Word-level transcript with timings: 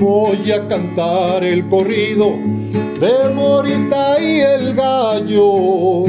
Voy 0.00 0.50
a 0.50 0.66
cantar 0.68 1.44
el 1.44 1.68
corrido 1.68 2.36
de 3.00 3.34
Morita 3.34 4.20
y 4.20 4.40
el 4.40 4.74
gallo, 4.74 6.04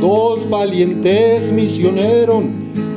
dos 0.00 0.48
valientes 0.48 1.52
misioneros 1.52 2.44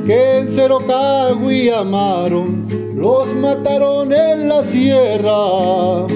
que 0.06 0.38
en 0.38 0.48
Cerocagui 0.48 1.68
amaron, 1.68 2.66
los 2.96 3.34
mataron 3.34 4.12
en 4.12 4.48
la 4.48 4.62
sierra 4.62 6.06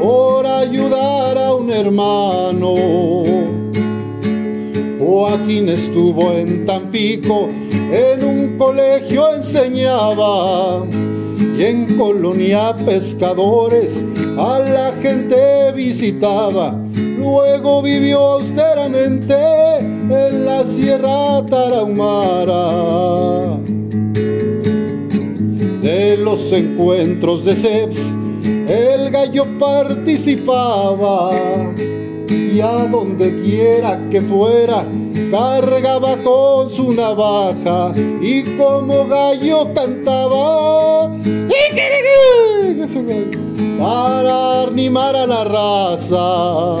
por 0.00 0.46
ayudar 0.46 1.36
a 1.36 1.54
un 1.54 1.70
hermano. 1.70 2.74
Joaquín 4.98 5.68
estuvo 5.68 6.32
en 6.32 6.64
Tampico, 6.64 7.50
en 7.92 8.24
un 8.24 8.37
colegio 8.58 9.34
enseñaba 9.34 10.84
y 11.56 11.62
en 11.62 11.96
colonia 11.96 12.74
pescadores 12.84 14.04
a 14.36 14.58
la 14.58 14.92
gente 15.00 15.72
visitaba. 15.72 16.74
Luego 17.18 17.80
vivió 17.82 18.18
austeramente 18.18 19.34
en 19.78 20.44
la 20.44 20.64
Sierra 20.64 21.42
Tarahumara. 21.46 22.68
De 25.82 26.16
los 26.18 26.52
encuentros 26.52 27.44
de 27.44 27.56
Ceps, 27.56 28.14
el 28.68 29.10
gallo 29.10 29.46
participaba 29.58 31.30
y 32.52 32.60
a 32.60 32.86
donde 32.90 33.42
quiera 33.42 34.00
que 34.10 34.20
fuera 34.20 34.84
cargaba 35.30 36.16
con 36.18 36.70
su 36.70 36.92
navaja 36.92 37.92
y 38.20 38.42
como 38.56 39.06
gallo 39.06 39.72
cantaba 39.74 41.10
para 43.78 44.62
animar 44.62 45.14
a 45.14 45.26
la 45.26 45.44
raza. 45.44 46.76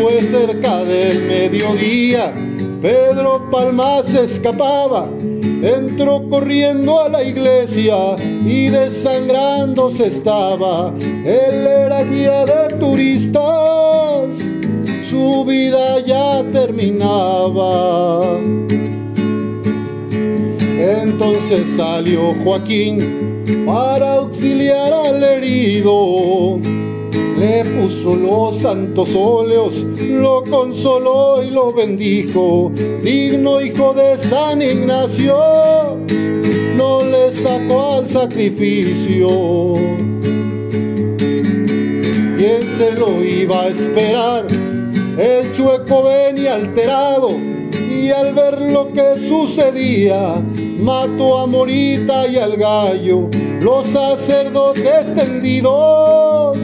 Fue 0.00 0.20
cerca 0.20 0.84
del 0.84 1.22
mediodía, 1.22 2.32
Pedro 2.84 3.48
Palma 3.50 4.02
se 4.02 4.24
escapaba, 4.24 5.08
entró 5.62 6.28
corriendo 6.28 7.00
a 7.00 7.08
la 7.08 7.24
iglesia 7.24 7.96
y 8.44 8.68
desangrándose 8.68 10.08
estaba. 10.08 10.92
Él 11.24 11.66
era 11.66 12.04
guía 12.04 12.44
de 12.44 12.76
turistas, 12.76 14.36
su 15.08 15.46
vida 15.46 15.98
ya 16.00 16.42
terminaba. 16.52 18.20
Entonces 20.60 21.62
salió 21.78 22.34
Joaquín 22.44 23.64
para 23.64 24.16
auxiliar 24.16 24.92
al 24.92 25.24
herido. 25.24 26.83
Le 27.44 27.62
puso 27.62 28.16
los 28.16 28.56
santos 28.56 29.14
óleos, 29.14 29.86
lo 30.00 30.42
consoló 30.44 31.42
y 31.42 31.50
lo 31.50 31.74
bendijo. 31.74 32.72
Digno 33.02 33.60
hijo 33.60 33.92
de 33.92 34.16
San 34.16 34.62
Ignacio, 34.62 35.36
no 36.74 37.04
le 37.04 37.30
sacó 37.30 37.96
al 37.96 38.08
sacrificio. 38.08 39.28
¿Quién 42.38 42.62
se 42.78 42.92
lo 42.98 43.22
iba 43.22 43.64
a 43.64 43.68
esperar? 43.68 44.46
El 45.18 45.52
chueco 45.52 46.04
venía 46.04 46.54
alterado 46.54 47.36
y 47.94 48.08
al 48.08 48.32
ver 48.32 48.58
lo 48.72 48.90
que 48.90 49.18
sucedía, 49.18 50.42
mató 50.78 51.40
a 51.40 51.46
Morita 51.46 52.26
y 52.26 52.36
al 52.36 52.56
gallo, 52.56 53.28
los 53.60 53.86
sacerdotes 53.88 55.14
tendidos 55.14 56.63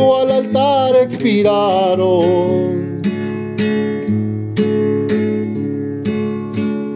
al 0.00 0.30
altar 0.30 0.96
expiraron. 0.96 3.00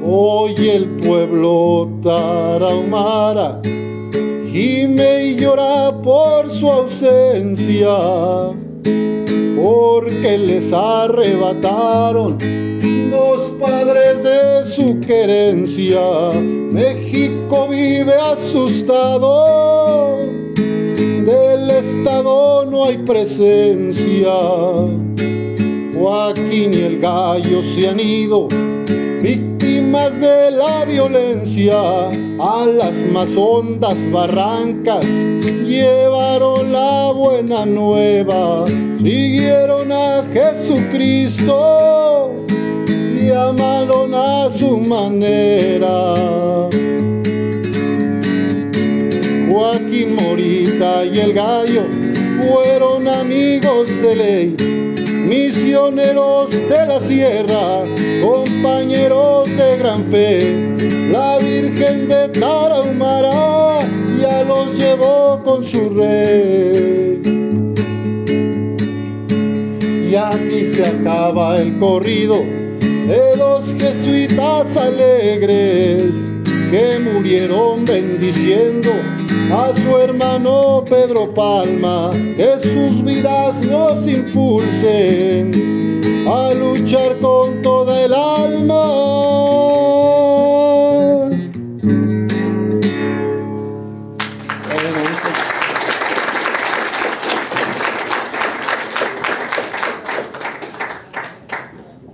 Hoy 0.07 0.55
el 0.69 0.87
pueblo 1.05 1.91
tarahumara 2.03 3.61
gime 4.55 5.25
y 5.25 5.37
llora 5.37 6.01
por 6.01 6.49
su 6.49 6.71
ausencia, 6.71 7.99
porque 9.57 10.39
les 10.39 10.73
arrebataron 10.73 12.39
los 13.11 13.43
padres 13.61 14.23
de 14.23 14.65
su 14.65 15.01
querencia. 15.01 16.31
México 16.71 17.67
vive 17.69 18.15
asustado, 18.15 19.45
Estado 21.99 22.67
no 22.67 22.85
hay 22.85 22.99
presencia. 22.99 24.33
Joaquín 25.95 26.75
y 26.75 26.83
el 26.83 26.99
gallo 26.99 27.63
se 27.63 27.89
han 27.89 28.01
ido, 28.01 28.49
víctimas 29.23 30.21
de 30.21 30.51
la 30.51 30.85
violencia, 30.85 32.09
a 32.41 32.67
las 32.67 33.07
más 33.07 33.37
hondas 33.37 34.11
barrancas 34.11 35.07
llevaron 35.65 36.73
la 36.73 37.13
buena 37.13 37.65
nueva, 37.65 38.65
siguieron 38.99 39.93
a 39.93 40.25
Jesucristo 40.33 42.33
y 43.23 43.31
amaron 43.31 44.13
a 44.15 44.51
su 44.51 44.79
manera. 44.79 46.15
Joaquín 49.75 50.15
Morita 50.15 51.05
y 51.05 51.19
el 51.19 51.33
gallo 51.33 51.87
fueron 52.41 53.09
amigos 53.09 53.91
de 54.03 54.15
ley, 54.15 54.57
misioneros 55.27 56.53
de 56.53 56.87
la 56.87 57.01
sierra, 57.01 57.83
compañeros 58.23 59.49
de 59.57 59.77
gran 59.79 60.05
fe. 60.05 60.77
La 61.11 61.39
Virgen 61.39 62.07
de 62.07 62.29
Tarahumara 62.29 63.81
ya 64.21 64.45
los 64.45 64.79
llevó 64.79 65.43
con 65.43 65.65
su 65.65 65.91
rey. 65.91 67.21
Y 70.09 70.15
aquí 70.15 70.67
se 70.73 70.87
acaba 70.87 71.57
el 71.57 71.77
corrido 71.81 72.45
de 73.09 73.37
los 73.37 73.75
jesuitas 73.75 74.77
alegres 74.77 76.31
que 76.75 76.99
murieron 76.99 77.85
bendiciendo 77.85 78.91
a 79.53 79.73
su 79.73 79.97
hermano 79.97 80.85
Pedro 80.85 81.33
Palma, 81.33 82.11
que 82.11 82.59
sus 82.59 83.05
vidas 83.05 83.65
nos 83.65 84.05
impulsen 84.09 85.53
a 86.27 86.53
luchar 86.53 87.17
con 87.21 87.63
toda 87.63 88.01
el 88.03 88.13
alma. 88.13 88.83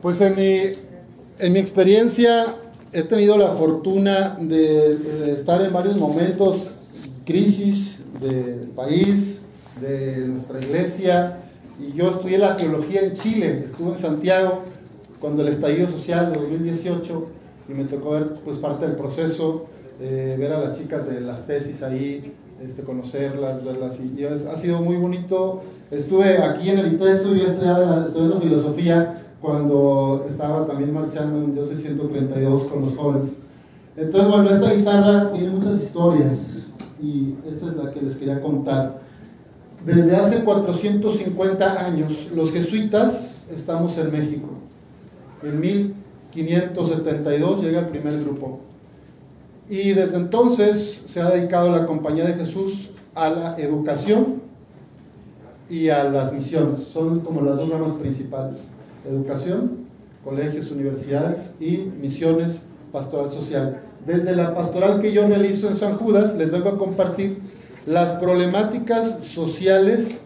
Pues 0.03 0.21
en 0.21 0.37
mi, 0.37 0.61
en 1.39 1.53
mi 1.55 1.59
experiencia 1.59 2.57
he 2.93 3.03
tenido 3.03 3.37
la 3.37 3.49
fortuna 3.49 4.37
de, 4.41 4.97
de, 4.97 5.33
estar 5.33 5.63
en 5.63 5.73
varios 5.73 5.97
momentos, 5.97 6.79
crisis 7.25 8.07
del 8.21 8.69
país, 8.75 9.43
de 9.81 10.27
nuestra 10.29 10.61
iglesia, 10.61 11.39
y 11.81 11.93
yo 11.93 12.11
estudié 12.11 12.39
la 12.39 12.57
teología 12.57 13.03
en 13.03 13.13
Chile, 13.15 13.65
estuve 13.65 13.91
en 13.91 13.99
Santiago 13.99 14.63
cuando 15.21 15.43
el 15.43 15.49
estallido 15.49 15.89
social 15.89 16.33
de 16.33 16.41
2018 16.41 17.27
y 17.69 17.73
me 17.73 17.85
tocó 17.85 18.11
ver 18.11 18.35
pues 18.45 18.59
parte 18.59 18.87
del 18.87 18.97
proceso, 18.97 19.67
eh, 20.01 20.37
ver 20.39 20.53
a 20.53 20.61
las 20.61 20.79
chicas 20.79 21.09
de 21.09 21.21
las 21.21 21.47
tesis 21.47 21.83
ahí, 21.83 22.33
este, 22.63 22.83
conocerlas, 22.83 23.65
verlas, 23.65 24.01
y, 24.01 24.21
y 24.21 24.25
es, 24.25 24.47
ha 24.47 24.57
sido 24.57 24.81
muy 24.81 24.97
bonito. 24.97 25.63
Estuve 25.91 26.39
aquí 26.39 26.71
en 26.71 26.81
el 26.81 26.95
ITESO 26.95 27.37
y 27.37 27.43
estudiando 27.43 28.41
filosofía 28.41 29.20
cuando 29.41 30.27
estaba 30.29 30.67
también 30.67 30.93
marchando 30.93 31.39
en 31.39 31.57
Yo 31.57 31.65
132 31.65 32.65
con 32.65 32.83
los 32.83 32.95
jóvenes. 32.97 33.39
Entonces, 33.97 34.31
bueno, 34.31 34.51
esta 34.51 34.75
guitarra 34.75 35.33
tiene 35.33 35.49
muchas 35.51 35.83
historias 35.83 36.73
y 37.03 37.37
esta 37.47 37.69
es 37.69 37.77
la 37.77 37.91
que 37.91 38.03
les 38.03 38.19
quería 38.19 38.43
contar. 38.43 39.01
Desde 39.85 40.17
hace 40.17 40.45
450 40.45 41.87
años, 41.87 42.31
los 42.35 42.53
jesuitas 42.53 43.45
estamos 43.51 43.97
en 43.99 44.13
México. 44.13 44.51
En 45.43 45.59
1572 45.59 47.63
llega 47.63 47.81
el 47.81 47.87
primer 47.87 48.23
grupo. 48.23 48.61
Y 49.69 49.93
desde 49.93 50.17
entonces 50.17 51.05
se 51.07 51.23
ha 51.23 51.31
dedicado 51.31 51.71
la 51.71 51.87
Compañía 51.87 52.27
de 52.27 52.35
Jesús 52.35 52.91
a 53.15 53.31
la 53.31 53.59
educación 53.59 54.43
y 55.71 55.89
a 55.89 56.05
las 56.05 56.35
misiones. 56.35 56.81
Son 56.81 57.21
como 57.21 57.41
las 57.41 57.57
dos 57.57 57.71
ramas 57.71 57.93
principales 57.93 58.73
educación, 59.05 59.87
colegios, 60.25 60.71
universidades 60.71 61.55
y 61.61 61.91
misiones 62.01 62.67
pastoral 62.93 63.31
social. 63.31 63.81
Desde 64.07 64.35
la 64.35 64.55
pastoral 64.55 65.01
que 65.01 65.13
yo 65.13 65.27
realizo 65.27 65.69
en 65.69 65.77
San 65.77 65.97
Judas, 65.97 66.37
les 66.37 66.51
vengo 66.51 66.71
a 66.71 66.79
compartir 66.79 67.39
las 67.87 68.11
problemáticas 68.19 69.21
sociales 69.23 70.23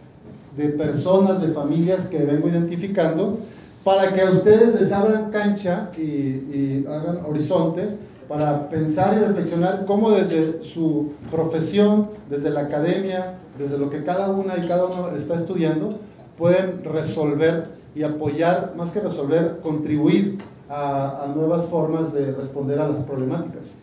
de 0.56 0.68
personas, 0.70 1.42
de 1.42 1.48
familias 1.48 2.08
que 2.08 2.18
vengo 2.18 2.48
identificando, 2.48 3.38
para 3.82 4.12
que 4.12 4.22
a 4.22 4.30
ustedes 4.30 4.80
les 4.80 4.92
abran 4.92 5.30
cancha 5.30 5.90
y, 5.96 6.84
hagan 6.86 7.24
horizonte 7.26 7.88
para 8.28 8.70
pensar 8.70 9.16
y 9.18 9.24
reflexionar 9.26 9.84
cómo 9.86 10.10
desde 10.12 10.62
su 10.64 11.12
profesión, 11.30 12.08
desde 12.30 12.50
la 12.50 12.60
academia, 12.60 13.34
desde 13.58 13.78
lo 13.78 13.90
que 13.90 14.02
cada 14.02 14.30
una 14.30 14.56
y 14.56 14.66
cada 14.66 14.86
uno 14.86 15.14
está 15.14 15.36
estudiando, 15.36 15.98
pueden 16.38 16.82
resolver 16.84 17.68
y 17.94 18.02
apoyar, 18.02 18.74
más 18.76 18.90
que 18.90 19.00
resolver, 19.00 19.60
contribuir 19.62 20.38
a, 20.68 21.32
nuevas 21.34 21.66
formas 21.66 22.12
de 22.12 22.32
responder 22.32 22.80
a 22.80 22.88
las 22.88 23.04
problemáticas. 23.04 23.74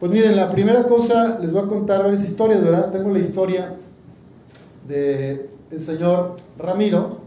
Pues 0.00 0.12
miren, 0.12 0.36
la 0.36 0.50
primera 0.50 0.84
cosa, 0.84 1.38
les 1.40 1.52
voy 1.52 1.62
a 1.62 1.66
contar 1.66 2.02
varias 2.02 2.24
historias, 2.24 2.62
¿verdad? 2.62 2.90
Tengo 2.90 3.10
la 3.10 3.18
historia 3.18 3.74
del 4.86 5.50
el 5.70 5.80
señor 5.80 6.36
Ramiro, 6.58 7.18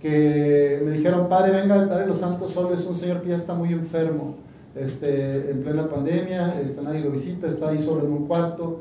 que 0.00 0.80
me 0.84 0.92
dijeron, 0.92 1.28
padre, 1.28 1.52
venga 1.52 1.74
a 1.74 1.86
dar 1.86 2.06
los 2.06 2.18
santos 2.18 2.52
es 2.52 2.86
un 2.86 2.94
señor 2.94 3.20
que 3.20 3.30
ya 3.30 3.36
está 3.36 3.54
muy 3.54 3.72
enfermo, 3.72 4.36
este, 4.74 5.50
en 5.50 5.62
plena 5.62 5.88
pandemia, 5.88 6.60
este, 6.60 6.82
nadie 6.82 7.00
lo 7.00 7.10
visita, 7.10 7.48
está 7.48 7.70
ahí 7.70 7.82
solo 7.82 8.06
en 8.06 8.12
un 8.12 8.26
cuarto. 8.26 8.80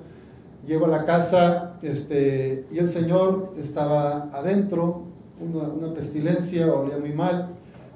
Llego 0.67 0.85
a 0.85 0.89
la 0.89 1.03
casa 1.03 1.77
este, 1.81 2.67
y 2.71 2.77
el 2.77 2.87
señor 2.87 3.53
estaba 3.59 4.29
adentro, 4.31 5.08
una, 5.41 5.67
una 5.67 5.93
pestilencia, 5.93 6.71
olía 6.73 6.97
muy 6.97 7.13
mal. 7.13 7.49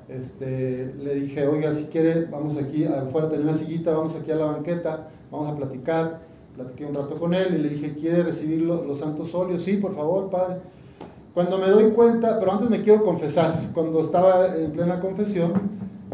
Este, 0.10 0.94
le 1.02 1.16
dije, 1.16 1.48
oiga, 1.48 1.72
si 1.74 1.86
quiere, 1.86 2.26
vamos 2.26 2.58
aquí, 2.58 2.84
afuera 2.86 3.30
tener 3.30 3.46
una 3.46 3.54
sillita, 3.54 3.94
vamos 3.94 4.16
aquí 4.16 4.32
a 4.32 4.36
la 4.36 4.46
banqueta, 4.46 5.10
vamos 5.32 5.54
a 5.54 5.58
platicar. 5.58 6.22
Platiqué 6.56 6.86
un 6.86 6.94
rato 6.94 7.16
con 7.20 7.34
él 7.34 7.56
y 7.56 7.58
le 7.64 7.70
dije, 7.70 7.96
¿quiere 7.96 8.22
recibir 8.22 8.62
los, 8.62 8.86
los 8.86 9.00
santos 9.00 9.34
óleos? 9.34 9.64
Sí, 9.64 9.78
por 9.78 9.96
favor, 9.96 10.30
padre. 10.30 10.58
Cuando 11.34 11.58
me 11.58 11.68
doy 11.68 11.90
cuenta, 11.92 12.40
pero 12.40 12.52
antes 12.52 12.70
me 12.70 12.84
quiero 12.84 13.04
confesar, 13.04 13.72
cuando 13.74 14.02
estaba 14.02 14.56
en 14.56 14.72
plena 14.72 15.00
confesión, 15.00 15.54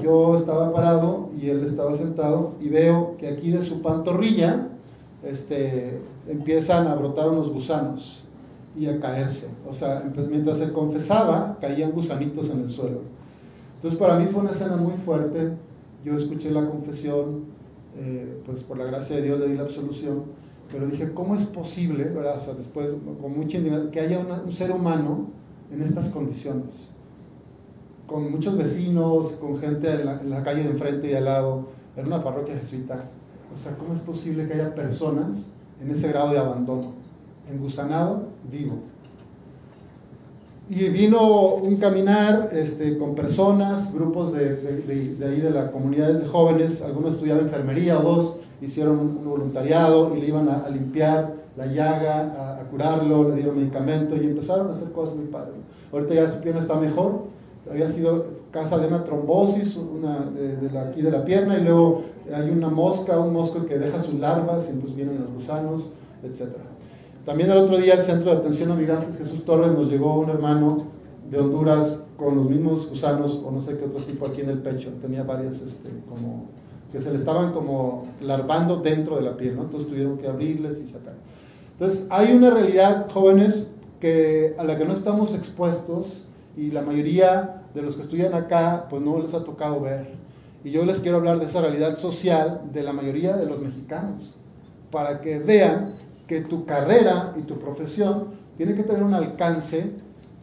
yo 0.02 0.36
estaba 0.36 0.72
parado 0.72 1.30
y 1.38 1.50
él 1.50 1.66
estaba 1.66 1.94
sentado 1.94 2.54
y 2.62 2.70
veo 2.70 3.18
que 3.18 3.28
aquí 3.28 3.52
de 3.52 3.62
su 3.62 3.82
pantorrilla 3.82 4.70
este, 5.24 6.00
empiezan 6.26 6.88
a 6.88 6.96
brotar 6.96 7.28
unos 7.28 7.52
gusanos 7.52 8.29
y 8.80 8.88
a 8.88 8.98
caerse. 8.98 9.50
O 9.70 9.74
sea, 9.74 10.10
mientras 10.30 10.60
se 10.60 10.72
confesaba, 10.72 11.58
caían 11.60 11.92
gusanitos 11.92 12.50
en 12.52 12.62
el 12.62 12.70
suelo. 12.70 13.02
Entonces 13.76 14.00
para 14.00 14.18
mí 14.18 14.26
fue 14.32 14.42
una 14.42 14.52
escena 14.52 14.78
muy 14.78 14.94
fuerte. 14.94 15.52
Yo 16.06 16.16
escuché 16.16 16.50
la 16.52 16.66
confesión, 16.66 17.44
eh, 17.98 18.42
pues 18.46 18.64
por 18.64 18.78
la 18.78 18.86
gracia 18.86 19.18
de 19.18 19.24
Dios 19.24 19.40
le 19.40 19.50
di 19.50 19.58
la 19.58 19.64
absolución, 19.64 20.24
pero 20.72 20.88
dije, 20.88 21.12
¿cómo 21.14 21.36
es 21.36 21.48
posible, 21.48 22.06
verdad? 22.06 22.38
O 22.38 22.40
sea, 22.40 22.54
después, 22.54 22.96
con 23.22 23.38
mucha 23.38 23.58
indignidad, 23.58 23.90
que 23.90 24.00
haya 24.00 24.20
un 24.20 24.52
ser 24.54 24.72
humano 24.72 25.28
en 25.70 25.82
estas 25.82 26.12
condiciones? 26.12 26.92
Con 28.08 28.32
muchos 28.32 28.58
vecinos, 28.58 29.34
con 29.34 29.58
gente 29.58 29.92
en 29.92 30.06
la, 30.06 30.22
en 30.22 30.30
la 30.30 30.42
calle 30.42 30.64
de 30.64 30.70
enfrente 30.70 31.12
y 31.12 31.16
al 31.16 31.26
lado, 31.26 31.68
en 31.98 32.08
una 32.08 32.24
parroquia 32.24 32.58
jesuita. 32.58 33.10
O 33.54 33.58
sea, 33.58 33.76
¿cómo 33.76 33.94
es 33.94 34.02
posible 34.02 34.48
que 34.48 34.54
haya 34.54 34.74
personas 34.74 35.48
en 35.82 35.92
ese 35.92 36.10
grado 36.10 36.32
de 36.32 36.40
abandono? 36.40 36.99
Engusanado, 37.52 38.24
vivo. 38.52 38.76
Y 40.70 40.88
vino 40.90 41.56
un 41.56 41.78
caminar 41.78 42.50
este, 42.52 42.98
con 42.98 43.16
personas, 43.16 43.92
grupos 43.94 44.34
de, 44.34 44.56
de, 44.56 45.16
de, 45.16 45.26
ahí 45.26 45.42
de 45.42 45.50
la 45.50 45.72
comunidad 45.72 46.10
de 46.14 46.28
jóvenes, 46.28 46.84
algunos 46.84 47.16
estudiaban 47.16 47.46
enfermería 47.46 47.98
o 47.98 48.04
dos, 48.04 48.40
hicieron 48.62 49.00
un, 49.00 49.26
voluntariado 49.26 50.16
y 50.16 50.22
le 50.22 50.28
iban 50.28 50.48
a, 50.48 50.70
limpiar 50.70 51.34
la 51.58 51.66
llaga, 51.66 52.60
a, 52.62 52.70
curarlo, 52.70 53.30
le 53.30 53.36
dieron 53.36 53.58
medicamento 53.58 54.16
y 54.16 54.28
empezaron 54.28 54.68
a 54.68 54.72
hacer 54.72 54.92
cosas 54.92 55.18
muy 55.18 55.28
padres. 55.28 55.56
Ahorita 55.92 56.14
ya 56.14 56.28
su 56.28 56.42
pierna 56.42 56.62
está 56.62 56.76
mejor, 56.76 57.24
había 57.70 57.90
sido 57.90 58.26
casa 58.52 58.78
de 58.78 58.88
una 58.88 59.04
trombosis 59.04 59.78
una 59.78 60.20
de, 60.20 60.72
la, 60.72 60.84
aquí 60.84 61.02
de 61.02 61.12
la 61.12 61.24
pierna 61.24 61.58
y 61.58 61.64
luego 61.64 62.04
hay 62.34 62.50
una 62.50 62.70
mosca, 62.70 63.20
un 63.20 63.34
mosco 63.34 63.66
que 63.66 63.78
deja 63.78 64.02
sus 64.02 64.16
larvas 64.16 64.70
y 64.70 64.74
entonces 64.74 64.96
vienen 64.96 65.20
los 65.20 65.34
gusanos, 65.34 65.94
etc. 66.24 66.69
También 67.30 67.52
el 67.52 67.58
otro 67.58 67.78
día 67.78 67.94
al 67.94 68.02
Centro 68.02 68.32
de 68.32 68.38
Atención 68.38 68.72
a 68.72 68.76
Migrantes 68.76 69.20
Jesús 69.20 69.46
Torres 69.46 69.74
nos 69.74 69.92
llegó 69.92 70.20
un 70.20 70.32
hermano 70.32 70.88
de 71.30 71.38
Honduras 71.38 72.06
con 72.18 72.36
los 72.36 72.50
mismos 72.50 72.90
gusanos 72.90 73.44
o 73.46 73.52
no 73.52 73.62
sé 73.62 73.78
qué 73.78 73.86
otro 73.86 74.04
tipo 74.04 74.26
aquí 74.26 74.42
en 74.42 74.50
el 74.50 74.58
pecho, 74.58 74.90
tenía 75.00 75.22
varias 75.22 75.62
este, 75.62 75.92
como 76.10 76.48
que 76.92 77.00
se 77.00 77.12
le 77.12 77.20
estaban 77.20 77.54
como 77.54 78.08
larvando 78.20 78.78
dentro 78.78 79.18
de 79.18 79.22
la 79.22 79.38
piel, 79.38 79.58
¿no? 79.58 79.66
entonces 79.66 79.90
tuvieron 79.90 80.18
que 80.18 80.28
abrirles 80.28 80.82
y 80.82 80.88
sacar. 80.88 81.14
Entonces 81.74 82.08
hay 82.10 82.34
una 82.34 82.50
realidad, 82.50 83.08
jóvenes, 83.14 83.74
que, 84.00 84.56
a 84.58 84.64
la 84.64 84.76
que 84.76 84.86
no 84.86 84.94
estamos 84.94 85.36
expuestos 85.36 86.30
y 86.58 86.72
la 86.72 86.82
mayoría 86.82 87.62
de 87.76 87.84
los 87.84 87.98
que 87.98 88.02
estudian 88.02 88.34
acá 88.34 88.88
pues 88.90 89.04
no 89.04 89.20
les 89.20 89.36
ha 89.36 89.44
tocado 89.44 89.82
ver. 89.82 90.16
Y 90.64 90.72
yo 90.72 90.84
les 90.84 90.98
quiero 91.02 91.18
hablar 91.18 91.38
de 91.38 91.46
esa 91.46 91.62
realidad 91.62 91.96
social 91.96 92.62
de 92.74 92.82
la 92.82 92.92
mayoría 92.92 93.38
de 93.38 93.46
los 93.46 93.62
mexicanos, 93.62 94.40
para 94.90 95.22
que 95.22 95.38
vean 95.38 95.94
que 96.30 96.42
tu 96.42 96.64
carrera 96.64 97.34
y 97.36 97.42
tu 97.42 97.58
profesión 97.58 98.26
tiene 98.56 98.76
que 98.76 98.84
tener 98.84 99.02
un 99.02 99.16
alcance 99.16 99.94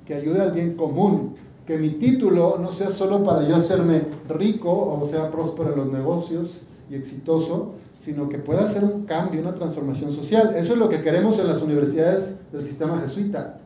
que 0.05 0.15
ayude 0.15 0.41
al 0.43 0.51
bien 0.51 0.75
común, 0.75 1.37
que 1.65 1.79
mi 1.79 1.91
título 1.91 2.59
no 2.61 2.73
sea 2.73 2.91
solo 2.91 3.23
para 3.23 3.47
yo 3.47 3.55
hacerme 3.55 4.03
rico 4.29 4.71
o 4.71 5.07
sea 5.07 5.31
próspero 5.31 5.73
en 5.73 5.79
los 5.79 5.93
negocios 5.93 6.67
y 6.91 6.97
exitoso, 6.97 7.75
sino 7.99 8.29
que 8.29 8.39
pueda 8.39 8.65
hacer 8.65 8.83
un 8.83 9.05
cambio, 9.05 9.41
una 9.41 9.55
transformación 9.55 10.13
social. 10.13 10.57
Eso 10.57 10.73
es 10.73 10.79
lo 10.81 10.89
que 10.89 11.03
queremos 11.03 11.39
en 11.39 11.47
las 11.47 11.63
universidades 11.63 12.35
del 12.51 12.67
sistema 12.67 12.99
jesuita. 12.99 13.61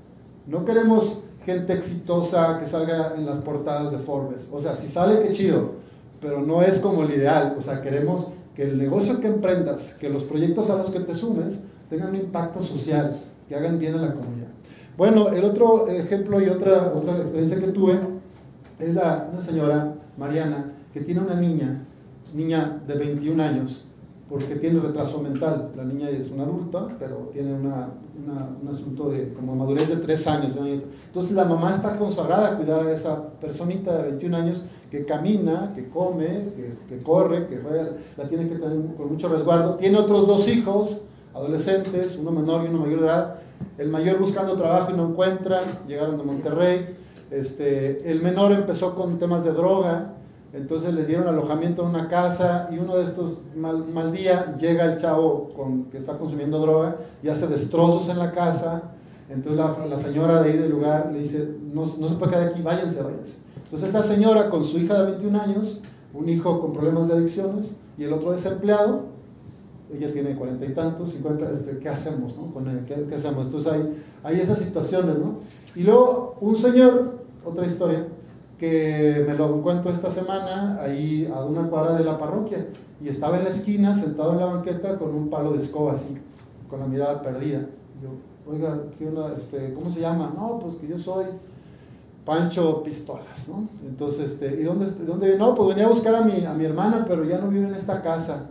No 0.46 0.66
queremos 0.66 1.22
gente 1.46 1.72
exitosa 1.72 2.58
que 2.58 2.66
salga 2.66 3.14
en 3.16 3.24
las 3.24 3.38
portadas 3.38 3.92
de 3.92 3.98
Forbes. 3.98 4.50
O 4.52 4.60
sea, 4.60 4.76
si 4.76 4.88
sale, 4.88 5.26
qué 5.26 5.32
chido, 5.32 5.72
pero 6.20 6.42
no 6.42 6.62
es 6.62 6.80
como 6.80 7.02
el 7.02 7.14
ideal. 7.14 7.56
O 7.58 7.62
sea, 7.62 7.80
queremos 7.80 8.32
que 8.54 8.64
el 8.64 8.76
negocio 8.76 9.20
que 9.20 9.28
emprendas, 9.28 9.94
que 9.94 10.10
los 10.10 10.24
proyectos 10.24 10.68
a 10.68 10.76
los 10.76 10.90
que 10.90 11.00
te 11.00 11.14
sumes, 11.14 11.64
tengan 11.90 12.10
un 12.10 12.16
impacto 12.16 12.62
social, 12.62 13.20
que 13.48 13.56
hagan 13.56 13.78
bien 13.78 13.96
a 13.96 14.02
la 14.02 14.14
comunidad. 14.14 14.46
Bueno, 14.96 15.28
el 15.28 15.44
otro 15.44 15.88
ejemplo 15.88 16.40
y 16.40 16.48
otra, 16.48 16.92
otra 16.94 17.16
experiencia 17.18 17.60
que 17.60 17.68
tuve 17.68 17.98
es 18.78 18.94
la, 18.94 19.28
una 19.32 19.42
señora, 19.42 19.94
Mariana, 20.16 20.72
que 20.92 21.00
tiene 21.00 21.20
una 21.20 21.34
niña, 21.34 21.84
niña 22.32 22.80
de 22.86 22.94
21 22.94 23.42
años, 23.42 23.86
porque 24.28 24.54
tiene 24.56 24.78
retraso 24.78 25.20
mental. 25.20 25.72
La 25.76 25.84
niña 25.84 26.08
es 26.08 26.30
una 26.30 26.44
adulta, 26.44 26.86
pero 26.98 27.30
tiene 27.32 27.52
una, 27.52 27.88
un 28.62 28.68
asunto 28.68 29.10
de 29.10 29.32
como 29.32 29.56
madurez 29.56 29.88
de 29.88 29.96
3 29.96 30.26
años. 30.28 30.52
Entonces 30.56 31.34
la 31.34 31.44
mamá 31.44 31.74
está 31.74 31.96
consagrada 31.96 32.50
a 32.52 32.56
cuidar 32.56 32.86
a 32.86 32.92
esa 32.92 33.30
personita 33.40 33.96
de 33.98 34.10
21 34.10 34.36
años 34.36 34.64
que 34.90 35.04
camina, 35.04 35.72
que 35.74 35.88
come, 35.88 36.26
que, 36.54 36.74
que 36.88 37.02
corre, 37.02 37.46
que 37.46 37.58
juega, 37.58 37.96
la 38.16 38.28
tiene 38.28 38.48
que 38.48 38.56
tener 38.56 38.94
con 38.96 39.08
mucho 39.08 39.28
resguardo. 39.28 39.74
Tiene 39.74 39.98
otros 39.98 40.26
dos 40.26 40.48
hijos, 40.48 41.06
adolescentes, 41.34 42.18
uno 42.18 42.32
menor 42.32 42.64
y 42.64 42.68
uno 42.68 42.78
mayor 42.78 43.00
de 43.00 43.06
edad. 43.06 43.34
El 43.78 43.88
mayor 43.88 44.18
buscando 44.18 44.56
trabajo 44.56 44.92
y 44.92 44.96
no 44.96 45.08
encuentra, 45.08 45.60
llegaron 45.86 46.18
de 46.18 46.24
Monterrey. 46.24 46.96
Este, 47.30 48.10
el 48.10 48.22
menor 48.22 48.52
empezó 48.52 48.94
con 48.94 49.18
temas 49.18 49.44
de 49.44 49.52
droga, 49.52 50.14
entonces 50.52 50.92
le 50.94 51.04
dieron 51.04 51.28
alojamiento 51.28 51.82
en 51.82 51.90
una 51.90 52.08
casa 52.08 52.68
y 52.72 52.78
uno 52.78 52.96
de 52.96 53.04
estos 53.04 53.42
mal, 53.54 54.12
día 54.12 54.56
llega 54.58 54.84
el 54.84 55.00
chavo 55.00 55.52
con, 55.54 55.84
que 55.84 55.98
está 55.98 56.18
consumiendo 56.18 56.58
droga 56.58 56.96
y 57.22 57.28
hace 57.28 57.46
destrozos 57.46 58.08
en 58.08 58.18
la 58.18 58.32
casa. 58.32 58.82
Entonces 59.28 59.58
la, 59.58 59.86
la 59.86 59.96
señora 59.96 60.42
de 60.42 60.50
ahí 60.50 60.58
del 60.58 60.72
lugar 60.72 61.10
le 61.12 61.20
dice, 61.20 61.54
no, 61.72 61.82
no 61.82 62.08
se 62.08 62.14
puede 62.16 62.32
quedar 62.32 62.48
aquí, 62.48 62.62
váyanse, 62.62 63.02
váyanse. 63.02 63.38
Entonces 63.62 63.86
esta 63.86 64.02
señora 64.02 64.50
con 64.50 64.64
su 64.64 64.78
hija 64.78 64.98
de 64.98 65.12
21 65.12 65.40
años, 65.40 65.82
un 66.12 66.28
hijo 66.28 66.60
con 66.60 66.72
problemas 66.72 67.06
de 67.06 67.14
adicciones 67.14 67.80
y 67.96 68.02
el 68.02 68.12
otro 68.12 68.32
desempleado, 68.32 69.04
ella 69.92 70.12
tiene 70.12 70.36
cuarenta 70.36 70.66
y 70.66 70.72
tantos, 70.72 71.12
cincuenta, 71.12 71.50
este, 71.52 71.78
¿qué 71.78 71.88
hacemos? 71.88 72.36
No? 72.36 72.52
Con 72.52 72.68
él? 72.68 72.84
¿Qué, 72.86 72.94
¿Qué, 73.08 73.14
hacemos? 73.14 73.46
Entonces 73.46 73.72
hay, 73.72 74.02
hay 74.22 74.40
esas 74.40 74.58
situaciones, 74.58 75.18
¿no? 75.18 75.36
Y 75.74 75.82
luego 75.82 76.36
un 76.40 76.56
señor, 76.56 77.20
otra 77.44 77.66
historia, 77.66 78.06
que 78.58 79.24
me 79.26 79.34
lo 79.34 79.56
encuentro 79.56 79.90
esta 79.90 80.10
semana 80.10 80.80
ahí 80.82 81.30
a 81.34 81.44
una 81.44 81.68
cuadra 81.68 81.96
de 81.96 82.04
la 82.04 82.18
parroquia 82.18 82.66
y 83.02 83.08
estaba 83.08 83.38
en 83.38 83.44
la 83.44 83.50
esquina 83.50 83.94
sentado 83.94 84.32
en 84.32 84.40
la 84.40 84.46
banqueta 84.46 84.98
con 84.98 85.14
un 85.14 85.30
palo 85.30 85.52
de 85.52 85.62
escoba 85.62 85.94
así, 85.94 86.18
con 86.68 86.80
la 86.80 86.86
mirada 86.86 87.22
perdida. 87.22 87.66
Yo, 88.02 88.10
oiga, 88.50 88.78
¿qué 88.98 89.08
onda? 89.08 89.34
Este, 89.36 89.72
¿cómo 89.72 89.88
se 89.88 90.02
llama? 90.02 90.32
No, 90.36 90.58
pues 90.58 90.74
que 90.74 90.86
yo 90.86 90.98
soy 90.98 91.24
Pancho 92.24 92.82
Pistolas, 92.82 93.48
¿no? 93.48 93.66
Entonces, 93.82 94.32
este, 94.32 94.60
¿y 94.60 94.64
dónde, 94.64 94.86
dónde? 95.06 95.38
No, 95.38 95.54
pues 95.54 95.70
venía 95.70 95.86
a 95.86 95.88
buscar 95.88 96.14
a 96.14 96.20
mi, 96.20 96.44
a 96.44 96.52
mi 96.52 96.66
hermana, 96.66 97.04
pero 97.08 97.24
ya 97.24 97.38
no 97.38 97.48
vive 97.48 97.66
en 97.66 97.74
esta 97.74 98.02
casa. 98.02 98.50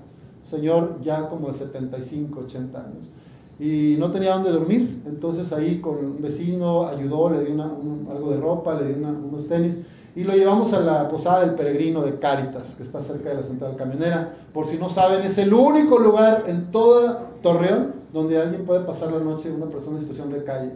Señor 0.49 0.99
ya 1.01 1.29
como 1.29 1.47
de 1.47 1.53
75, 1.53 2.39
80 2.41 2.79
años 2.79 3.13
y 3.59 3.97
no 3.99 4.11
tenía 4.11 4.33
dónde 4.33 4.51
dormir. 4.51 5.03
Entonces 5.05 5.51
ahí 5.53 5.79
con 5.79 5.97
un 5.97 6.21
vecino 6.21 6.87
ayudó, 6.87 7.29
le 7.29 7.43
di 7.43 7.51
una, 7.51 7.65
un, 7.65 8.07
algo 8.09 8.31
de 8.31 8.39
ropa, 8.39 8.79
le 8.79 8.87
di 8.87 8.93
una, 8.93 9.09
unos 9.09 9.47
tenis 9.47 9.81
y 10.15 10.23
lo 10.23 10.33
llevamos 10.33 10.73
a 10.73 10.79
la 10.79 11.07
Posada 11.07 11.41
del 11.41 11.55
Peregrino 11.55 12.01
de 12.01 12.17
Cáritas, 12.17 12.75
que 12.75 12.83
está 12.83 13.01
cerca 13.01 13.29
de 13.29 13.35
la 13.35 13.43
central 13.43 13.75
camionera. 13.75 14.33
Por 14.53 14.65
si 14.65 14.77
no 14.77 14.89
saben, 14.89 15.25
es 15.25 15.37
el 15.37 15.53
único 15.53 15.99
lugar 15.99 16.45
en 16.47 16.71
toda 16.71 17.29
Torreón 17.43 17.99
donde 18.11 18.41
alguien 18.41 18.65
puede 18.65 18.83
pasar 18.85 19.11
la 19.11 19.19
noche, 19.19 19.51
una 19.51 19.67
persona 19.67 19.97
en 19.97 20.01
situación 20.01 20.31
de 20.31 20.43
calle. 20.43 20.71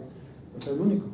Es 0.59 0.67
el 0.67 0.79
único. 0.79 1.05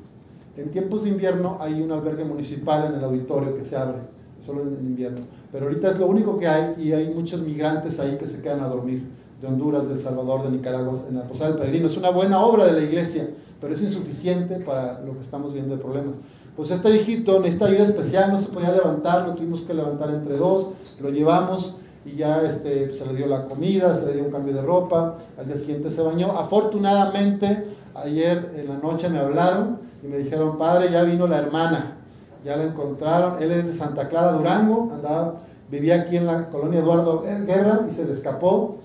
En 0.57 0.69
tiempos 0.69 1.03
de 1.03 1.11
invierno 1.11 1.57
hay 1.61 1.81
un 1.81 1.91
albergue 1.91 2.25
municipal 2.25 2.87
en 2.87 2.95
el 2.95 3.03
auditorio 3.03 3.55
que 3.55 3.63
se 3.63 3.77
abre, 3.77 3.99
solo 4.45 4.63
en 4.63 4.85
invierno. 4.85 5.21
Pero 5.51 5.65
ahorita 5.65 5.91
es 5.91 5.99
lo 5.99 6.07
único 6.07 6.37
que 6.37 6.47
hay 6.47 6.75
y 6.77 6.91
hay 6.91 7.11
muchos 7.13 7.41
migrantes 7.41 7.99
ahí 7.99 8.17
que 8.17 8.27
se 8.27 8.41
quedan 8.41 8.61
a 8.61 8.67
dormir, 8.67 9.03
de 9.41 9.47
Honduras, 9.47 9.87
de 9.87 9.95
El 9.95 9.99
Salvador, 9.99 10.43
de 10.43 10.51
Nicaragua, 10.51 10.93
en 11.07 11.15
la 11.15 11.23
Posada 11.23 11.51
del 11.51 11.59
Peregrino. 11.59 11.87
Es 11.87 11.97
una 11.97 12.11
buena 12.11 12.39
obra 12.43 12.65
de 12.65 12.73
la 12.73 12.81
iglesia, 12.81 13.29
pero 13.59 13.73
es 13.73 13.81
insuficiente 13.81 14.55
para 14.57 15.01
lo 15.01 15.13
que 15.13 15.21
estamos 15.21 15.53
viendo 15.53 15.75
de 15.75 15.81
problemas. 15.81 16.17
Pues 16.55 16.71
este 16.71 16.91
viejito 16.91 17.39
necesita 17.39 17.67
ayuda 17.67 17.85
especial, 17.85 18.31
no 18.31 18.37
se 18.37 18.49
podía 18.49 18.71
levantar, 18.71 19.27
lo 19.27 19.33
tuvimos 19.33 19.61
que 19.61 19.73
levantar 19.73 20.09
entre 20.09 20.37
dos, 20.37 20.71
lo 20.99 21.09
llevamos 21.09 21.77
y 22.05 22.17
ya 22.17 22.41
este, 22.41 22.93
se 22.93 23.07
le 23.07 23.15
dio 23.15 23.27
la 23.27 23.45
comida, 23.45 23.95
se 23.95 24.07
le 24.07 24.13
dio 24.15 24.25
un 24.25 24.31
cambio 24.31 24.53
de 24.53 24.61
ropa, 24.61 25.17
al 25.37 25.45
día 25.45 25.57
siguiente 25.57 25.89
se 25.89 26.01
bañó. 26.01 26.37
Afortunadamente, 26.37 27.65
ayer 27.95 28.53
en 28.57 28.67
la 28.67 28.77
noche 28.77 29.09
me 29.09 29.19
hablaron 29.19 29.79
y 30.03 30.07
me 30.07 30.17
dijeron, 30.17 30.57
padre, 30.57 30.91
ya 30.91 31.03
vino 31.03 31.27
la 31.27 31.39
hermana, 31.39 31.98
ya 32.43 32.57
la 32.57 32.65
encontraron, 32.65 33.41
él 33.41 33.51
es 33.51 33.67
de 33.67 33.73
Santa 33.73 34.07
Clara, 34.07 34.33
Durango, 34.33 34.91
andaba, 34.93 35.41
vivía 35.69 36.01
aquí 36.01 36.17
en 36.17 36.25
la 36.25 36.49
colonia 36.49 36.79
Eduardo 36.79 37.23
Guerra 37.23 37.81
y 37.89 37.93
se 37.93 38.05
le 38.05 38.13
escapó 38.13 38.77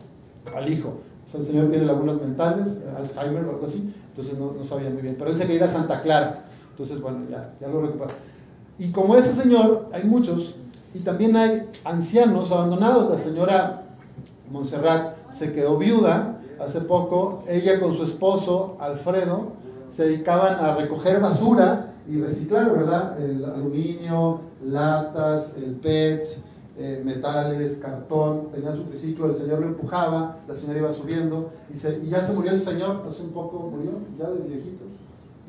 al 0.55 0.71
hijo. 0.71 0.95
el 1.33 1.45
señor 1.45 1.71
tiene 1.71 1.87
lagunas 1.87 2.21
mentales, 2.21 2.83
Alzheimer 2.97 3.45
o 3.45 3.51
algo 3.51 3.67
así, 3.67 3.95
entonces 4.11 4.39
no, 4.39 4.53
no 4.53 4.65
sabía 4.65 4.91
muy 4.91 5.03
bien, 5.03 5.17
pero 5.19 5.31
él 5.31 5.37
se 5.37 5.43
quería 5.43 5.57
ir 5.57 5.65
a 5.65 5.73
Santa 5.73 6.01
Clara. 6.01 6.45
Entonces, 6.71 7.01
bueno, 7.01 7.21
ya, 7.31 7.53
ya 7.61 7.69
lo 7.69 7.83
recupero. 7.83 8.11
Y 8.79 8.91
como 8.91 9.17
ese 9.17 9.35
señor, 9.35 9.89
hay 9.93 10.05
muchos, 10.05 10.57
y 10.95 11.01
también 11.01 11.37
hay 11.37 11.69
ancianos 11.85 12.51
abandonados. 12.51 13.11
La 13.11 13.19
señora 13.19 13.83
Montserrat 14.51 15.15
se 15.33 15.53
quedó 15.53 15.77
viuda 15.79 16.41
hace 16.61 16.81
poco, 16.83 17.43
ella 17.49 17.81
con 17.81 17.95
su 17.95 18.05
esposo, 18.05 18.77
Alfredo, 18.81 19.53
se 19.91 20.07
dedicaban 20.07 20.65
a 20.65 20.75
recoger 20.77 21.21
basura 21.21 21.94
y 22.09 22.21
reciclar, 22.21 22.71
¿verdad? 22.77 23.21
El 23.21 23.45
aluminio, 23.45 24.41
latas, 24.65 25.57
el 25.57 25.77
PET, 25.77 26.25
eh, 26.77 27.03
metales, 27.05 27.79
cartón, 27.79 28.49
tenían 28.53 28.77
su 28.77 28.85
triciclo, 28.85 29.27
el 29.27 29.35
señor 29.37 29.61
lo 29.61 29.69
empujaba, 29.69 30.39
la 30.47 30.55
señora 30.55 30.81
iba 30.81 30.93
subiendo 30.93 31.51
y, 31.73 31.79
se, 31.79 32.01
y 32.05 32.11
ya 32.11 32.27
se 32.27 32.33
murió 32.33 32.51
el 32.51 32.61
señor, 32.61 33.03
hace 33.09 33.23
un 33.23 33.31
poco 33.31 33.71
murió, 33.71 33.93
ya 34.19 34.29
de 34.29 34.43
viejito. 34.43 34.85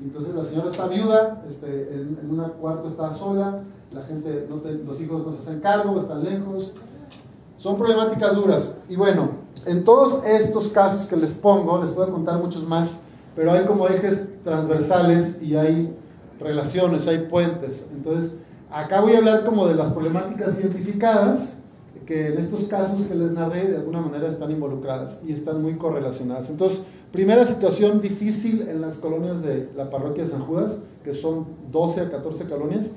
Entonces 0.01 0.35
la 0.35 0.43
señora 0.43 0.69
está 0.69 0.87
viuda, 0.87 1.43
este, 1.49 1.93
en, 1.93 2.29
un 2.29 2.43
cuarto 2.61 2.87
está 2.87 3.13
sola, 3.13 3.63
la 3.91 4.03
gente, 4.03 4.47
los 4.85 5.01
hijos 5.01 5.25
no 5.25 5.31
se 5.31 5.39
hacen 5.39 5.61
cargo, 5.61 5.99
están 5.99 6.23
lejos. 6.23 6.75
Son 7.57 7.77
problemáticas 7.77 8.35
duras. 8.35 8.79
Y 8.89 8.95
bueno, 8.95 9.29
en 9.65 9.83
todos 9.83 10.23
estos 10.25 10.67
casos 10.69 11.07
que 11.07 11.15
les 11.15 11.33
pongo, 11.35 11.81
les 11.81 11.91
puedo 11.91 12.11
contar 12.11 12.39
muchos 12.39 12.67
más, 12.67 12.99
pero 13.35 13.51
hay 13.51 13.65
como 13.65 13.87
ejes 13.87 14.43
transversales 14.43 15.41
y 15.41 15.55
hay 15.55 15.97
relaciones, 16.39 17.07
hay 17.07 17.19
puentes. 17.29 17.89
Entonces, 17.93 18.37
acá 18.71 19.01
voy 19.01 19.13
a 19.13 19.19
hablar 19.19 19.45
como 19.45 19.67
de 19.67 19.75
las 19.75 19.93
problemáticas 19.93 20.59
identificadas 20.59 21.61
que 22.05 22.27
en 22.27 22.37
estos 22.37 22.67
casos 22.67 23.07
que 23.07 23.15
les 23.15 23.33
narré 23.33 23.67
de 23.67 23.77
alguna 23.77 23.99
manera 23.99 24.27
están 24.27 24.51
involucradas 24.51 25.23
y 25.25 25.33
están 25.33 25.61
muy 25.61 25.75
correlacionadas. 25.75 26.49
Entonces, 26.49 26.83
primera 27.11 27.45
situación 27.45 27.99
difícil 27.99 28.67
en 28.69 28.81
las 28.81 28.97
colonias 28.97 29.41
de 29.41 29.69
la 29.75 29.89
parroquia 29.89 30.23
de 30.23 30.29
San 30.29 30.41
Judas, 30.41 30.83
que 31.03 31.13
son 31.13 31.47
12 31.71 32.01
a 32.01 32.09
14 32.11 32.45
colonias, 32.45 32.93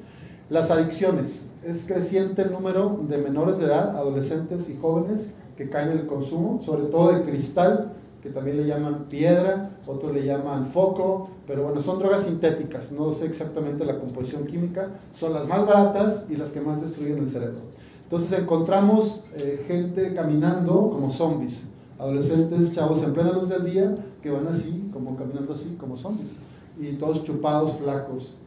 las 0.51 0.71
adicciones. 0.71 1.47
Es 1.65 1.87
creciente 1.87 2.43
el 2.43 2.53
número 2.53 3.01
de 3.09 3.19
menores 3.19 3.59
de 3.59 3.67
edad, 3.67 3.97
adolescentes 3.97 4.69
y 4.71 4.77
jóvenes 4.77 5.35
que 5.57 5.69
caen 5.69 5.91
en 5.91 5.99
el 5.99 6.07
consumo, 6.07 6.63
sobre 6.65 6.85
todo 6.85 7.13
de 7.13 7.23
cristal, 7.23 7.93
que 8.23 8.31
también 8.31 8.57
le 8.57 8.67
llaman 8.67 9.07
piedra, 9.09 9.71
otros 9.87 10.13
le 10.13 10.25
llaman 10.25 10.67
foco, 10.67 11.31
pero 11.47 11.63
bueno, 11.63 11.81
son 11.81 11.99
drogas 11.99 12.25
sintéticas, 12.25 12.93
no 12.93 13.13
sé 13.13 13.27
exactamente 13.27 13.85
la 13.85 13.99
composición 13.99 14.47
química, 14.47 14.89
son 15.13 15.33
las 15.33 15.47
más 15.49 15.67
baratas 15.67 16.27
y 16.29 16.37
las 16.37 16.51
que 16.53 16.61
más 16.61 16.83
destruyen 16.83 17.19
el 17.19 17.29
cerebro. 17.29 17.61
Entonces 18.03 18.39
encontramos 18.39 19.25
eh, 19.37 19.65
gente 19.67 20.15
caminando 20.15 20.91
como 20.91 21.11
zombies, 21.11 21.67
adolescentes, 21.99 22.75
chavos 22.75 23.05
en 23.05 23.13
plena 23.13 23.33
luz 23.33 23.49
del 23.49 23.65
día, 23.65 23.95
que 24.23 24.31
van 24.31 24.47
así, 24.49 24.89
como 24.93 25.17
caminando 25.17 25.53
así, 25.53 25.77
como 25.79 25.97
zombies, 25.97 26.37
y 26.81 26.93
todos 26.93 27.25
chupados, 27.25 27.75
flacos. 27.75 28.39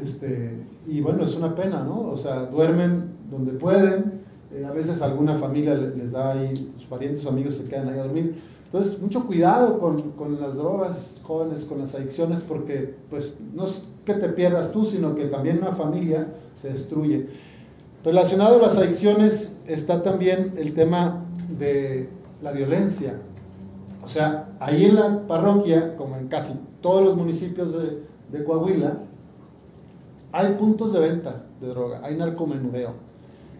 Este, 0.00 0.64
y 0.86 1.00
bueno, 1.00 1.24
es 1.24 1.36
una 1.36 1.54
pena, 1.54 1.82
¿no? 1.82 2.02
O 2.02 2.16
sea, 2.16 2.46
duermen 2.46 3.10
donde 3.30 3.52
pueden, 3.52 4.20
eh, 4.52 4.64
a 4.64 4.72
veces 4.72 5.02
alguna 5.02 5.34
familia 5.34 5.74
les, 5.74 6.12
da 6.12 6.32
ahí, 6.32 6.56
sus 6.72 6.84
parientes 6.84 7.24
o 7.26 7.30
amigos 7.30 7.56
se 7.56 7.68
quedan 7.68 7.88
ahí 7.88 7.98
a 7.98 8.04
dormir. 8.04 8.34
Entonces, 8.72 9.02
mucho 9.02 9.26
cuidado 9.26 9.80
con, 9.80 10.12
con, 10.12 10.40
las 10.40 10.56
drogas 10.56 11.16
jóvenes, 11.24 11.64
con 11.64 11.78
las 11.78 11.92
adicciones, 11.96 12.42
porque 12.42 12.94
pues 13.10 13.38
no 13.52 13.64
es 13.64 13.84
que 14.04 14.14
te 14.14 14.28
pierdas 14.28 14.70
tú, 14.70 14.84
sino 14.84 15.16
que 15.16 15.26
también 15.26 15.58
una 15.58 15.72
familia 15.72 16.32
se 16.54 16.72
destruye. 16.72 17.26
Relacionado 18.04 18.60
a 18.60 18.68
las 18.68 18.78
adicciones 18.78 19.56
está 19.66 20.04
también 20.04 20.54
el 20.56 20.72
tema 20.74 21.24
de 21.48 22.10
la 22.42 22.52
violencia. 22.52 23.14
O 24.04 24.08
sea, 24.08 24.50
ahí 24.60 24.84
en 24.84 24.94
la 24.94 25.26
parroquia, 25.26 25.96
como 25.96 26.16
en 26.16 26.28
casi 26.28 26.54
todos 26.80 27.04
los 27.04 27.16
municipios 27.16 27.72
de, 27.72 28.04
de 28.30 28.44
Coahuila, 28.44 28.98
hay 30.30 30.54
puntos 30.54 30.92
de 30.92 31.00
venta 31.00 31.42
de 31.60 31.66
droga, 31.66 32.02
hay 32.04 32.16
narcomenudeo. 32.16 32.94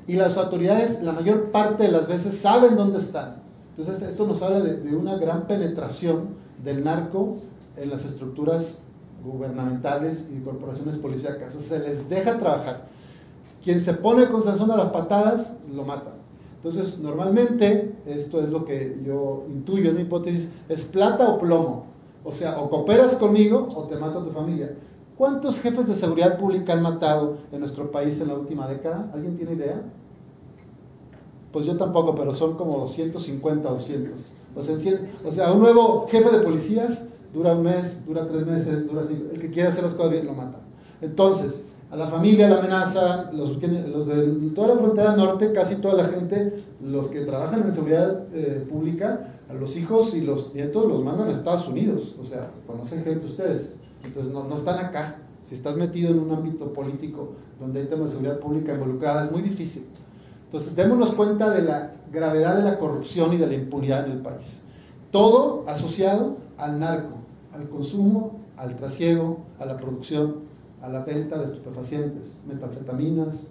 Y 0.06 0.14
las 0.14 0.36
autoridades 0.36 1.02
la 1.02 1.12
mayor 1.12 1.50
parte 1.50 1.82
de 1.82 1.90
las 1.90 2.06
veces 2.06 2.38
saben 2.38 2.76
dónde 2.76 3.00
están. 3.00 3.39
Entonces 3.80 4.10
esto 4.10 4.26
nos 4.26 4.42
habla 4.42 4.60
de, 4.60 4.94
una 4.94 5.16
gran 5.16 5.46
penetración 5.46 6.34
del 6.62 6.84
narco 6.84 7.38
en 7.78 7.88
las 7.88 8.04
estructuras 8.04 8.82
gubernamentales 9.24 10.30
y 10.36 10.40
corporaciones 10.40 10.98
policíacas. 10.98 11.54
Se 11.54 11.78
les 11.78 12.10
deja 12.10 12.38
trabajar. 12.38 12.88
Quien 13.64 13.80
se 13.80 13.94
pone 13.94 14.28
con 14.28 14.42
Sansón 14.42 14.70
a 14.70 14.76
las 14.76 14.90
patadas, 14.90 15.60
lo 15.74 15.84
mata. 15.84 16.12
Entonces, 16.56 17.00
normalmente, 17.00 17.94
esto 18.04 18.42
es 18.42 18.50
lo 18.50 18.66
que 18.66 19.00
yo 19.02 19.46
intuyo, 19.48 19.88
es 19.88 19.96
mi 19.96 20.02
hipótesis, 20.02 20.52
es 20.68 20.84
plata 20.84 21.30
o 21.30 21.38
plomo. 21.38 21.86
O 22.22 22.34
sea, 22.34 22.60
o 22.60 22.68
cooperas 22.68 23.14
conmigo 23.14 23.66
o 23.74 23.84
te 23.84 23.96
mata 23.96 24.22
tu 24.22 24.30
familia. 24.30 24.74
¿Cuántos 25.16 25.62
jefes 25.62 25.88
de 25.88 25.94
seguridad 25.94 26.38
pública 26.38 26.74
han 26.74 26.82
matado 26.82 27.38
en 27.50 27.60
nuestro 27.60 27.90
país 27.90 28.20
en 28.20 28.28
la 28.28 28.34
última 28.34 28.68
década? 28.68 29.10
¿Alguien 29.14 29.38
tiene 29.38 29.54
idea? 29.54 29.82
Pues 31.52 31.66
yo 31.66 31.76
tampoco, 31.76 32.14
pero 32.14 32.32
son 32.32 32.56
como 32.56 32.78
250 32.78 33.68
o 33.68 33.74
200. 33.74 34.20
O 34.56 34.62
sea, 34.62 34.76
o 35.24 35.32
sea, 35.32 35.52
un 35.52 35.60
nuevo 35.60 36.06
jefe 36.08 36.30
de 36.30 36.42
policías 36.42 37.08
dura 37.32 37.52
un 37.52 37.62
mes, 37.62 38.04
dura 38.06 38.26
tres 38.26 38.46
meses, 38.46 38.90
dura 38.90 39.04
cinco. 39.04 39.26
El 39.32 39.40
que 39.40 39.50
quiere 39.50 39.68
hacer 39.68 39.84
las 39.84 39.94
cosas 39.94 40.12
bien 40.12 40.26
lo 40.26 40.34
mata. 40.34 40.58
Entonces, 41.00 41.64
a 41.90 41.96
la 41.96 42.06
familia 42.06 42.48
la 42.48 42.58
amenaza, 42.58 43.30
los, 43.32 43.60
los 43.60 44.06
de 44.06 44.50
toda 44.54 44.68
la 44.68 44.76
frontera 44.76 45.16
norte, 45.16 45.52
casi 45.52 45.76
toda 45.76 45.94
la 45.94 46.08
gente, 46.08 46.54
los 46.80 47.08
que 47.08 47.20
trabajan 47.20 47.62
en 47.66 47.74
seguridad 47.74 48.26
eh, 48.32 48.64
pública, 48.68 49.40
a 49.48 49.54
los 49.54 49.76
hijos 49.76 50.14
y 50.14 50.20
los 50.20 50.54
nietos 50.54 50.86
los 50.86 51.02
mandan 51.02 51.28
a 51.28 51.32
Estados 51.32 51.66
Unidos, 51.66 52.16
o 52.20 52.24
sea, 52.24 52.52
conocen 52.66 53.02
gente 53.02 53.26
ustedes, 53.26 53.80
entonces 54.04 54.32
no, 54.32 54.44
no 54.44 54.56
están 54.56 54.78
acá. 54.84 55.22
Si 55.42 55.54
estás 55.54 55.76
metido 55.76 56.10
en 56.10 56.20
un 56.20 56.30
ámbito 56.30 56.72
político 56.72 57.30
donde 57.58 57.80
hay 57.80 57.86
temas 57.86 58.10
de 58.10 58.12
seguridad 58.12 58.38
pública 58.38 58.74
involucrada, 58.74 59.24
es 59.24 59.32
muy 59.32 59.42
difícil. 59.42 59.86
Entonces, 60.50 60.74
démonos 60.74 61.14
cuenta 61.14 61.48
de 61.48 61.62
la 61.62 61.92
gravedad 62.12 62.56
de 62.56 62.64
la 62.64 62.78
corrupción 62.78 63.32
y 63.32 63.36
de 63.36 63.46
la 63.46 63.54
impunidad 63.54 64.06
en 64.06 64.12
el 64.12 64.18
país. 64.18 64.62
Todo 65.12 65.64
asociado 65.68 66.38
al 66.58 66.80
narco, 66.80 67.18
al 67.52 67.68
consumo, 67.68 68.40
al 68.56 68.74
trasiego, 68.74 69.38
a 69.60 69.64
la 69.64 69.76
producción 69.76 70.50
a 70.82 70.88
la 70.88 71.04
venta 71.04 71.38
de 71.38 71.44
estupefacientes, 71.44 72.42
metanfetaminas. 72.46 73.48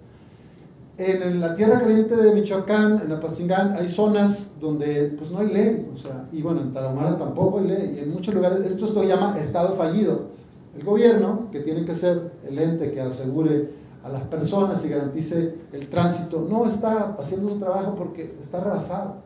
En, 0.98 1.40
la 1.40 1.54
tierra 1.54 1.80
caliente 1.80 2.14
de 2.14 2.34
Michoacán, 2.34 3.00
en 3.04 3.12
Apatzingán, 3.12 3.72
hay 3.72 3.88
zonas 3.88 4.56
donde 4.60 5.14
pues 5.16 5.30
no 5.30 5.38
hay 5.38 5.48
ley, 5.48 5.88
o 5.94 5.96
sea, 5.96 6.28
y 6.30 6.42
bueno, 6.42 6.60
en 6.60 6.72
Tarahumara 6.72 7.16
tampoco 7.16 7.60
hay 7.60 7.68
ley, 7.68 7.96
y 7.96 8.02
en 8.02 8.12
muchos 8.12 8.34
lugares 8.34 8.66
esto 8.66 8.86
se 8.86 9.06
llama 9.06 9.38
estado 9.38 9.74
fallido. 9.76 10.28
El 10.76 10.84
gobierno, 10.84 11.48
que 11.50 11.60
tiene 11.60 11.84
que 11.84 11.94
ser 11.94 12.32
el 12.46 12.58
ente 12.58 12.92
que 12.92 13.00
asegure 13.00 13.70
a 14.02 14.08
las 14.08 14.22
personas 14.24 14.84
y 14.84 14.88
garantice 14.88 15.54
el 15.72 15.88
tránsito, 15.88 16.46
no 16.48 16.66
está 16.66 17.14
haciendo 17.18 17.52
un 17.52 17.60
trabajo 17.60 17.94
porque 17.96 18.36
está 18.40 18.60
rebasado. 18.60 19.16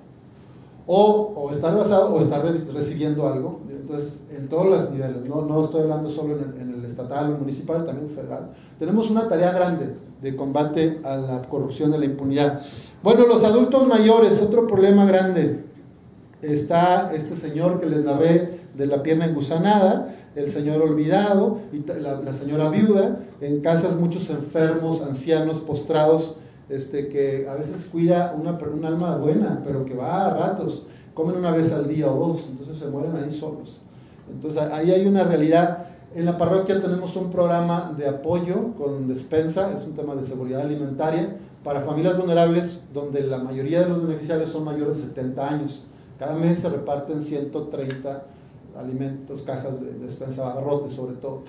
O, 0.87 1.33
o 1.37 1.51
está 1.51 1.71
rebasado 1.71 2.15
o 2.15 2.21
está 2.21 2.43
recibiendo 2.43 3.27
algo. 3.27 3.61
Entonces, 3.71 4.27
en 4.37 4.49
todos 4.49 4.67
los 4.67 4.91
niveles, 4.91 5.25
no, 5.25 5.43
no 5.43 5.65
estoy 5.65 5.83
hablando 5.83 6.09
solo 6.09 6.37
en 6.39 6.75
el, 6.79 6.85
estatal, 6.85 7.39
municipal, 7.39 7.85
también 7.85 8.11
federal. 8.11 8.51
Tenemos 8.79 9.11
una 9.11 9.29
tarea 9.29 9.53
grande 9.53 9.95
de 10.23 10.37
combate 10.37 11.01
a 11.05 11.17
la 11.17 11.43
corrupción 11.43 11.95
y 11.95 11.99
la 11.99 12.05
impunidad. 12.05 12.61
Bueno, 13.03 13.27
los 13.27 13.43
adultos 13.45 13.87
mayores, 13.87 14.43
otro 14.43 14.67
problema 14.67 15.05
grande. 15.05 15.65
Está 16.41 17.13
este 17.15 17.37
señor 17.37 17.81
que 17.81 17.87
les 17.87 18.05
narré 18.05 18.61
de 18.75 18.87
la 18.87 19.03
pierna 19.03 19.27
engusanada. 19.27 20.15
El 20.35 20.51
señor 20.51 20.83
olvidado 20.83 21.59
y 21.73 21.85
la, 22.01 22.33
señora 22.33 22.71
viuda, 22.71 23.21
en 23.41 23.61
casas 23.61 23.97
muchos 23.97 24.31
enfermos, 24.31 25.03
ancianos, 25.03 25.59
postrados, 25.61 26.39
este, 26.69 27.09
que 27.09 27.47
a 27.49 27.55
veces 27.55 27.89
cuida 27.91 28.35
una, 28.39 28.53
un 28.53 28.85
alma 28.85 29.17
buena, 29.17 29.63
pero 29.65 29.85
que 29.85 29.95
va 29.95 30.27
a 30.27 30.35
ratos, 30.35 30.89
comen 31.13 31.37
una 31.37 31.53
vez 31.53 31.73
al 31.75 31.89
día 31.89 32.11
o 32.11 32.29
dos, 32.29 32.49
entonces 32.51 32.79
se 32.79 32.89
mueren 32.89 33.17
ahí 33.17 33.31
solos. 33.31 33.83
Entonces 34.31 34.63
ahí 34.63 34.91
hay 34.91 35.07
una 35.07 35.25
realidad. 35.25 35.87
En 36.15 36.25
la 36.25 36.39
parroquia 36.39 36.81
tenemos 36.81 37.15
un 37.17 37.31
programa 37.31 37.95
de 37.97 38.09
apoyo 38.09 38.75
con 38.79 39.07
despensa, 39.07 39.73
es 39.75 39.85
un 39.85 39.95
tema 39.95 40.15
de 40.15 40.25
seguridad 40.25 40.63
alimentaria, 40.63 41.37
para 41.63 41.81
familias 41.81 42.19
vulnerables 42.19 42.85
donde 42.93 43.23
la 43.23 43.39
mayoría 43.39 43.81
de 43.81 43.89
los 43.89 44.07
beneficiarios 44.07 44.51
son 44.51 44.65
mayores 44.65 44.99
de 44.99 45.03
70 45.05 45.49
años. 45.49 45.85
Cada 46.19 46.35
mes 46.35 46.61
se 46.61 46.69
reparten 46.69 47.23
130 47.23 48.23
alimentos, 48.77 49.43
cajas 49.43 49.81
de 49.81 49.93
despensa, 49.95 50.51
abarrotes 50.51 50.93
sobre 50.93 51.17
todo. 51.17 51.43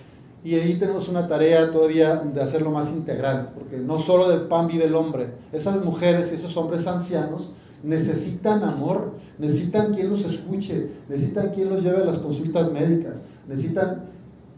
Y 0.44 0.54
ahí 0.56 0.76
tenemos 0.76 1.10
una 1.10 1.28
tarea 1.28 1.72
todavía 1.72 2.18
de 2.18 2.40
hacerlo 2.40 2.70
más 2.70 2.94
integral, 2.94 3.52
porque 3.56 3.78
no 3.78 3.98
solo 3.98 4.30
de 4.30 4.46
pan 4.46 4.68
vive 4.68 4.86
el 4.86 4.96
hombre. 4.96 5.30
Esas 5.52 5.84
mujeres 5.84 6.32
y 6.32 6.36
esos 6.36 6.56
hombres 6.56 6.86
ancianos 6.86 7.54
necesitan 7.82 8.64
amor, 8.64 9.14
necesitan 9.40 9.94
quien 9.94 10.12
los 10.12 10.24
escuche, 10.26 10.92
necesitan 11.10 11.50
quien 11.50 11.70
los 11.70 11.82
lleve 11.82 12.04
a 12.04 12.06
las 12.06 12.20
consultas 12.20 12.72
médicas, 12.72 13.26
necesitan, 13.48 14.04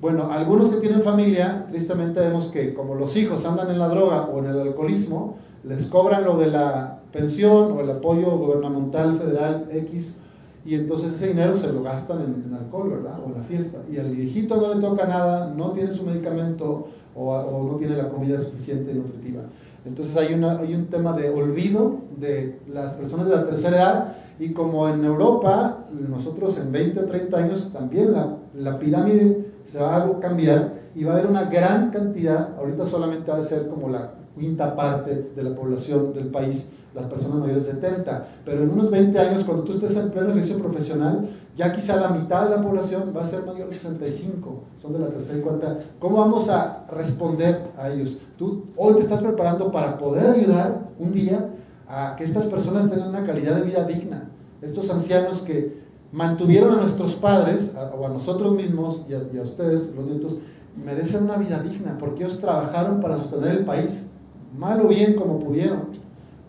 bueno, 0.02 0.30
algunos 0.30 0.70
que 0.74 0.82
tienen 0.82 1.02
familia, 1.02 1.66
tristemente 1.70 2.20
vemos 2.20 2.52
que 2.52 2.74
como 2.74 2.96
los 2.96 3.16
hijos 3.16 3.46
andan 3.46 3.70
en 3.72 3.80
la 3.80 3.88
droga 3.88 4.24
o 4.24 4.40
en 4.40 4.48
el 4.48 4.60
alcoholismo, 4.60 5.38
les 5.64 5.86
cobran 5.86 6.26
lo 6.26 6.38
de 6.38 6.48
la 6.48 7.00
pensión 7.12 7.72
o 7.72 7.80
el 7.80 7.90
apoyo 7.90 8.38
gubernamental 8.38 9.18
federal 9.18 9.68
X 9.72 10.18
y 10.66 10.76
entonces 10.76 11.14
ese 11.14 11.28
dinero 11.28 11.54
se 11.54 11.72
lo 11.72 11.82
gastan 11.82 12.22
en, 12.22 12.54
alcohol, 12.54 12.90
¿verdad? 12.90 13.20
O 13.24 13.28
en 13.28 13.36
la 13.36 13.44
fiesta. 13.44 13.80
Y 13.90 13.98
al 13.98 14.14
viejito 14.14 14.58
no 14.58 14.74
le 14.74 14.82
toca 14.82 15.06
nada, 15.06 15.54
no 15.56 15.72
tiene 15.72 15.94
su 15.94 16.06
medicamento 16.06 16.88
o, 17.16 17.32
o 17.32 17.72
no 17.72 17.78
tiene 17.78 17.96
la 17.96 18.10
comida 18.10 18.40
suficiente 18.40 18.92
y 18.92 18.96
nutritiva. 18.96 19.44
Entonces 19.88 20.18
hay, 20.18 20.34
una, 20.34 20.60
hay 20.60 20.76
un 20.76 20.88
tema 20.88 21.16
de 21.16 21.30
olvido 21.30 22.02
de 22.18 22.60
las 22.72 22.96
personas 22.96 23.30
de 23.30 23.36
la 23.36 23.46
tercera 23.46 23.78
edad 23.78 24.16
y 24.40 24.52
como 24.52 24.88
en 24.90 25.04
Europa, 25.04 25.86
nosotros 25.92 26.60
en 26.60 26.72
20 26.72 27.00
o 27.00 27.06
30 27.06 27.38
años 27.38 27.72
también 27.72 28.12
la, 28.12 28.38
la 28.56 28.78
pirámide 28.78 29.46
se 29.64 29.82
va 29.82 29.98
a 29.98 30.20
cambiar 30.20 30.74
y 30.94 31.04
va 31.04 31.14
a 31.14 31.16
haber 31.16 31.28
una 31.28 31.46
gran 31.46 31.90
cantidad, 31.90 32.56
ahorita 32.58 32.86
solamente 32.86 33.32
va 33.32 33.38
a 33.38 33.44
ser 33.44 33.68
como 33.68 33.90
la 33.90 34.14
quinta 34.38 34.76
parte 34.76 35.32
de 35.36 35.44
la 35.44 35.56
población 35.56 36.14
del 36.14 36.28
país, 36.28 36.74
las 36.98 37.08
personas 37.08 37.40
mayores 37.40 37.68
de 37.68 37.74
70. 37.74 38.28
Pero 38.44 38.64
en 38.64 38.70
unos 38.72 38.90
20 38.90 39.20
años, 39.20 39.44
cuando 39.46 39.64
tú 39.64 39.74
estés 39.74 39.96
en 39.98 40.10
pleno 40.10 40.30
ejercicio 40.30 40.62
profesional, 40.62 41.30
ya 41.56 41.74
quizá 41.74 41.98
la 41.98 42.10
mitad 42.10 42.50
de 42.50 42.56
la 42.56 42.62
población 42.62 43.14
va 43.16 43.24
a 43.24 43.26
ser 43.26 43.46
mayor 43.46 43.70
de 43.70 43.76
65, 43.76 44.64
son 44.76 44.94
de 44.94 45.00
la 45.00 45.08
tercera 45.08 45.40
y 45.40 45.42
cuarta. 45.42 45.80
¿Cómo 46.00 46.18
vamos 46.18 46.50
a 46.50 46.86
responder 46.92 47.72
a 47.78 47.90
ellos? 47.90 48.22
Tú 48.38 48.66
hoy 48.76 48.96
te 48.96 49.02
estás 49.02 49.22
preparando 49.22 49.72
para 49.72 49.98
poder 49.98 50.30
ayudar 50.32 50.90
un 51.00 51.14
día 51.14 51.50
a 51.88 52.16
que 52.18 52.24
estas 52.24 52.48
personas 52.48 52.90
tengan 52.90 53.10
una 53.10 53.24
calidad 53.24 53.56
de 53.56 53.62
vida 53.62 53.84
digna. 53.86 54.30
Estos 54.62 54.90
ancianos 54.90 55.44
que 55.44 55.82
mantuvieron 56.12 56.74
a 56.76 56.82
nuestros 56.82 57.16
padres, 57.16 57.76
o 57.98 58.06
a 58.06 58.10
nosotros 58.10 58.54
mismos 58.56 59.06
y 59.10 59.14
a, 59.14 59.22
y 59.34 59.38
a 59.38 59.44
ustedes, 59.44 59.96
los 59.96 60.06
nietos, 60.06 60.40
merecen 60.76 61.24
una 61.24 61.38
vida 61.38 61.62
digna 61.62 61.98
porque 62.00 62.24
ellos 62.24 62.40
trabajaron 62.40 63.02
para 63.02 63.18
sostener 63.18 63.58
el 63.58 63.66
país 63.66 64.10
mal 64.56 64.82
o 64.82 64.88
bien 64.88 65.16
como 65.16 65.40
pudieron, 65.40 65.88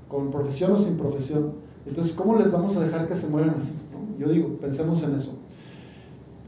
con 0.08 0.30
profesión 0.30 0.72
o 0.72 0.82
sin 0.82 0.96
profesión. 0.96 1.52
Entonces, 1.86 2.14
¿cómo 2.14 2.36
les 2.36 2.50
vamos 2.50 2.76
a 2.76 2.80
dejar 2.80 3.08
que 3.08 3.16
se 3.16 3.28
mueran 3.28 3.56
así? 3.58 3.76
Yo 4.18 4.28
digo, 4.28 4.48
pensemos 4.60 5.02
en 5.04 5.14
eso. 5.14 5.38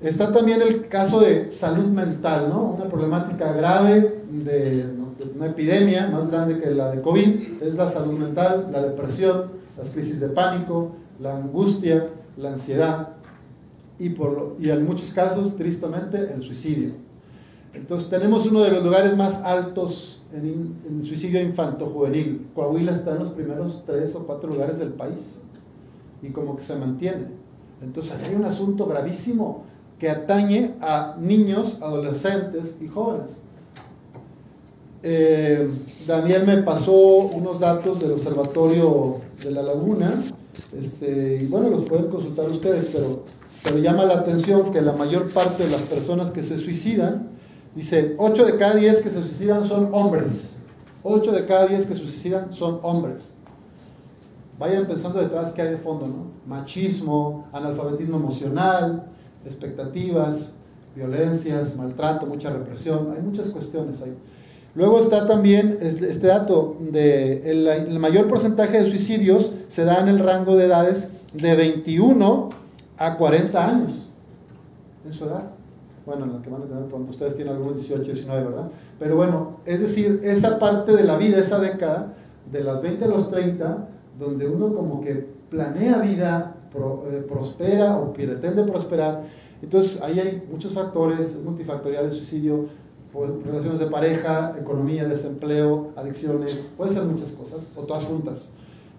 Está 0.03 0.33
también 0.33 0.63
el 0.63 0.89
caso 0.89 1.21
de 1.21 1.53
salud 1.53 1.87
mental, 1.87 2.49
¿no? 2.49 2.73
Una 2.73 2.89
problemática 2.89 3.53
grave 3.53 4.23
de, 4.31 4.87
una 5.35 5.47
epidemia 5.47 6.09
más 6.09 6.31
grande 6.31 6.59
que 6.59 6.71
la 6.71 6.91
de 6.91 7.03
COVID, 7.03 7.63
es 7.63 7.75
la 7.75 7.91
salud 7.91 8.19
mental, 8.19 8.69
la 8.73 8.83
depresión, 8.83 9.51
las 9.77 9.91
crisis 9.91 10.21
de 10.21 10.29
pánico, 10.29 10.93
la 11.21 11.37
angustia, 11.37 12.09
la 12.39 12.53
ansiedad 12.53 13.11
y, 13.99 14.11
por, 14.11 14.57
y 14.59 14.71
en 14.71 14.87
muchos 14.87 15.13
casos, 15.13 15.57
tristemente, 15.57 16.33
el 16.35 16.43
suicidio. 16.43 16.93
Entonces 17.73 18.11
tenemos 18.11 18.47
uno 18.47 18.63
de 18.63 18.73
los 18.73 18.85
lugares 18.85 19.17
más 19.17 19.43
altos 19.43 20.23
en, 20.33 21.05
suicidio 21.05 21.41
infanto-juvenil. 21.41 22.49
Coahuila 22.55 22.93
está 22.93 23.13
en 23.13 23.21
los 23.21 23.29
primeros 23.29 23.85
tres 23.87 24.15
o 24.17 24.27
cuatro 24.27 24.51
lugares 24.51 24.79
del 24.79 24.91
país 24.91 25.41
y 26.23 26.31
como 26.31 26.57
que 26.57 26.63
se 26.63 26.77
mantiene. 26.77 27.29
Entonces 27.81 28.21
hay 28.23 28.35
un 28.35 28.45
asunto 28.45 28.87
gravísimo 28.87 29.65
que 29.99 30.11
atañe 30.11 30.75
a 30.81 31.17
niños, 31.21 31.81
adolescentes 31.83 32.79
y 32.81 32.89
jóvenes. 32.89 33.43
Eh, 35.03 35.71
Daniel 36.07 36.47
me 36.47 36.59
pasó 36.59 36.93
unos 36.93 37.61
datos 37.61 38.01
del 38.01 38.13
Observatorio 38.13 39.17
de 39.43 39.51
la 39.51 39.63
Laguna, 39.63 40.23
este, 40.79 41.41
y 41.43 41.47
bueno, 41.47 41.71
los 41.71 41.87
pueden 41.87 42.09
consultar 42.09 42.51
ustedes, 42.51 42.91
pero, 42.93 43.25
pero 43.63 43.79
llama 43.79 44.05
la 44.05 44.15
atención 44.15 44.71
que 44.71 44.83
la 44.83 44.93
mayor 44.93 45.31
parte 45.31 45.65
de 45.65 45.71
las 45.71 45.83
personas 45.83 46.31
que 46.33 46.43
se 46.43 46.59
suicidan 46.59 47.31
Dice, 47.75 48.15
8 48.19 48.47
de 48.47 48.57
cada 48.57 48.75
10 48.75 49.03
que 49.03 49.11
se 49.11 49.23
suicidan 49.23 49.65
son 49.65 49.91
hombres. 49.93 50.57
8 51.03 51.33
de 51.33 51.47
cada 51.47 51.67
10 51.67 51.87
que 51.87 51.95
se 51.95 52.01
suicidan 52.01 52.53
son 52.53 52.81
hombres. 52.83 53.33
Vayan 54.59 54.87
pensando 54.87 55.21
detrás 55.21 55.55
qué 55.55 55.63
hay 55.63 55.71
de 55.71 55.77
fondo, 55.79 56.07
¿no? 56.07 56.31
Machismo, 56.47 57.47
analfabetismo 57.53 58.17
emocional, 58.17 59.07
expectativas, 59.47 60.55
violencias, 60.95 61.77
maltrato, 61.77 62.27
mucha 62.27 62.51
represión. 62.51 63.15
Hay 63.17 63.23
muchas 63.23 63.49
cuestiones 63.49 64.03
ahí. 64.03 64.15
Luego 64.75 64.99
está 64.99 65.27
también 65.27 65.79
este 65.81 66.27
dato 66.27 66.77
de 66.81 67.51
el, 67.51 67.99
mayor 67.99 68.29
porcentaje 68.29 68.83
de 68.83 68.91
suicidios 68.91 69.53
se 69.69 69.85
da 69.85 70.01
en 70.01 70.09
el 70.09 70.19
rango 70.19 70.57
de 70.57 70.67
edades 70.67 71.13
de 71.33 71.57
21 71.57 72.51
a 72.99 73.17
40 73.17 73.67
años 73.67 74.11
en 75.05 75.13
su 75.13 75.25
edad 75.25 75.60
bueno, 76.07 76.25
en 76.25 76.35
la 76.35 76.43
que 76.43 76.51
van 76.51 76.63
a 76.63 76.67
tener 76.67 76.85
pronto, 76.85 77.11
ustedes 77.11 77.37
tienen 77.37 77.55
algunos 77.55 77.77
18, 77.77 78.03
19, 78.03 78.45
¿verdad? 78.45 78.69
Pero 78.99 79.17
bueno, 79.17 79.59
es 79.67 79.81
decir, 79.81 80.21
esa 80.23 80.59
parte 80.59 80.93
de 80.93 81.05
la 81.05 81.17
vida, 81.17 81.39
esa 81.39 81.59
década, 81.59 82.15
de 82.51 82.65
las 82.65 82.83
20 82.83 83.05
a 83.05 83.09
los 83.09 83.31
30, 83.31 83.89
donde 84.19 84.49
uno 84.49 84.75
como 84.75 85.01
que 85.01 85.27
planea 85.51 85.99
vida, 85.99 86.57
eh, 86.75 87.27
prospera 87.29 87.99
o 87.99 88.13
pretende 88.13 88.63
prosperar, 88.65 89.23
entonces 89.63 90.01
ahí 90.03 90.19
hay 90.19 90.47
muchos 90.51 90.73
factores 90.73 91.43
multifactoriales, 91.45 92.15
suicidio, 92.15 92.67
pues, 93.13 93.31
relaciones 93.45 93.81
de 93.81 93.87
pareja, 93.87 94.55
economía, 94.59 95.07
desempleo, 95.07 95.89
adicciones, 95.97 96.71
puede 96.77 96.93
ser 96.93 97.05
muchas 97.05 97.33
cosas, 97.33 97.73
o 97.77 97.83
todas 97.83 98.05
juntas. 98.05 98.53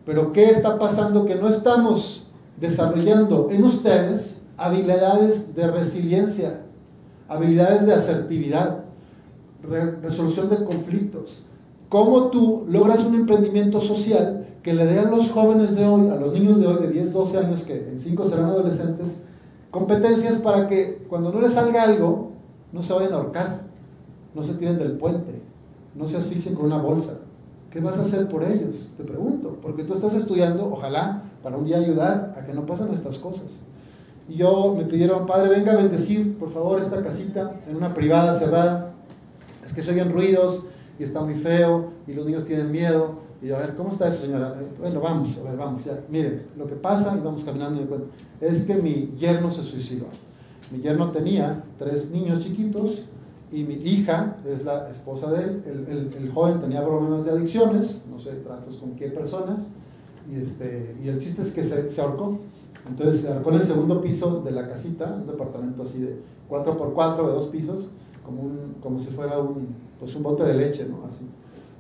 Pero 0.06 0.34
¿qué 0.34 0.50
está 0.50 0.78
pasando? 0.78 1.26
Que 1.26 1.36
no 1.36 1.48
estamos 1.48 2.28
desarrollando 2.60 3.50
en 3.52 3.64
ustedes 3.64 4.42
habilidades 4.58 5.56
de 5.56 5.68
resiliencia, 5.72 6.62
habilidades 7.32 7.86
de 7.86 7.94
asertividad, 7.94 8.84
resolución 10.02 10.50
de 10.50 10.66
conflictos. 10.66 11.46
¿Cómo 11.88 12.28
tú 12.28 12.66
logras 12.68 13.06
un 13.06 13.16
emprendimiento 13.16 13.80
social 13.80 14.46
que 14.62 14.74
le 14.74 14.86
dé 14.86 15.00
a 15.00 15.10
los 15.10 15.32
jóvenes 15.32 15.76
de 15.78 15.86
hoy, 15.86 16.10
a 16.10 16.16
los 16.16 16.34
niños 16.34 16.60
de 16.60 16.68
hoy 16.68 16.82
de 16.82 16.90
10, 16.90 17.14
12 17.14 17.38
años, 17.38 17.64
que 17.64 17.88
en 17.90 17.98
5 17.98 18.26
serán 18.26 18.48
adolescentes, 18.48 19.24
competencias 19.72 20.42
para 20.42 20.68
que 20.68 21.06
cuando 21.08 21.32
no 21.32 21.40
les 21.40 21.54
salga 21.54 21.84
algo, 21.84 22.32
no 22.74 22.84
se 22.84 22.94
vayan 22.94 23.14
a 23.14 23.16
ahorcar, 23.18 23.62
no 24.36 24.44
se 24.44 24.56
tiren 24.56 24.78
del 24.78 24.94
puente, 24.94 25.42
no 25.96 26.08
se 26.08 26.18
asfixien 26.18 26.56
con 26.56 26.66
una 26.66 26.82
bolsa? 26.82 27.20
¿Qué 27.70 27.80
vas 27.80 27.98
a 27.98 28.04
hacer 28.04 28.28
por 28.28 28.44
ellos? 28.44 28.92
Te 28.98 29.06
pregunto, 29.06 29.58
porque 29.62 29.86
tú 29.86 29.94
estás 29.94 30.14
estudiando, 30.16 30.70
ojalá, 30.70 31.24
para 31.42 31.56
un 31.56 31.64
día 31.64 31.78
ayudar 31.78 32.36
a 32.38 32.46
que 32.46 32.54
no 32.54 32.66
pasen 32.66 32.94
estas 32.94 33.18
cosas. 33.20 33.64
Y 34.30 34.36
yo 34.36 34.76
me 34.78 34.86
pidieron, 34.86 35.26
padre, 35.26 35.50
venga 35.50 35.74
a 35.74 35.78
bendecir, 35.78 36.38
por 36.38 36.50
favor, 36.50 36.82
esta 36.82 37.04
casita 37.04 37.60
en 37.68 37.76
una 37.76 37.94
privada 37.94 38.34
cerrada. 38.34 38.94
Es 39.66 39.74
que 39.74 39.82
se 39.82 39.92
oyen 39.92 40.12
ruidos 40.12 40.66
y 41.00 41.04
está 41.04 41.22
muy 41.22 41.36
feo 41.36 41.92
y 42.08 42.14
los 42.14 42.26
niños 42.26 42.46
tienen 42.46 42.72
miedo. 42.72 43.20
Y 43.42 43.48
yo, 43.48 43.58
a 43.58 43.60
ver, 43.60 43.76
¿cómo 43.76 43.90
está 43.90 44.08
eso, 44.08 44.26
señora? 44.26 44.56
Bueno, 44.80 45.02
vamos, 45.02 45.38
a 45.38 45.44
ver, 45.44 45.58
vamos. 45.58 45.84
Ya. 45.84 46.00
Miren, 46.10 46.44
lo 46.58 46.68
que 46.68 46.76
pasa, 46.76 47.18
y 47.18 47.22
vamos 47.22 47.44
caminando, 47.44 48.08
es 48.40 48.66
que 48.66 48.76
mi 48.76 49.14
yerno 49.18 49.50
se 49.50 49.64
suicidó. 49.64 50.06
Mi 50.72 50.80
yerno 50.80 51.12
tenía 51.12 51.64
tres 51.78 52.12
niños 52.12 52.44
chiquitos 52.44 53.06
y 53.52 53.64
mi 53.64 53.74
hija 53.74 54.38
es 54.46 54.64
la 54.64 54.90
esposa 54.90 55.32
de 55.32 55.44
él. 55.44 55.64
El, 55.66 56.24
el, 56.24 56.32
joven 56.32 56.62
tenía 56.62 56.86
problemas 56.86 57.26
de 57.26 57.32
adicciones, 57.32 58.06
no 58.10 58.18
sé, 58.18 58.32
tratos 58.36 58.78
con 58.78 58.96
qué 58.96 59.10
personas. 59.10 59.70
Y, 60.32 60.40
este, 60.40 60.96
y 61.04 61.10
el 61.10 61.18
chiste 61.18 61.42
es 61.42 61.54
que 61.54 61.64
se, 61.64 61.90
se 61.90 62.02
ahorcó. 62.02 62.40
Entonces 62.88 63.22
se 63.22 63.32
arcó 63.32 63.52
en 63.52 63.58
el 63.58 63.64
segundo 63.64 64.02
piso 64.02 64.42
de 64.44 64.52
la 64.52 64.68
casita, 64.68 65.18
un 65.22 65.28
departamento 65.28 65.84
así 65.84 66.02
de 66.02 66.20
4x4 66.50 67.28
de 67.28 67.34
dos 67.34 67.46
pisos, 67.50 67.92
como, 68.26 68.44
un, 68.44 68.76
como 68.82 69.00
si 69.00 69.12
fuera 69.12 69.40
un, 69.40 69.68
pues 70.00 70.16
un 70.16 70.24
bote 70.24 70.44
de 70.44 70.56
leche, 70.56 70.88
¿no? 70.90 71.06
Así. 71.06 71.28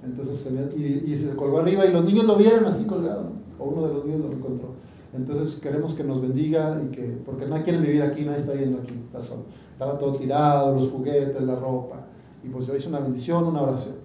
Entonces 0.04 0.40
se 0.40 0.52
y, 0.78 1.12
y, 1.12 1.18
se 1.18 1.36
colgó 1.36 1.60
arriba 1.60 1.86
y 1.86 1.92
los 1.92 2.04
niños 2.06 2.26
lo 2.26 2.36
vieron 2.36 2.66
así 2.66 2.86
colgado, 2.86 3.30
o 3.60 3.66
uno 3.66 3.88
de 3.88 3.94
los 3.94 4.06
niños 4.06 4.22
lo 4.22 4.32
encontró. 4.32 4.70
entonces 5.14 5.60
queremos 5.60 5.94
que 5.94 6.04
nos 6.04 6.22
bendiga 6.22 6.82
y 6.84 6.92
que, 6.92 7.22
porque 7.24 7.46
nadie 7.46 7.64
quiere 7.64 7.80
vivir 7.80 8.02
aquí, 8.02 8.24
nadie 8.24 8.40
está 8.40 8.54
viviendo 8.54 8.80
aquí, 8.82 9.00
está 9.06 9.22
solo. 9.22 9.44
Estaba 9.74 9.98
todo 10.00 10.12
tirado, 10.14 10.76
los 10.76 10.90
juguetes, 10.90 11.42
la 11.44 11.56
ropa, 11.56 12.06
y 12.44 12.50
pues 12.50 12.68
yo 12.68 12.76
hice 12.76 12.90
una 12.90 13.00
bendición, 13.00 13.44
una 13.44 13.62
oración. 13.62 13.96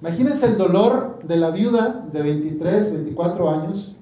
Imagínense 0.00 0.46
el 0.46 0.56
dolor 0.56 1.18
de 1.24 1.36
la 1.36 1.50
viuda 1.50 2.08
de 2.12 2.22
23, 2.22 2.92
24 2.94 3.50
años, 3.50 3.99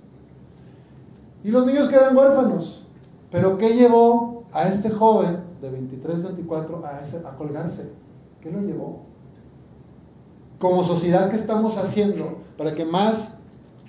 y 1.44 1.50
los 1.50 1.66
niños 1.66 1.88
quedan 1.88 2.16
huérfanos. 2.16 2.86
Pero 3.30 3.58
¿qué 3.58 3.74
llevó 3.74 4.44
a 4.52 4.68
este 4.68 4.90
joven 4.90 5.38
de 5.60 5.70
23, 5.70 6.22
24 6.22 6.82
a, 6.84 7.36
colgarse? 7.36 7.92
¿Qué 8.40 8.50
lo 8.50 8.60
llevó? 8.60 9.00
Como 10.58 10.82
sociedad, 10.82 11.30
¿qué 11.30 11.36
estamos 11.36 11.76
haciendo 11.78 12.38
para 12.56 12.74
que 12.74 12.84
más 12.84 13.38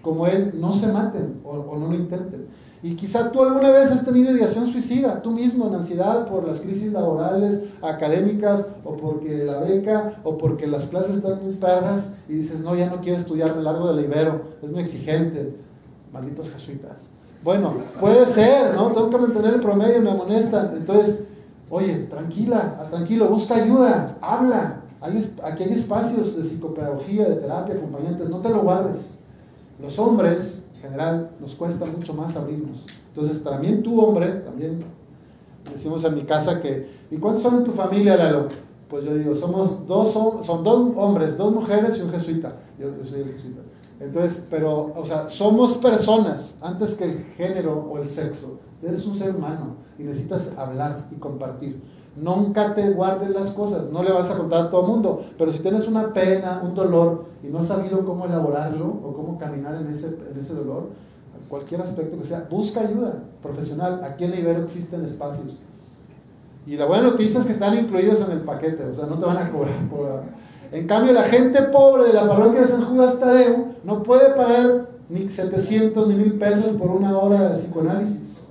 como 0.01 0.27
él 0.27 0.53
no 0.59 0.73
se 0.73 0.91
maten 0.91 1.41
o 1.43 1.77
no 1.77 1.87
lo 1.87 1.95
intenten? 1.95 2.47
Y 2.81 2.95
quizá 2.95 3.31
tú 3.31 3.43
alguna 3.43 3.71
vez 3.71 3.91
has 3.91 4.05
tenido 4.05 4.31
ideación 4.31 4.65
suicida, 4.65 5.21
tú 5.21 5.31
mismo 5.31 5.67
en 5.67 5.75
ansiedad 5.75 6.25
por 6.27 6.47
las 6.47 6.61
crisis 6.61 6.93
laborales, 6.93 7.65
académicas, 7.81 8.67
o 8.85 8.95
porque 8.95 9.43
la 9.43 9.59
beca, 9.59 10.13
o 10.23 10.37
porque 10.37 10.65
las 10.65 10.89
clases 10.89 11.17
están 11.17 11.43
muy 11.43 11.55
perras, 11.55 12.13
y 12.29 12.33
dices, 12.33 12.61
no, 12.61 12.75
ya 12.75 12.89
no 12.89 13.01
quiero 13.01 13.17
estudiar, 13.17 13.53
me 13.55 13.63
largo 13.63 13.91
del 13.91 14.05
Ibero, 14.05 14.43
es 14.61 14.71
muy 14.71 14.81
exigente. 14.81 15.57
Malditos 16.13 16.53
jesuitas. 16.53 17.11
Bueno, 17.43 17.73
puede 17.99 18.25
ser, 18.25 18.75
¿no? 18.75 18.87
Tengo 18.87 19.09
que 19.09 19.17
mantener 19.17 19.53
el 19.55 19.61
promedio, 19.61 20.01
me 20.01 20.11
amonestan. 20.11 20.73
Entonces, 20.75 21.27
oye, 21.69 22.07
tranquila, 22.09 22.87
tranquilo, 22.89 23.29
busca 23.29 23.55
ayuda, 23.55 24.17
habla. 24.21 24.81
aquí 25.01 25.63
hay 25.63 25.71
espacios 25.71 26.35
de 26.35 26.43
psicopedagogía, 26.43 27.29
de 27.29 27.35
terapia, 27.35 27.75
acompañantes, 27.75 28.29
no 28.29 28.39
te 28.39 28.49
lo 28.49 28.61
guardes. 28.61 29.19
Los 29.81 29.97
hombres, 29.99 30.63
en 30.75 30.81
general, 30.81 31.31
nos 31.39 31.53
cuesta 31.55 31.85
mucho 31.85 32.13
más 32.13 32.35
abrirnos. 32.35 32.85
Entonces, 33.07 33.41
también 33.41 33.83
tú, 33.83 34.01
hombre, 34.01 34.31
también 34.41 34.83
decimos 35.71 36.03
en 36.03 36.15
mi 36.15 36.23
casa 36.23 36.61
que, 36.61 36.89
¿y 37.09 37.17
cuántos 37.17 37.43
son 37.43 37.59
en 37.59 37.63
tu 37.63 37.71
familia, 37.71 38.17
Lalo? 38.17 38.49
Pues 38.89 39.05
yo 39.05 39.15
digo, 39.15 39.33
somos 39.35 39.87
dos, 39.87 40.11
son 40.11 40.63
dos 40.63 40.91
hombres, 40.97 41.37
dos 41.37 41.53
mujeres 41.53 41.97
y 41.99 42.01
un 42.01 42.11
jesuita. 42.11 42.53
Yo, 42.77 42.87
yo 42.97 43.05
soy 43.05 43.21
el 43.21 43.31
jesuita. 43.31 43.61
Entonces, 43.99 44.47
pero, 44.49 44.93
o 44.95 45.05
sea, 45.05 45.27
somos 45.27 45.77
personas 45.77 46.55
antes 46.61 46.95
que 46.95 47.03
el 47.03 47.17
género 47.35 47.85
o 47.91 47.97
el 47.97 48.07
sexo. 48.07 48.59
Eres 48.81 49.05
un 49.05 49.15
ser 49.15 49.35
humano 49.35 49.75
y 49.97 50.03
necesitas 50.03 50.53
hablar 50.57 51.05
y 51.11 51.15
compartir. 51.15 51.81
Nunca 52.15 52.73
te 52.73 52.89
guardes 52.91 53.29
las 53.29 53.53
cosas, 53.53 53.91
no 53.91 54.01
le 54.03 54.11
vas 54.11 54.31
a 54.31 54.37
contar 54.37 54.65
a 54.65 54.71
todo 54.71 54.81
el 54.81 54.87
mundo, 54.87 55.23
pero 55.37 55.53
si 55.53 55.59
tienes 55.59 55.87
una 55.87 56.13
pena, 56.13 56.61
un 56.63 56.73
dolor 56.75 57.25
y 57.43 57.47
no 57.47 57.59
has 57.59 57.67
sabido 57.67 58.05
cómo 58.05 58.25
elaborarlo 58.25 58.85
o 58.87 59.13
cómo 59.13 59.37
caminar 59.37 59.75
en 59.75 59.89
ese, 59.89 60.15
dolor, 60.55 60.89
cualquier 61.47 61.81
aspecto 61.81 62.17
que 62.17 62.25
sea, 62.25 62.47
busca 62.49 62.81
ayuda 62.81 63.23
profesional. 63.41 64.01
Aquí 64.03 64.25
en 64.25 64.37
Ibero 64.37 64.63
existen 64.63 65.05
espacios. 65.05 65.59
Y 66.65 66.75
la 66.75 66.85
buena 66.85 67.03
noticia 67.03 67.39
es 67.39 67.45
que 67.45 67.53
están 67.53 67.77
incluidos 67.77 68.19
en 68.21 68.31
el 68.31 68.41
paquete, 68.41 68.85
o 68.85 68.93
sea, 68.93 69.05
no 69.05 69.17
te 69.17 69.25
van 69.25 69.37
a 69.37 69.51
cobrar 69.51 69.89
por, 69.89 70.21
en 70.71 70.87
cambio, 70.87 71.13
la 71.13 71.23
gente 71.23 71.61
pobre 71.63 72.07
de 72.07 72.13
la 72.13 72.27
parroquia 72.27 72.61
de 72.61 72.67
San 72.67 72.85
Judas 72.85 73.19
Tadeo 73.19 73.69
no 73.83 74.03
puede 74.03 74.33
pagar 74.35 74.89
ni 75.09 75.27
700 75.27 76.07
ni 76.07 76.15
1000 76.15 76.33
pesos 76.37 76.75
por 76.77 76.91
una 76.91 77.17
hora 77.17 77.49
de 77.49 77.55
psicoanálisis. 77.55 78.49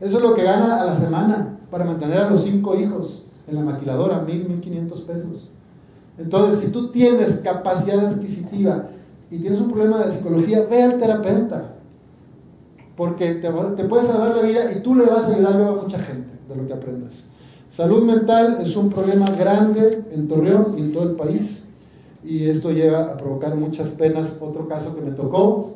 Eso 0.00 0.16
es 0.16 0.22
lo 0.22 0.34
que 0.34 0.42
gana 0.42 0.82
a 0.82 0.86
la 0.86 0.96
semana 0.96 1.58
para 1.70 1.84
mantener 1.84 2.18
a 2.18 2.30
los 2.30 2.42
cinco 2.42 2.74
hijos 2.74 3.26
en 3.46 3.54
la 3.54 3.62
maquiladora, 3.62 4.20
1000, 4.20 4.48
1500 4.48 5.00
pesos. 5.02 5.50
Entonces, 6.18 6.60
si 6.60 6.72
tú 6.72 6.90
tienes 6.90 7.38
capacidad 7.38 8.06
adquisitiva 8.06 8.88
y 9.30 9.38
tienes 9.38 9.60
un 9.60 9.70
problema 9.70 10.04
de 10.04 10.12
psicología, 10.12 10.66
ve 10.68 10.82
al 10.82 10.98
terapeuta. 10.98 11.74
Porque 12.96 13.34
te, 13.34 13.48
te 13.48 13.84
puede 13.84 14.06
salvar 14.06 14.34
la 14.34 14.42
vida 14.42 14.72
y 14.72 14.80
tú 14.80 14.96
le 14.96 15.06
vas 15.06 15.28
a 15.28 15.34
ayudar 15.34 15.60
a 15.62 15.70
mucha 15.70 16.00
gente 16.00 16.34
de 16.48 16.56
lo 16.56 16.66
que 16.66 16.72
aprendas. 16.72 17.24
Salud 17.68 18.02
mental 18.02 18.58
es 18.62 18.76
un 18.76 18.88
problema 18.88 19.26
grande 19.30 20.04
en 20.10 20.26
Torreón 20.26 20.74
y 20.78 20.80
en 20.80 20.92
todo 20.92 21.04
el 21.04 21.16
país 21.16 21.64
y 22.24 22.46
esto 22.48 22.72
llega 22.72 23.12
a 23.12 23.16
provocar 23.16 23.54
muchas 23.56 23.90
penas. 23.90 24.38
Otro 24.40 24.66
caso 24.66 24.94
que 24.94 25.02
me 25.02 25.12
tocó, 25.12 25.74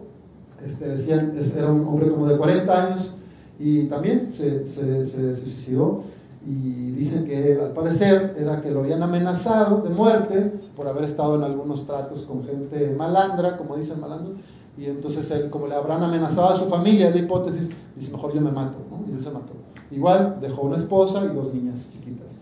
este, 0.65 0.89
decían, 0.89 1.33
era 1.57 1.71
un 1.71 1.87
hombre 1.87 2.11
como 2.11 2.27
de 2.27 2.37
40 2.37 2.87
años 2.87 3.15
y 3.59 3.85
también 3.85 4.33
se, 4.35 4.67
se, 4.67 5.35
suicidó 5.35 6.03
y 6.47 6.93
dicen 6.93 7.25
que 7.27 7.59
al 7.61 7.73
parecer 7.73 8.37
era 8.39 8.61
que 8.61 8.71
lo 8.71 8.81
habían 8.81 9.03
amenazado 9.03 9.83
de 9.83 9.91
muerte 9.91 10.53
por 10.75 10.89
haber 10.89 11.05
estado 11.05 11.37
en 11.37 11.45
algunos 11.45 11.87
tratos 11.87 12.23
con 12.23 12.43
gente 12.45 12.95
malandra, 12.97 13.57
como 13.57 13.77
dicen 13.77 14.01
malandro, 14.01 14.33
y 14.77 14.87
entonces 14.87 15.31
él, 15.31 15.51
como 15.51 15.69
le 15.69 15.75
habrán 15.75 16.03
amenazado 16.03 16.49
a 16.49 16.57
su 16.57 16.65
familia, 16.65 17.11
la 17.11 17.19
hipótesis, 17.19 17.71
dice, 17.95 18.13
mejor 18.13 18.35
yo 18.35 18.41
me 18.41 18.51
mato, 18.51 18.79
¿no? 18.91 19.05
y 19.09 19.17
él 19.17 19.23
se 19.23 19.31
mató. 19.31 19.53
Igual 19.93 20.39
dejó 20.41 20.63
una 20.63 20.77
esposa 20.77 21.25
y 21.25 21.35
dos 21.35 21.53
niñas 21.53 21.91
chiquitas. 21.93 22.41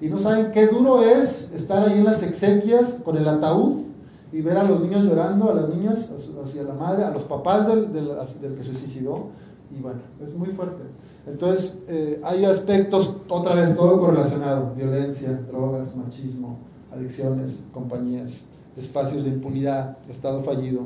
Y 0.00 0.08
no 0.08 0.18
saben 0.18 0.50
qué 0.52 0.66
duro 0.66 1.02
es 1.02 1.52
estar 1.52 1.86
ahí 1.86 1.98
en 1.98 2.04
las 2.04 2.22
exequias 2.22 3.00
con 3.04 3.16
el 3.16 3.28
ataúd 3.28 3.84
y 4.32 4.40
ver 4.42 4.56
a 4.56 4.64
los 4.64 4.80
niños 4.80 5.04
llorando, 5.04 5.50
a 5.50 5.54
las 5.54 5.68
niñas, 5.68 6.12
hacia 6.42 6.62
la 6.62 6.74
madre, 6.74 7.04
a 7.04 7.10
los 7.10 7.24
papás 7.24 7.66
del, 7.66 7.92
del, 7.92 8.08
que 8.54 8.62
se 8.62 8.74
suicidó. 8.74 9.28
Y 9.76 9.80
bueno, 9.80 10.00
es 10.22 10.34
muy 10.34 10.48
fuerte. 10.48 10.94
Entonces, 11.26 11.78
eh, 11.88 12.20
hay 12.24 12.44
aspectos, 12.44 13.14
otra 13.28 13.54
vez, 13.54 13.76
todo 13.76 14.00
correlacionado, 14.00 14.72
violencia, 14.74 15.40
drogas, 15.50 15.96
machismo, 15.96 16.58
adicciones, 16.92 17.64
compañías, 17.72 18.46
espacios 18.76 19.24
de 19.24 19.30
impunidad, 19.30 19.98
estado 20.08 20.40
fallido. 20.40 20.80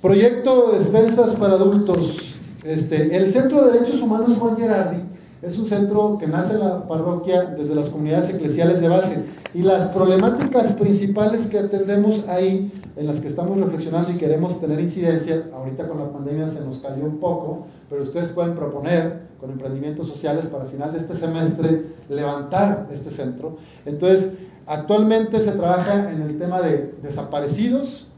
Proyecto 0.00 0.70
de 0.72 0.78
despensas 0.78 1.36
para 1.36 1.54
adultos, 1.54 2.39
este, 2.64 3.16
el 3.16 3.30
Centro 3.30 3.64
de 3.64 3.72
Derechos 3.72 4.02
Humanos 4.02 4.36
Juan 4.38 4.56
Gerardi 4.56 5.02
es 5.42 5.58
un 5.58 5.66
centro 5.66 6.18
que 6.18 6.26
nace 6.26 6.56
en 6.56 6.60
la 6.60 6.86
parroquia 6.86 7.44
desde 7.44 7.74
las 7.74 7.88
comunidades 7.88 8.34
eclesiales 8.34 8.82
de 8.82 8.88
base 8.88 9.24
y 9.54 9.62
las 9.62 9.86
problemáticas 9.86 10.74
principales 10.74 11.48
que 11.48 11.58
atendemos 11.58 12.28
ahí, 12.28 12.70
en 12.94 13.06
las 13.06 13.20
que 13.20 13.28
estamos 13.28 13.58
reflexionando 13.58 14.10
y 14.10 14.16
queremos 14.16 14.60
tener 14.60 14.78
incidencia, 14.78 15.44
ahorita 15.54 15.88
con 15.88 15.98
la 15.98 16.12
pandemia 16.12 16.50
se 16.50 16.62
nos 16.64 16.82
cayó 16.82 17.04
un 17.04 17.18
poco, 17.18 17.64
pero 17.88 18.02
ustedes 18.02 18.32
pueden 18.32 18.54
proponer 18.54 19.30
con 19.40 19.50
emprendimientos 19.50 20.08
sociales 20.08 20.48
para 20.48 20.66
final 20.66 20.92
de 20.92 20.98
este 20.98 21.16
semestre 21.16 21.86
levantar 22.10 22.88
este 22.92 23.08
centro. 23.10 23.56
Entonces, 23.86 24.34
actualmente 24.66 25.40
se 25.40 25.52
trabaja 25.52 26.12
en 26.12 26.20
el 26.20 26.38
tema 26.38 26.60
de 26.60 26.94
desaparecidos, 27.02 28.09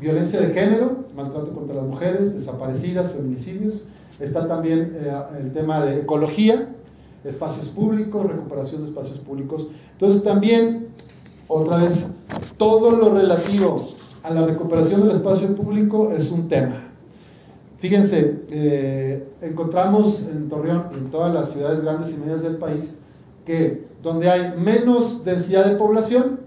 violencia 0.00 0.40
de 0.40 0.52
género, 0.52 1.04
maltrato 1.14 1.52
contra 1.52 1.76
las 1.76 1.84
mujeres, 1.84 2.34
desaparecidas, 2.34 3.12
feminicidios. 3.12 3.88
Está 4.20 4.46
también 4.46 4.92
eh, 4.94 5.12
el 5.40 5.52
tema 5.52 5.84
de 5.84 6.00
ecología, 6.00 6.68
espacios 7.24 7.68
públicos, 7.68 8.26
recuperación 8.26 8.82
de 8.82 8.88
espacios 8.88 9.18
públicos. 9.18 9.70
Entonces 9.92 10.22
también, 10.22 10.88
otra 11.48 11.78
vez, 11.78 12.14
todo 12.56 12.90
lo 12.92 13.14
relativo 13.14 13.88
a 14.22 14.30
la 14.30 14.46
recuperación 14.46 15.02
del 15.02 15.12
espacio 15.12 15.54
público 15.54 16.12
es 16.12 16.30
un 16.30 16.48
tema. 16.48 16.82
Fíjense, 17.78 18.42
eh, 18.50 19.28
encontramos 19.42 20.28
en 20.28 20.48
Torreón 20.48 20.84
en 20.94 21.10
todas 21.10 21.32
las 21.32 21.50
ciudades 21.50 21.82
grandes 21.82 22.16
y 22.16 22.20
medias 22.20 22.42
del 22.42 22.56
país 22.56 23.00
que 23.44 23.84
donde 24.02 24.28
hay 24.28 24.54
menos 24.58 25.24
densidad 25.24 25.66
de 25.66 25.76
población, 25.76 26.40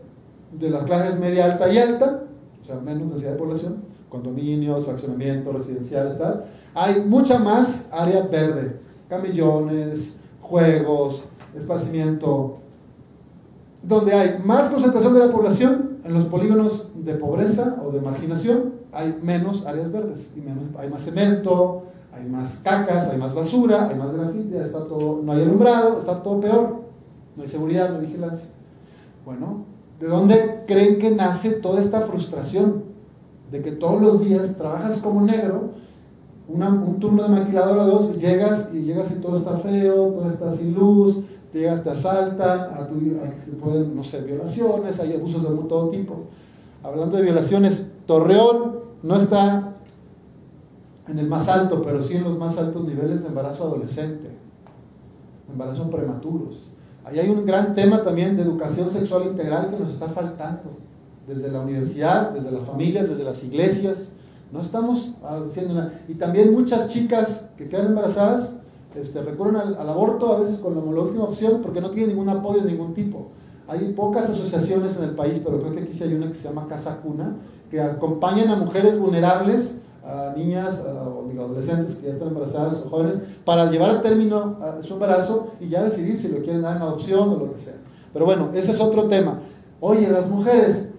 de 0.51 0.69
las 0.69 0.83
clases 0.83 1.19
media, 1.19 1.45
alta 1.45 1.71
y 1.71 1.77
alta, 1.77 2.23
sea, 2.69 2.79
menos 2.79 3.11
densidad 3.11 3.33
de 3.33 3.37
población, 3.37 3.83
condominios, 4.09 4.85
fraccionamientos, 4.85 5.53
residenciales, 5.55 6.17
tal, 6.17 6.45
hay 6.73 7.01
mucha 7.05 7.39
más 7.39 7.89
área 7.91 8.23
verde, 8.23 8.79
camillones, 9.07 10.21
juegos, 10.41 11.29
esparcimiento, 11.55 12.57
donde 13.81 14.13
hay 14.13 14.39
más 14.43 14.69
concentración 14.69 15.13
de 15.13 15.19
la 15.19 15.31
población, 15.31 15.89
en 16.03 16.13
los 16.13 16.25
polígonos 16.25 16.91
de 16.95 17.15
pobreza 17.15 17.77
o 17.85 17.91
de 17.91 18.01
marginación, 18.01 18.73
hay 18.91 19.19
menos 19.21 19.65
áreas 19.65 19.91
verdes, 19.91 20.33
y 20.35 20.41
menos, 20.41 20.63
hay 20.77 20.89
más 20.89 21.03
cemento, 21.03 21.83
hay 22.11 22.27
más 22.27 22.61
cacas, 22.61 23.09
hay 23.11 23.17
más 23.17 23.35
basura, 23.35 23.87
hay 23.87 23.95
más 23.95 24.15
grafiti, 24.15 24.55
está 24.55 24.85
todo, 24.85 25.21
no 25.23 25.31
hay 25.31 25.43
alumbrado, 25.43 25.99
está 25.99 26.21
todo 26.23 26.39
peor, 26.41 26.81
no 27.35 27.43
hay 27.43 27.49
seguridad, 27.49 27.89
no 27.89 27.99
hay 27.99 28.05
vigilancia. 28.05 28.51
Bueno, 29.25 29.65
¿De 29.99 30.07
dónde 30.07 30.63
creen 30.65 30.97
que 30.97 31.11
nace 31.11 31.51
toda 31.53 31.81
esta 31.81 32.01
frustración? 32.01 32.83
De 33.51 33.61
que 33.61 33.71
todos 33.71 34.01
los 34.01 34.23
días 34.23 34.57
trabajas 34.57 35.01
como 35.01 35.21
negro, 35.21 35.71
un 36.47 36.99
turno 36.99 37.23
de 37.23 37.29
maquiladora, 37.29 37.83
dos, 37.83 38.17
llegas 38.17 38.71
y 38.73 38.83
llegas 38.83 39.11
y 39.11 39.21
todo 39.21 39.37
está 39.37 39.57
feo, 39.57 40.13
todo 40.13 40.29
está 40.29 40.51
sin 40.51 40.73
luz, 40.73 41.23
te, 41.51 41.69
te 41.69 41.89
asaltan, 41.89 42.69
pueden, 43.61 43.95
no 43.95 44.03
sé, 44.03 44.21
violaciones, 44.21 44.99
hay 44.99 45.15
abusos 45.15 45.43
de 45.43 45.63
todo 45.67 45.89
tipo. 45.89 46.15
Hablando 46.81 47.17
de 47.17 47.23
violaciones, 47.23 47.91
Torreón 48.05 48.79
no 49.03 49.17
está 49.17 49.75
en 51.07 51.19
el 51.19 51.27
más 51.27 51.49
alto, 51.49 51.81
pero 51.83 52.01
sí 52.01 52.17
en 52.17 52.23
los 52.23 52.37
más 52.37 52.57
altos 52.57 52.87
niveles 52.87 53.23
de 53.23 53.29
embarazo 53.29 53.65
adolescente, 53.65 54.29
embarazo 55.51 55.89
prematuros. 55.89 56.69
Ahí 57.09 57.19
hay 57.19 57.29
un 57.29 57.43
gran 57.45 57.73
tema 57.73 58.03
también 58.03 58.37
de 58.37 58.43
educación 58.43 58.91
sexual 58.91 59.23
integral 59.27 59.71
que 59.71 59.79
nos 59.79 59.89
está 59.89 60.07
faltando, 60.07 60.77
desde 61.27 61.51
la 61.51 61.61
universidad, 61.61 62.31
desde 62.31 62.51
las 62.51 62.63
familias, 62.63 63.09
desde 63.09 63.23
las 63.23 63.43
iglesias, 63.43 64.13
No 64.51 64.61
estamos 64.61 65.13
haciendo 65.23 65.75
nada. 65.75 66.01
Y 66.07 66.15
también 66.15 66.51
muchas 66.51 66.87
chicas 66.87 67.51
que 67.55 67.69
quedan 67.69 67.87
embarazadas 67.87 68.61
este, 68.95 69.21
recurren 69.21 69.55
al, 69.55 69.89
aborto 69.89 70.33
a 70.33 70.39
veces 70.39 70.59
con 70.59 70.73
la, 70.73 70.81
última 70.81 71.25
opción 71.25 71.61
porque 71.61 71.81
no 71.81 71.91
tienen 71.91 72.09
ningún 72.09 72.29
apoyo 72.29 72.61
de 72.61 72.71
ningún 72.71 72.93
tipo. 72.93 73.27
Hay 73.67 73.93
pocas 73.93 74.29
asociaciones 74.31 74.97
en 74.97 75.05
el 75.05 75.11
país, 75.11 75.41
pero 75.43 75.59
creo 75.59 75.73
que 75.73 75.81
aquí 75.81 75.93
sí 75.93 76.03
hay 76.03 76.15
una 76.15 76.27
que 76.27 76.35
se 76.35 76.49
llama 76.49 76.67
Casa 76.67 76.97
Cuna, 77.01 77.35
que 77.69 77.79
acompañan 77.79 78.49
a 78.49 78.55
mujeres 78.55 78.99
vulnerables, 78.99 79.81
a 80.09 80.33
niñas 80.35 80.83
o 80.85 81.29
adolescentes 81.39 81.99
que 81.99 82.07
ya 82.07 82.13
están 82.13 82.29
embarazadas 82.29 82.83
o 82.85 82.89
jóvenes, 82.89 83.23
para 83.45 83.69
llevar 83.69 83.91
a 83.91 84.01
término 84.01 84.57
su 84.81 84.93
embarazo 84.93 85.51
y 85.59 85.69
ya 85.69 85.83
decidir 85.83 86.17
si 86.17 86.29
lo 86.29 86.39
quieren 86.41 86.61
dar 86.61 86.77
en 86.77 86.81
adopción 86.81 87.29
o 87.29 87.35
lo 87.37 87.53
que 87.53 87.59
sea. 87.59 87.75
Pero 88.11 88.25
bueno, 88.25 88.49
ese 88.53 88.71
es 88.71 88.81
otro 88.81 89.07
tema. 89.07 89.39
Oye, 89.79 90.09
las 90.09 90.29
mujeres 90.29 90.93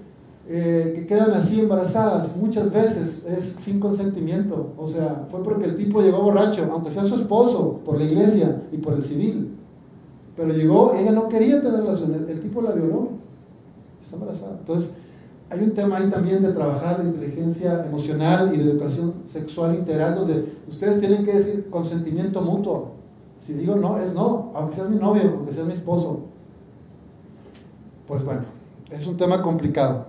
eh, 0.49 0.95
que 0.97 1.07
quedan 1.07 1.33
así 1.33 1.61
embarazadas 1.61 2.37
muchas 2.37 2.73
veces 2.73 3.27
es 3.27 3.45
sin 3.45 3.79
consentimiento. 3.79 4.73
O 4.77 4.89
sea, 4.89 5.27
fue 5.31 5.43
porque 5.43 5.67
el 5.67 5.77
tipo 5.77 6.01
llegó 6.01 6.23
borracho, 6.23 6.69
aunque 6.73 6.91
sea 6.91 7.05
su 7.05 7.17
esposo, 7.17 7.81
por 7.85 7.99
la 7.99 8.05
iglesia 8.05 8.63
y 8.73 8.79
por 8.79 8.95
el 8.95 9.05
civil. 9.05 9.57
Pero 10.37 10.53
llegó, 10.53 10.95
ella 10.95 11.13
no 11.13 11.29
quería 11.29 11.61
tener 11.61 11.81
relaciones, 11.81 12.29
el 12.29 12.41
tipo 12.41 12.63
la 12.63 12.73
violó. 12.73 13.11
Está 14.01 14.17
embarazada. 14.17 14.57
Entonces, 14.59 14.97
hay 15.51 15.61
un 15.61 15.75
tema 15.75 15.97
ahí 15.97 16.09
también 16.09 16.43
de 16.43 16.53
trabajar 16.53 17.03
de 17.03 17.09
inteligencia 17.09 17.85
emocional 17.85 18.53
y 18.55 18.59
de 18.59 18.71
educación 18.71 19.15
sexual 19.25 19.75
integral, 19.75 20.15
donde 20.15 20.45
ustedes 20.69 21.01
tienen 21.01 21.25
que 21.25 21.33
decir 21.33 21.69
consentimiento 21.69 22.41
mutuo. 22.41 22.93
Si 23.37 23.55
digo 23.55 23.75
no, 23.75 23.99
es 23.99 24.15
no, 24.15 24.53
aunque 24.55 24.77
seas 24.77 24.91
mi 24.91 24.97
novio, 24.97 25.23
aunque 25.39 25.53
seas 25.53 25.67
mi 25.67 25.73
esposo. 25.73 26.21
Pues 28.07 28.25
bueno, 28.25 28.43
es 28.91 29.07
un 29.09 29.17
tema 29.17 29.43
complicado. 29.43 30.07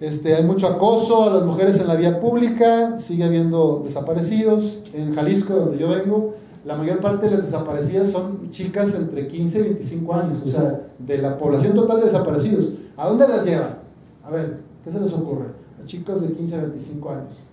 Este, 0.00 0.34
hay 0.34 0.44
mucho 0.44 0.66
acoso 0.68 1.30
a 1.30 1.34
las 1.34 1.44
mujeres 1.44 1.80
en 1.80 1.88
la 1.88 1.94
vía 1.94 2.20
pública, 2.20 2.98
sigue 2.98 3.24
habiendo 3.24 3.80
desaparecidos. 3.82 4.82
En 4.92 5.14
Jalisco, 5.14 5.54
donde 5.54 5.78
yo 5.78 5.88
vengo, 5.88 6.34
la 6.66 6.76
mayor 6.76 7.00
parte 7.00 7.30
de 7.30 7.36
las 7.36 7.46
desaparecidas 7.46 8.10
son 8.10 8.50
chicas 8.50 8.94
entre 8.94 9.28
15 9.28 9.60
y 9.60 9.62
25 9.62 10.14
años, 10.14 10.42
o 10.46 10.50
sea, 10.50 10.88
de 10.98 11.18
la 11.18 11.38
población 11.38 11.74
total 11.74 12.00
de 12.00 12.04
desaparecidos. 12.04 12.74
¿A 12.98 13.08
dónde 13.08 13.26
las 13.26 13.44
llevan? 13.46 13.77
A 14.28 14.30
ver, 14.30 14.60
¿qué 14.84 14.90
se 14.90 15.00
les 15.00 15.12
ocurre? 15.14 15.46
A 15.82 15.86
chicos 15.86 16.28
de 16.28 16.34
15 16.34 16.56
a 16.56 16.60
25 16.62 17.10
años. 17.10 17.44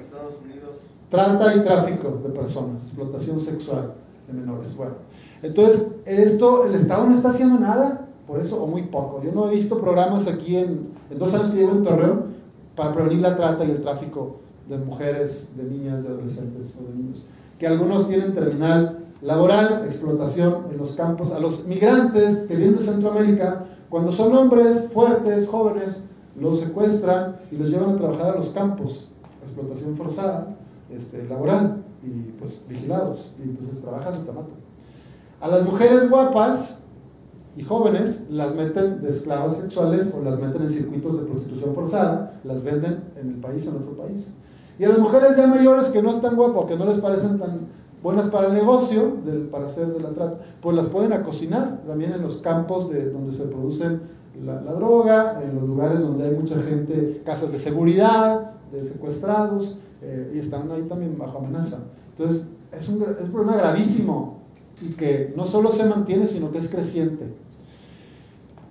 Estados 0.00 0.34
Unidos. 0.44 0.76
Trata 1.10 1.56
y 1.56 1.60
tráfico 1.60 2.20
de 2.22 2.28
personas, 2.30 2.86
explotación 2.86 3.40
sexual 3.40 3.94
de 4.28 4.32
menores. 4.32 4.76
Bueno, 4.76 4.94
entonces, 5.42 5.96
esto, 6.06 6.66
el 6.66 6.76
Estado 6.76 7.08
no 7.08 7.16
está 7.16 7.30
haciendo 7.30 7.58
nada 7.58 8.06
por 8.24 8.40
eso, 8.40 8.62
o 8.62 8.68
muy 8.68 8.82
poco. 8.82 9.20
Yo 9.24 9.32
no 9.32 9.48
he 9.48 9.54
visto 9.54 9.80
programas 9.80 10.28
aquí 10.28 10.56
en, 10.56 10.90
en 11.10 11.18
dos 11.18 11.34
años 11.34 11.50
que 11.50 11.58
llevo 11.58 11.72
en 11.72 11.84
Torreón 11.84 12.24
para 12.76 12.92
prevenir 12.92 13.18
la 13.18 13.36
trata 13.36 13.64
y 13.64 13.72
el 13.72 13.82
tráfico 13.82 14.36
de 14.68 14.78
mujeres, 14.78 15.48
de 15.56 15.64
niñas, 15.64 16.04
de 16.04 16.10
adolescentes 16.10 16.76
o 16.80 16.88
de 16.88 16.96
niños. 16.96 17.26
Que 17.58 17.66
algunos 17.66 18.08
tienen 18.08 18.32
terminal 18.32 19.03
laboral, 19.22 19.84
explotación 19.86 20.66
en 20.70 20.78
los 20.78 20.96
campos. 20.96 21.32
A 21.32 21.40
los 21.40 21.66
migrantes 21.66 22.40
que 22.48 22.56
vienen 22.56 22.76
de 22.76 22.84
Centroamérica, 22.84 23.64
cuando 23.88 24.12
son 24.12 24.36
hombres 24.36 24.88
fuertes, 24.92 25.48
jóvenes, 25.48 26.06
los 26.38 26.60
secuestran 26.60 27.36
y 27.50 27.56
los 27.56 27.70
llevan 27.70 27.90
a 27.90 27.96
trabajar 27.96 28.34
a 28.34 28.38
los 28.38 28.48
campos, 28.50 29.12
explotación 29.44 29.96
forzada, 29.96 30.56
este, 30.90 31.24
laboral 31.28 31.84
y 32.02 32.32
pues 32.38 32.64
vigilados. 32.68 33.34
Y 33.38 33.42
entonces 33.42 33.80
trabajan 33.80 34.14
su 34.14 34.22
tamato. 34.22 34.50
A 35.40 35.48
las 35.48 35.64
mujeres 35.64 36.10
guapas, 36.10 36.80
y 37.56 37.62
jóvenes 37.62 38.26
las 38.30 38.56
meten 38.56 39.00
de 39.00 39.08
esclavas 39.10 39.58
sexuales 39.58 40.14
o 40.18 40.24
las 40.24 40.42
meten 40.42 40.62
en 40.62 40.72
circuitos 40.72 41.20
de 41.20 41.26
prostitución 41.26 41.74
forzada, 41.74 42.40
las 42.42 42.64
venden 42.64 43.04
en 43.20 43.28
el 43.28 43.36
país 43.36 43.66
en 43.68 43.76
otro 43.76 43.96
país. 43.96 44.34
Y 44.78 44.84
a 44.84 44.88
las 44.88 44.98
mujeres 44.98 45.36
ya 45.36 45.46
mayores 45.46 45.88
que 45.88 46.02
no 46.02 46.10
están 46.10 46.34
guapas 46.34 46.66
que 46.66 46.76
no 46.76 46.86
les 46.86 46.98
parecen 46.98 47.38
tan 47.38 47.60
buenas 48.04 48.26
para 48.26 48.48
el 48.48 48.54
negocio, 48.54 49.16
para 49.50 49.64
hacer 49.64 49.86
de 49.86 49.98
la 49.98 50.10
trata, 50.10 50.38
pues 50.60 50.76
las 50.76 50.88
pueden 50.88 51.14
a 51.14 51.24
cocinar 51.24 51.82
también 51.86 52.12
en 52.12 52.20
los 52.20 52.42
campos 52.42 52.90
de, 52.90 53.10
donde 53.10 53.32
se 53.32 53.46
producen 53.46 54.02
la, 54.44 54.60
droga, 54.60 55.40
en 55.42 55.54
los 55.54 55.64
lugares 55.64 56.02
donde 56.02 56.24
hay 56.24 56.34
mucha 56.36 56.60
gente, 56.60 57.22
casas 57.24 57.50
de 57.50 57.58
seguridad, 57.58 58.52
de 58.70 58.84
secuestrados, 58.84 59.78
eh, 60.02 60.32
y 60.34 60.38
están 60.38 60.70
ahí 60.70 60.82
también 60.82 61.16
bajo 61.16 61.38
amenaza. 61.38 61.84
Entonces, 62.10 62.48
es 62.78 62.88
un, 62.90 63.02
es 63.02 63.24
un 63.24 63.32
problema 63.32 63.56
gravísimo 63.56 64.40
y 64.82 64.90
que 64.90 65.32
no 65.34 65.46
solo 65.46 65.70
se 65.70 65.86
mantiene, 65.86 66.26
sino 66.26 66.52
que 66.52 66.58
es 66.58 66.70
creciente. 66.70 67.24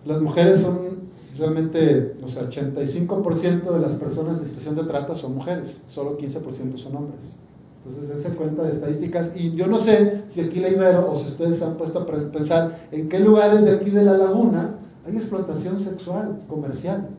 Las 0.06 0.22
mujeres 0.22 0.62
son 0.62 1.10
realmente, 1.40 2.18
o 2.24 2.28
sea, 2.28 2.48
85% 2.48 3.72
de 3.72 3.80
las 3.80 3.94
personas 3.94 4.42
en 4.42 4.48
situación 4.48 4.76
de 4.76 4.84
trata 4.84 5.16
son 5.16 5.34
mujeres, 5.34 5.82
solo 5.88 6.20
15% 6.20 6.78
son 6.78 6.96
hombres. 6.98 7.40
Entonces, 7.86 8.16
ese 8.16 8.36
cuenta 8.36 8.64
de 8.64 8.72
estadísticas. 8.72 9.36
Y 9.36 9.56
yo 9.56 9.68
no 9.68 9.78
sé 9.78 10.24
si 10.30 10.42
aquí 10.42 10.60
la 10.60 10.70
Ibero 10.70 11.12
o 11.12 11.16
si 11.16 11.30
ustedes 11.30 11.60
se 11.60 11.66
han 11.66 11.76
puesto 11.76 12.00
a 12.00 12.06
pensar 12.06 12.88
en 12.92 13.10
qué 13.10 13.20
lugares 13.20 13.66
de 13.66 13.74
aquí 13.74 13.90
de 13.90 14.04
la 14.04 14.18
laguna 14.18 14.76
hay 15.06 15.18
explotación 15.18 15.78
sexual, 15.80 16.40
comercial. 16.48 17.10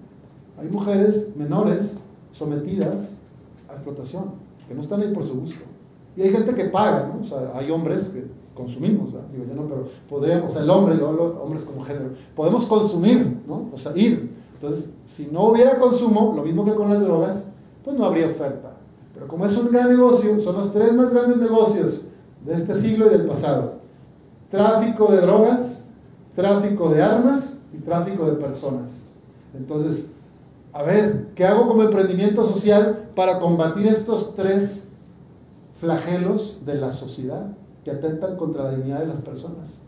Hay 0.58 0.68
mujeres 0.68 1.36
menores 1.36 2.00
sometidas 2.32 3.18
a 3.68 3.74
explotación, 3.74 4.32
que 4.66 4.74
no 4.74 4.80
están 4.80 5.02
ahí 5.02 5.12
por 5.12 5.24
su 5.24 5.40
gusto. 5.40 5.64
Y 6.16 6.22
hay 6.22 6.30
gente 6.30 6.54
que 6.54 6.66
paga, 6.66 7.12
¿no? 7.12 7.20
O 7.20 7.28
sea, 7.28 7.52
hay 7.54 7.70
hombres 7.70 8.08
que 8.08 8.24
consumimos, 8.54 9.10
digo 9.32 9.44
yo 9.48 9.54
no, 9.54 9.66
pero 9.66 9.88
podríamos, 10.08 10.50
o 10.50 10.54
sea, 10.54 10.62
el 10.62 10.70
hombre, 10.70 10.96
yo 10.96 11.08
hablo 11.08 11.42
hombres 11.42 11.64
como 11.64 11.82
género, 11.84 12.10
podemos 12.36 12.66
consumir, 12.66 13.42
¿no? 13.46 13.68
O 13.74 13.78
sea, 13.78 13.92
ir. 13.96 14.30
Entonces, 14.54 14.92
si 15.04 15.26
no 15.32 15.48
hubiera 15.48 15.78
consumo, 15.78 16.32
lo 16.34 16.42
mismo 16.42 16.64
que 16.64 16.74
con 16.74 16.88
las 16.88 17.02
drogas, 17.02 17.50
pues 17.84 17.96
no 17.98 18.04
habría 18.04 18.26
oferta. 18.26 18.76
Pero 19.14 19.28
como 19.28 19.46
es 19.46 19.56
un 19.56 19.70
gran 19.70 19.90
negocio, 19.90 20.38
son 20.40 20.56
los 20.56 20.72
tres 20.72 20.92
más 20.94 21.12
grandes 21.12 21.38
negocios 21.38 22.06
de 22.44 22.54
este 22.54 22.78
siglo 22.80 23.06
y 23.06 23.10
del 23.10 23.26
pasado. 23.26 23.74
Tráfico 24.50 25.10
de 25.12 25.20
drogas, 25.20 25.84
tráfico 26.34 26.90
de 26.90 27.02
armas 27.02 27.60
y 27.72 27.78
tráfico 27.78 28.26
de 28.26 28.34
personas. 28.34 29.12
Entonces, 29.56 30.10
a 30.72 30.82
ver, 30.82 31.28
¿qué 31.34 31.44
hago 31.44 31.68
como 31.68 31.82
emprendimiento 31.82 32.44
social 32.44 33.10
para 33.14 33.38
combatir 33.38 33.86
estos 33.86 34.34
tres 34.34 34.88
flagelos 35.76 36.64
de 36.66 36.74
la 36.74 36.92
sociedad? 36.92 37.46
que 37.84 37.90
atentan 37.90 38.36
contra 38.36 38.64
la 38.64 38.70
dignidad 38.70 39.00
de 39.00 39.06
las 39.06 39.20
personas. 39.20 39.82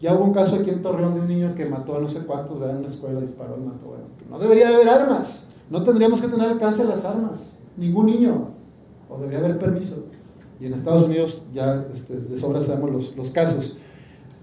Ya 0.00 0.14
hubo 0.14 0.24
un 0.24 0.32
caso 0.32 0.56
aquí 0.56 0.70
en 0.70 0.82
Torreón 0.82 1.14
de 1.14 1.20
un 1.20 1.28
niño 1.28 1.54
que 1.54 1.66
mató 1.66 1.96
a 1.96 2.00
no 2.00 2.08
sé 2.08 2.24
cuántos, 2.26 2.62
en 2.62 2.76
una 2.76 2.86
escuela, 2.86 3.20
disparó 3.20 3.56
y 3.58 3.62
mató. 3.62 3.86
Bueno, 3.86 4.04
no 4.30 4.38
debería 4.38 4.68
haber 4.68 4.88
armas, 4.88 5.48
no 5.68 5.82
tendríamos 5.82 6.20
que 6.20 6.28
tener 6.28 6.48
alcance 6.48 6.82
a 6.82 6.86
las 6.86 7.04
armas, 7.04 7.58
ningún 7.76 8.06
niño, 8.06 8.48
o 9.08 9.18
debería 9.18 9.40
haber 9.40 9.58
permiso. 9.58 10.04
Y 10.60 10.66
en 10.66 10.74
Estados 10.74 11.04
Unidos 11.04 11.42
ya 11.52 11.84
este, 11.92 12.14
de 12.16 12.36
sobra 12.36 12.60
sabemos 12.60 12.90
los, 12.90 13.16
los, 13.16 13.30
casos. 13.30 13.76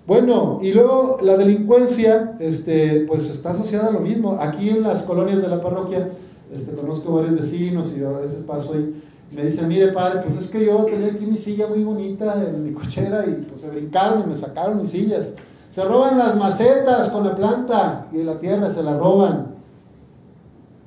Bueno, 0.06 0.60
y 0.62 0.72
luego 0.74 1.18
la 1.22 1.38
delincuencia, 1.38 2.36
este, 2.40 3.06
pues 3.08 3.30
está 3.30 3.52
asociada 3.52 3.88
a 3.88 3.92
lo 3.92 4.02
mismo. 4.02 4.38
Aquí 4.40 4.70
en 4.70 4.84
las 4.84 5.04
colonias 5.04 5.42
de 5.42 5.48
la 5.48 5.62
parroquia, 5.62 6.10
este, 6.52 6.76
conozco 6.76 7.14
varios 7.14 7.36
vecinos 7.36 7.96
y 7.98 8.04
a 8.04 8.10
veces 8.10 8.44
paso 8.46 8.74
ahí 8.74 8.94
me 9.32 9.44
dice, 9.44 9.66
mire 9.66 9.94
padre, 9.94 10.24
pues 10.26 10.38
es 10.38 10.52
que 10.52 10.66
yo 10.66 10.84
tenía 10.84 11.08
aquí 11.08 11.26
mi 11.26 11.38
silla 11.38 11.68
muy 11.68 11.84
bonita 11.84 12.36
en 12.46 12.66
mi 12.66 12.74
cochera 12.74 13.26
y 13.26 13.46
pues 13.48 13.62
se 13.62 13.70
brincaron 13.70 14.24
y 14.24 14.28
me 14.28 14.36
sacaron 14.36 14.82
mis 14.82 14.92
sillas. 14.92 15.36
Se 15.72 15.84
roban 15.86 16.18
las 16.18 16.36
macetas 16.36 17.12
con 17.12 17.24
la 17.24 17.34
planta 17.34 18.08
y 18.12 18.24
la 18.24 18.38
tierra, 18.40 18.74
se 18.74 18.84
la 18.84 18.98
roban. 18.98 19.51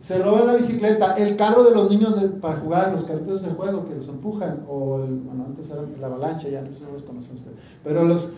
Se 0.04 0.22
roban 0.22 0.48
la 0.48 0.56
bicicleta, 0.56 1.14
el 1.14 1.34
carro 1.34 1.64
de 1.64 1.70
los 1.70 1.88
niños 1.88 2.14
para 2.42 2.56
jugar, 2.56 2.92
los 2.92 3.04
carritos 3.04 3.42
de 3.42 3.52
juego 3.52 3.88
que 3.88 3.94
los 3.94 4.06
empujan, 4.06 4.62
o 4.68 5.02
el, 5.02 5.14
bueno, 5.20 5.46
antes 5.46 5.70
era 5.70 5.80
la 5.98 6.08
avalancha, 6.08 6.46
ya 6.50 6.60
no 6.60 6.68
sé 6.68 6.84
si 6.84 6.92
los 6.92 7.02
conocen 7.02 7.36
ustedes. 7.36 7.56
Pero 7.82 8.04
los, 8.04 8.34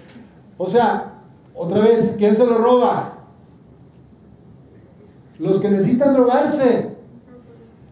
o 0.59 0.69
sea, 0.69 1.23
otra 1.57 1.81
vez, 1.81 2.15
¿quién 2.19 2.37
se 2.37 2.47
lo 2.47 2.59
roba? 2.59 3.15
Los 5.41 5.61
que 5.61 5.71
necesitan 5.71 6.15
drogarse. 6.15 6.95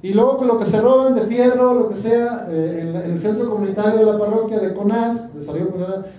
Y 0.03 0.13
luego 0.13 0.39
con 0.39 0.47
lo 0.47 0.59
que 0.61 0.67
se 0.67 0.81
roban 0.81 1.17
de 1.17 1.23
fierro, 1.23 1.75
lo 1.75 1.89
que 1.89 1.97
sea, 1.97 2.47
eh, 2.51 2.79
en, 2.81 3.11
el 3.11 3.19
centro 3.19 3.51
comunitario 3.51 3.99
de 3.99 4.07
la 4.07 4.19
parroquia 4.19 4.61
de 4.61 4.73
CONAS, 4.73 5.33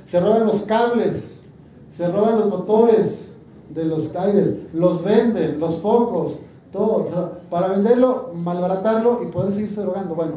se 0.04 0.20
roban 0.20 0.46
los 0.46 0.64
cables, 0.64 1.44
se 1.90 2.12
roban 2.12 2.38
los 2.40 2.50
motores 2.50 3.36
de 3.70 3.86
los 3.86 4.14
aires, 4.14 4.58
los 4.74 5.04
venden, 5.06 5.58
los 5.60 5.80
focos, 5.80 6.42
todo. 6.76 7.40
para 7.50 7.70
venderlo, 7.70 8.32
malbaratarlo 8.36 9.22
y 9.24 9.28
poder 9.28 9.52
seguirse 9.52 9.82
drogando. 9.82 10.14
Bueno, 10.16 10.34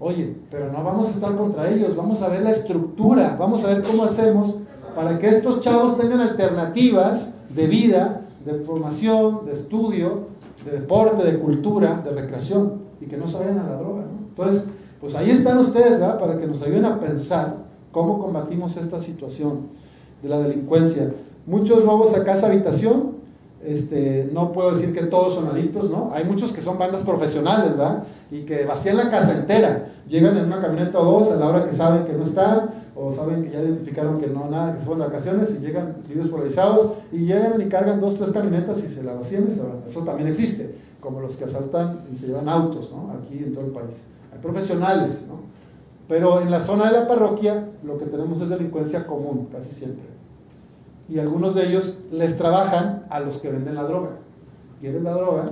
oye, 0.00 0.36
pero 0.50 0.72
no 0.72 0.82
vamos 0.82 1.08
a 1.08 1.10
estar 1.10 1.36
contra 1.36 1.70
ellos, 1.70 1.94
vamos 1.94 2.22
a 2.22 2.28
ver 2.28 2.42
la 2.42 2.50
estructura, 2.50 3.36
vamos 3.38 3.64
a 3.64 3.68
ver 3.68 3.82
cómo 3.82 4.04
hacemos 4.04 4.56
para 4.94 5.18
que 5.18 5.28
estos 5.28 5.60
chavos 5.60 5.98
tengan 5.98 6.20
alternativas 6.20 7.34
de 7.54 7.66
vida, 7.66 8.22
de 8.44 8.54
formación, 8.60 9.46
de 9.46 9.52
estudio, 9.52 10.28
de 10.64 10.72
deporte, 10.72 11.24
de 11.24 11.38
cultura, 11.38 12.00
de 12.04 12.10
recreación 12.12 12.82
y 13.00 13.06
que 13.06 13.16
no 13.16 13.28
se 13.28 13.38
vayan 13.38 13.58
a 13.58 13.70
la 13.70 13.76
droga. 13.76 14.04
Entonces, 14.28 14.68
pues 15.00 15.14
ahí 15.14 15.30
están 15.30 15.58
ustedes 15.58 16.00
para 16.00 16.38
que 16.38 16.46
nos 16.46 16.62
ayuden 16.62 16.86
a 16.86 16.98
pensar 16.98 17.56
cómo 17.92 18.18
combatimos 18.18 18.76
esta 18.76 19.00
situación 19.00 19.68
de 20.22 20.28
la 20.28 20.38
delincuencia. 20.38 21.12
Muchos 21.46 21.84
robos 21.84 22.16
a 22.16 22.24
casa 22.24 22.46
habitación, 22.46 23.14
Este, 23.64 24.28
no 24.32 24.52
puedo 24.52 24.72
decir 24.72 24.94
que 24.94 25.04
todos 25.06 25.36
son 25.36 25.48
adictos, 25.48 25.90
¿no? 25.90 26.10
Hay 26.12 26.24
muchos 26.24 26.52
que 26.52 26.60
son 26.60 26.78
bandas 26.78 27.02
profesionales, 27.02 27.70
¿verdad? 27.70 28.04
Y 28.30 28.42
que 28.42 28.66
vacían 28.66 28.98
la 28.98 29.10
casa 29.10 29.34
entera. 29.34 29.92
Llegan 30.06 30.36
en 30.36 30.44
una 30.44 30.60
camioneta 30.60 30.98
o 30.98 31.20
dos 31.20 31.32
a 31.32 31.36
la 31.36 31.46
hora 31.46 31.64
que 31.64 31.72
saben 31.72 32.04
que 32.04 32.12
no 32.12 32.24
están, 32.24 32.70
o 32.94 33.10
saben 33.10 33.42
que 33.42 33.50
ya 33.50 33.60
identificaron 33.60 34.20
que 34.20 34.26
no, 34.26 34.48
nada, 34.50 34.76
que 34.76 34.84
de 34.84 34.94
vacaciones 34.94 35.56
y 35.56 35.64
llegan 35.64 35.96
videos 36.06 36.28
polarizados 36.28 36.92
y 37.10 37.26
llegan 37.26 37.60
y 37.60 37.64
cargan 37.66 38.00
dos, 38.00 38.18
tres 38.18 38.32
camionetas 38.32 38.84
y 38.84 38.88
se 38.88 39.02
la 39.02 39.14
vacían. 39.14 39.48
Eso 39.48 40.00
también 40.04 40.28
existe, 40.28 40.74
como 41.00 41.20
los 41.20 41.36
que 41.36 41.44
asaltan 41.44 42.02
y 42.12 42.16
se 42.16 42.28
llevan 42.28 42.48
autos, 42.48 42.92
¿no? 42.92 43.12
Aquí 43.12 43.38
en 43.38 43.54
todo 43.54 43.64
el 43.64 43.72
país. 43.72 44.08
Hay 44.32 44.38
profesionales, 44.40 45.22
¿no? 45.26 45.40
Pero 46.06 46.42
en 46.42 46.50
la 46.50 46.60
zona 46.60 46.92
de 46.92 47.00
la 47.00 47.08
parroquia 47.08 47.70
lo 47.82 47.96
que 47.96 48.04
tenemos 48.04 48.40
es 48.42 48.50
delincuencia 48.50 49.06
común, 49.06 49.48
casi 49.50 49.74
siempre 49.74 50.13
y 51.08 51.18
algunos 51.18 51.54
de 51.54 51.66
ellos 51.66 52.04
les 52.10 52.38
trabajan 52.38 53.04
a 53.10 53.20
los 53.20 53.42
que 53.42 53.50
venden 53.50 53.74
la 53.74 53.82
droga. 53.82 54.10
¿Quieres 54.80 55.02
la 55.02 55.12
droga? 55.12 55.44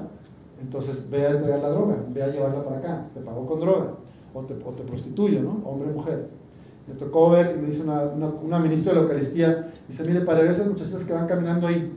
Entonces 0.60 1.10
ve 1.10 1.26
a 1.26 1.30
entregar 1.30 1.60
la 1.60 1.70
droga, 1.70 1.96
ve 2.08 2.22
a 2.22 2.28
llevarla 2.28 2.64
para 2.64 2.78
acá, 2.78 3.06
te 3.12 3.20
pago 3.20 3.46
con 3.46 3.60
droga, 3.60 3.94
o 4.32 4.42
te, 4.42 4.54
o 4.54 4.70
te 4.70 4.84
prostituyo, 4.84 5.42
¿no? 5.42 5.62
Hombre 5.64 5.90
mujer. 5.90 6.28
Me 6.86 6.94
tocó 6.94 7.30
ver, 7.30 7.56
y 7.56 7.60
me 7.60 7.68
dice 7.68 7.82
una, 7.82 8.02
una, 8.02 8.58
ministra 8.58 8.92
de 8.92 8.98
la 8.98 9.04
Eucaristía, 9.04 9.72
dice, 9.88 10.04
mire, 10.04 10.20
para 10.22 10.48
esas 10.50 10.66
muchachas 10.66 11.04
que 11.04 11.12
van 11.12 11.26
caminando 11.26 11.66
ahí, 11.66 11.92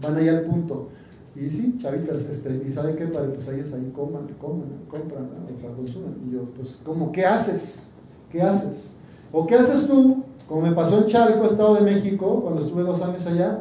van 0.00 0.16
ahí 0.16 0.28
al 0.28 0.42
punto. 0.42 0.88
Y 1.34 1.50
sí, 1.50 1.78
chavitas, 1.80 2.28
este, 2.28 2.62
y 2.66 2.72
sabe 2.72 2.94
qué, 2.94 3.06
para 3.06 3.32
pues 3.32 3.48
ellas 3.48 3.72
ahí 3.72 3.90
coman, 3.94 4.28
coman, 4.38 4.68
compran, 4.88 5.28
o 5.52 5.56
sea, 5.56 5.70
consumen. 5.70 6.16
Y 6.26 6.34
yo, 6.34 6.42
pues, 6.54 6.82
¿cómo? 6.84 7.10
¿Qué 7.10 7.24
haces? 7.24 7.88
¿Qué 8.30 8.42
haces? 8.42 8.94
¿O 9.32 9.46
qué 9.46 9.54
haces 9.54 9.86
tú 9.86 10.24
como 10.48 10.62
me 10.62 10.72
pasó 10.72 10.98
en 10.98 11.06
Chalco, 11.06 11.44
Estado 11.44 11.74
de 11.76 11.82
México, 11.82 12.40
cuando 12.42 12.62
estuve 12.62 12.82
dos 12.82 13.02
años 13.02 13.26
allá, 13.26 13.60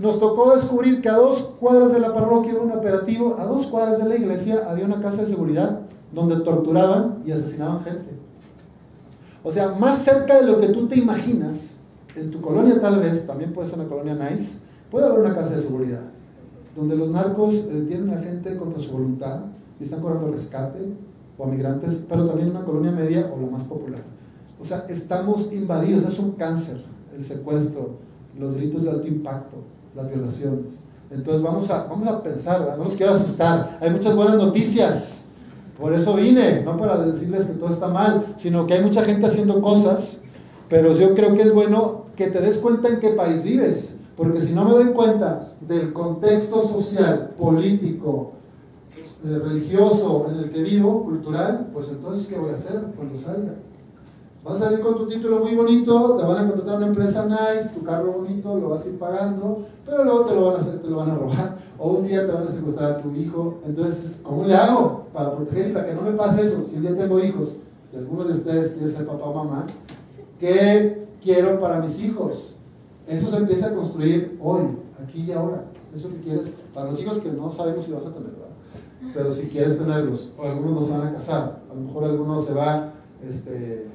nos 0.00 0.18
tocó 0.18 0.56
descubrir 0.56 1.00
que 1.02 1.08
a 1.08 1.16
dos 1.16 1.54
cuadras 1.60 1.92
de 1.92 2.00
la 2.00 2.14
parroquia 2.14 2.52
era 2.52 2.62
un 2.62 2.72
operativo, 2.72 3.36
a 3.38 3.44
dos 3.44 3.66
cuadras 3.66 4.02
de 4.02 4.08
la 4.08 4.16
iglesia 4.16 4.66
había 4.68 4.86
una 4.86 5.00
casa 5.00 5.22
de 5.22 5.28
seguridad 5.28 5.80
donde 6.12 6.36
torturaban 6.36 7.22
y 7.26 7.32
asesinaban 7.32 7.84
gente. 7.84 8.10
O 9.44 9.52
sea, 9.52 9.72
más 9.72 9.98
cerca 9.98 10.40
de 10.40 10.46
lo 10.46 10.60
que 10.60 10.68
tú 10.68 10.86
te 10.86 10.98
imaginas, 10.98 11.76
en 12.14 12.30
tu 12.30 12.40
colonia 12.40 12.80
tal 12.80 13.00
vez, 13.00 13.26
también 13.26 13.52
puede 13.52 13.68
ser 13.68 13.80
una 13.80 13.88
colonia 13.88 14.14
nice, 14.14 14.60
puede 14.90 15.06
haber 15.06 15.20
una 15.20 15.34
casa 15.34 15.56
de 15.56 15.62
seguridad, 15.62 16.02
donde 16.76 16.96
los 16.96 17.10
narcos 17.10 17.54
eh, 17.54 17.84
tienen 17.88 18.10
a 18.10 18.20
gente 18.20 18.56
contra 18.56 18.80
su 18.80 18.92
voluntad 18.92 19.40
y 19.80 19.84
están 19.84 20.00
cobrando 20.00 20.30
rescate 20.30 20.78
o 21.36 21.44
a 21.44 21.46
migrantes, 21.46 22.06
pero 22.08 22.26
también 22.26 22.50
una 22.50 22.64
colonia 22.64 22.92
media 22.92 23.30
o 23.34 23.40
la 23.40 23.50
más 23.50 23.64
popular. 23.64 24.02
O 24.62 24.64
sea, 24.64 24.86
estamos 24.88 25.52
invadidos, 25.52 26.04
es 26.04 26.20
un 26.20 26.32
cáncer, 26.32 26.76
el 27.16 27.24
secuestro, 27.24 27.96
los 28.38 28.54
delitos 28.54 28.84
de 28.84 28.90
alto 28.90 29.08
impacto, 29.08 29.56
las 29.96 30.08
violaciones. 30.08 30.84
Entonces 31.10 31.42
vamos 31.42 31.68
a, 31.68 31.88
vamos 31.88 32.06
a 32.06 32.22
pensar, 32.22 32.76
no 32.78 32.84
los 32.84 32.94
quiero 32.94 33.14
asustar, 33.14 33.76
hay 33.80 33.90
muchas 33.90 34.14
buenas 34.14 34.36
noticias, 34.36 35.24
por 35.76 35.92
eso 35.92 36.14
vine, 36.14 36.62
no 36.62 36.76
para 36.76 36.98
decirles 36.98 37.50
que 37.50 37.58
todo 37.58 37.74
está 37.74 37.88
mal, 37.88 38.34
sino 38.36 38.64
que 38.64 38.74
hay 38.74 38.84
mucha 38.84 39.02
gente 39.02 39.26
haciendo 39.26 39.60
cosas, 39.60 40.20
pero 40.68 40.96
yo 40.96 41.12
creo 41.16 41.34
que 41.34 41.42
es 41.42 41.52
bueno 41.52 42.04
que 42.14 42.28
te 42.28 42.40
des 42.40 42.58
cuenta 42.58 42.86
en 42.86 43.00
qué 43.00 43.08
país 43.08 43.42
vives, 43.42 43.96
porque 44.16 44.40
si 44.40 44.54
no 44.54 44.64
me 44.64 44.74
doy 44.74 44.92
cuenta 44.92 45.54
del 45.60 45.92
contexto 45.92 46.64
social, 46.64 47.34
político, 47.36 48.34
eh, 49.24 49.38
religioso 49.42 50.28
en 50.30 50.38
el 50.38 50.50
que 50.50 50.62
vivo, 50.62 51.02
cultural, 51.02 51.70
pues 51.74 51.90
entonces 51.90 52.28
¿qué 52.28 52.38
voy 52.38 52.52
a 52.52 52.56
hacer 52.56 52.80
cuando 52.96 53.18
salga? 53.18 53.54
Vas 54.44 54.56
a 54.56 54.58
salir 54.58 54.80
con 54.80 54.96
tu 54.96 55.06
título 55.06 55.38
muy 55.38 55.54
bonito, 55.54 56.16
te 56.16 56.26
van 56.26 56.44
a 56.44 56.48
contratar 56.48 56.78
una 56.78 56.88
empresa 56.88 57.26
nice, 57.26 57.74
tu 57.74 57.84
carro 57.84 58.12
bonito, 58.12 58.58
lo 58.58 58.70
vas 58.70 58.84
a 58.84 58.88
ir 58.88 58.98
pagando, 58.98 59.66
pero 59.86 60.02
luego 60.02 60.24
te 60.24 60.34
lo 60.34 60.46
van 60.46 60.60
a, 60.60 60.64
te 60.64 60.88
lo 60.88 60.96
van 60.96 61.10
a 61.12 61.14
robar. 61.14 61.58
O 61.78 61.90
un 61.90 62.06
día 62.08 62.26
te 62.26 62.32
van 62.32 62.48
a 62.48 62.50
secuestrar 62.50 62.92
a 62.92 62.98
tu 62.98 63.12
hijo. 63.14 63.60
Entonces, 63.64 64.20
¿cómo 64.22 64.44
le 64.44 64.54
hago 64.54 65.06
para 65.12 65.32
proteger 65.32 65.70
y 65.70 65.72
para 65.72 65.86
que 65.86 65.94
no 65.94 66.02
me 66.02 66.12
pase 66.12 66.44
eso? 66.44 66.64
Si 66.66 66.80
día 66.80 66.96
tengo 66.96 67.20
hijos, 67.20 67.58
si 67.88 67.96
alguno 67.96 68.24
de 68.24 68.32
ustedes 68.32 68.72
quiere 68.72 68.88
ser 68.88 69.06
papá 69.06 69.26
o 69.26 69.44
mamá, 69.44 69.66
¿qué 70.40 71.06
quiero 71.22 71.60
para 71.60 71.80
mis 71.80 72.02
hijos? 72.02 72.56
Eso 73.06 73.30
se 73.30 73.36
empieza 73.36 73.68
a 73.68 73.74
construir 73.74 74.38
hoy, 74.42 74.62
aquí 75.04 75.22
y 75.22 75.32
ahora. 75.32 75.66
Eso 75.94 76.08
que 76.10 76.18
quieres 76.18 76.56
para 76.74 76.90
los 76.90 77.00
hijos 77.00 77.20
que 77.20 77.30
no 77.30 77.52
sabemos 77.52 77.84
si 77.84 77.92
vas 77.92 78.06
a 78.06 78.12
tener, 78.12 78.30
¿verdad? 78.30 79.12
Pero 79.14 79.32
si 79.32 79.48
quieres 79.48 79.78
tenerlos, 79.78 80.32
o 80.36 80.42
algunos 80.42 80.80
no 80.80 80.86
se 80.86 80.98
van 80.98 81.08
a 81.08 81.14
casar, 81.14 81.62
a 81.70 81.74
lo 81.74 81.80
mejor 81.80 82.04
algunos 82.04 82.44
se 82.44 82.54
va, 82.54 82.92
este, 83.28 83.86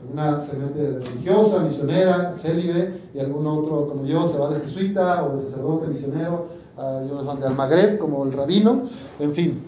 alguna 0.00 0.40
se 0.40 0.58
mete 0.58 0.98
religiosa, 0.98 1.60
misionera, 1.60 2.34
célibe, 2.36 3.00
y 3.14 3.18
algún 3.18 3.46
otro 3.46 3.88
como 3.88 4.04
yo 4.04 4.26
se 4.26 4.38
va 4.38 4.50
de 4.50 4.60
jesuita 4.60 5.24
o 5.24 5.36
de 5.36 5.42
sacerdote 5.42 5.88
misionero, 5.88 6.46
a 6.76 7.00
van 7.24 7.40
de 7.40 7.46
Almagreb, 7.46 7.98
como 7.98 8.24
el 8.24 8.32
rabino, 8.32 8.82
en 9.18 9.32
fin, 9.32 9.62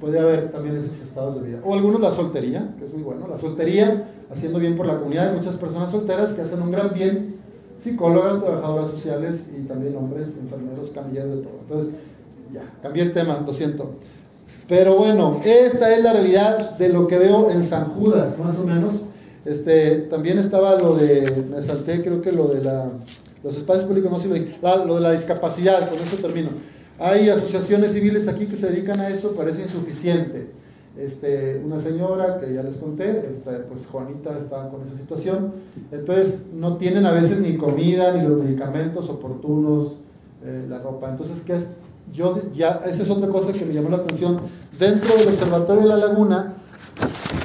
puede 0.00 0.18
haber 0.18 0.50
también 0.50 0.76
esos 0.76 1.00
estados 1.00 1.40
de 1.40 1.48
vida. 1.48 1.60
O 1.64 1.74
algunos 1.74 2.00
la 2.00 2.10
soltería, 2.10 2.74
que 2.78 2.84
es 2.84 2.92
muy 2.92 3.02
bueno, 3.02 3.28
la 3.28 3.38
soltería, 3.38 4.08
haciendo 4.30 4.58
bien 4.58 4.76
por 4.76 4.86
la 4.86 4.98
comunidad, 4.98 5.28
hay 5.28 5.36
muchas 5.36 5.56
personas 5.56 5.90
solteras 5.90 6.34
que 6.34 6.42
hacen 6.42 6.62
un 6.62 6.70
gran 6.70 6.92
bien, 6.92 7.36
psicólogas, 7.78 8.40
trabajadoras 8.40 8.90
sociales 8.90 9.50
y 9.56 9.62
también 9.62 9.96
hombres, 9.96 10.38
enfermeros, 10.38 10.90
camilleros, 10.90 11.36
de 11.36 11.42
todo. 11.42 11.58
Entonces, 11.60 11.94
ya, 12.52 12.62
cambié 12.82 13.04
el 13.04 13.12
tema, 13.12 13.40
lo 13.46 13.52
siento. 13.52 13.92
Pero 14.66 14.96
bueno, 14.96 15.40
esta 15.44 15.94
es 15.94 16.02
la 16.02 16.12
realidad 16.12 16.76
de 16.76 16.88
lo 16.90 17.06
que 17.06 17.18
veo 17.18 17.50
en 17.50 17.62
San 17.62 17.86
Judas, 17.86 18.38
más 18.38 18.58
o 18.58 18.64
menos. 18.64 19.06
Este, 19.48 20.02
también 20.10 20.38
estaba 20.38 20.78
lo 20.78 20.94
de, 20.94 21.46
me 21.50 21.62
salté 21.62 22.02
creo 22.02 22.20
que 22.20 22.32
lo 22.32 22.48
de 22.48 22.62
la, 22.62 22.90
los 23.42 23.56
espacios 23.56 23.88
públicos, 23.88 24.10
no 24.10 24.18
sé 24.18 24.28
lo, 24.28 24.84
lo 24.84 24.96
de 24.96 25.00
la 25.00 25.12
discapacidad, 25.12 25.88
con 25.88 25.98
eso 25.98 26.16
termino. 26.18 26.50
Hay 26.98 27.30
asociaciones 27.30 27.94
civiles 27.94 28.28
aquí 28.28 28.44
que 28.44 28.56
se 28.56 28.70
dedican 28.70 29.00
a 29.00 29.08
eso, 29.08 29.32
parece 29.32 29.62
insuficiente. 29.62 30.50
Este, 30.98 31.62
una 31.64 31.80
señora 31.80 32.36
que 32.38 32.52
ya 32.52 32.62
les 32.62 32.76
conté, 32.76 33.26
este, 33.30 33.52
pues 33.68 33.86
Juanita 33.86 34.36
está 34.38 34.68
con 34.68 34.82
esa 34.82 34.98
situación, 34.98 35.52
entonces 35.92 36.48
no 36.52 36.76
tienen 36.76 37.06
a 37.06 37.12
veces 37.12 37.40
ni 37.40 37.56
comida, 37.56 38.12
ni 38.12 38.28
los 38.28 38.42
medicamentos 38.42 39.08
oportunos, 39.08 40.00
eh, 40.44 40.66
la 40.68 40.80
ropa. 40.80 41.08
Entonces, 41.08 41.42
¿qué 41.44 41.56
es? 41.56 41.76
Yo 42.12 42.36
ya, 42.52 42.80
esa 42.84 43.02
es 43.02 43.08
otra 43.08 43.28
cosa 43.28 43.54
que 43.54 43.64
me 43.64 43.72
llamó 43.72 43.88
la 43.88 43.98
atención. 43.98 44.40
Dentro 44.78 45.16
del 45.16 45.28
Observatorio 45.28 45.82
de 45.82 45.88
la 45.88 45.96
Laguna 45.96 46.54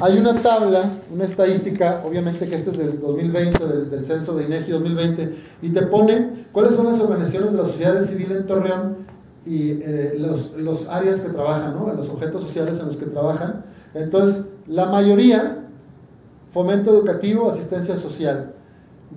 hay 0.04 0.18
una 0.18 0.36
tabla, 0.36 0.90
una 1.14 1.24
estadística, 1.24 2.02
obviamente 2.06 2.46
que 2.50 2.56
este 2.56 2.72
es 2.72 2.78
del 2.78 3.00
2020, 3.00 3.66
del, 3.90 4.02
censo 4.02 4.36
de 4.36 4.44
INEGI 4.44 4.72
2020, 4.74 5.38
y 5.62 5.70
te 5.70 5.84
pone 5.84 6.48
cuáles 6.52 6.76
son 6.76 6.88
las 6.88 7.00
organizaciones 7.00 7.54
de 7.54 7.58
la 7.58 7.64
sociedad 7.64 8.04
civil 8.04 8.34
en 8.34 8.46
Torreón 8.46 8.98
y 9.46 9.72
eh, 9.82 10.16
los, 10.18 10.58
los, 10.58 10.90
áreas 10.90 11.22
que 11.22 11.30
trabajan, 11.30 11.76
¿no? 11.76 11.94
los 11.94 12.10
objetos 12.10 12.44
sociales 12.44 12.82
en 12.82 12.88
los 12.88 12.98
que 12.98 13.06
trabajan. 13.06 13.64
Entonces, 13.94 14.48
la 14.68 14.88
mayoría, 14.88 15.70
fomento 16.52 16.92
educativo, 16.92 17.50
asistencia 17.50 17.96
social. 17.96 18.56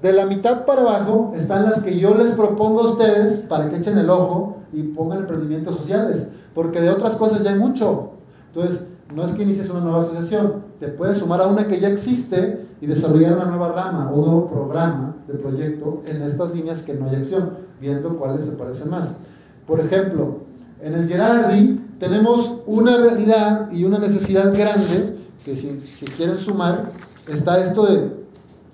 De 0.00 0.12
la 0.12 0.24
mitad 0.24 0.66
para 0.66 0.82
abajo 0.82 1.32
están 1.34 1.64
las 1.64 1.82
que 1.82 1.98
yo 1.98 2.14
les 2.14 2.36
propongo 2.36 2.82
a 2.82 2.90
ustedes 2.90 3.46
para 3.48 3.68
que 3.70 3.78
echen 3.78 3.98
el 3.98 4.08
ojo 4.08 4.58
y 4.72 4.84
pongan 4.84 5.18
emprendimientos 5.18 5.78
sociales, 5.78 6.30
porque 6.54 6.80
de 6.80 6.90
otras 6.90 7.16
cosas 7.16 7.42
ya 7.42 7.50
hay 7.50 7.58
mucho. 7.58 8.12
Entonces, 8.54 8.90
no 9.14 9.24
es 9.24 9.34
que 9.34 9.42
inicies 9.42 9.70
una 9.70 9.80
nueva 9.80 10.02
asociación, 10.02 10.65
te 10.78 10.88
puedes 10.88 11.18
sumar 11.18 11.40
a 11.40 11.46
una 11.46 11.66
que 11.66 11.80
ya 11.80 11.88
existe 11.88 12.66
y 12.80 12.86
desarrollar 12.86 13.36
una 13.36 13.46
nueva 13.46 13.72
rama 13.72 14.10
o 14.10 14.16
un 14.16 14.26
nuevo 14.26 14.46
programa 14.46 15.16
de 15.26 15.34
proyecto 15.34 16.02
en 16.06 16.22
estas 16.22 16.54
líneas 16.54 16.82
que 16.82 16.94
no 16.94 17.08
hay 17.08 17.16
acción, 17.16 17.50
viendo 17.80 18.16
cuáles 18.18 18.46
se 18.46 18.52
parecen 18.52 18.90
más. 18.90 19.16
Por 19.66 19.80
ejemplo, 19.80 20.40
en 20.80 20.94
el 20.94 21.08
Gerardi 21.08 21.80
tenemos 21.98 22.60
una 22.66 22.98
realidad 22.98 23.72
y 23.72 23.84
una 23.84 23.98
necesidad 23.98 24.52
grande 24.52 25.18
que 25.44 25.56
si, 25.56 25.80
si 25.80 26.04
quieren 26.06 26.36
sumar, 26.36 26.92
está 27.26 27.58
esto 27.58 27.86
de 27.86 28.10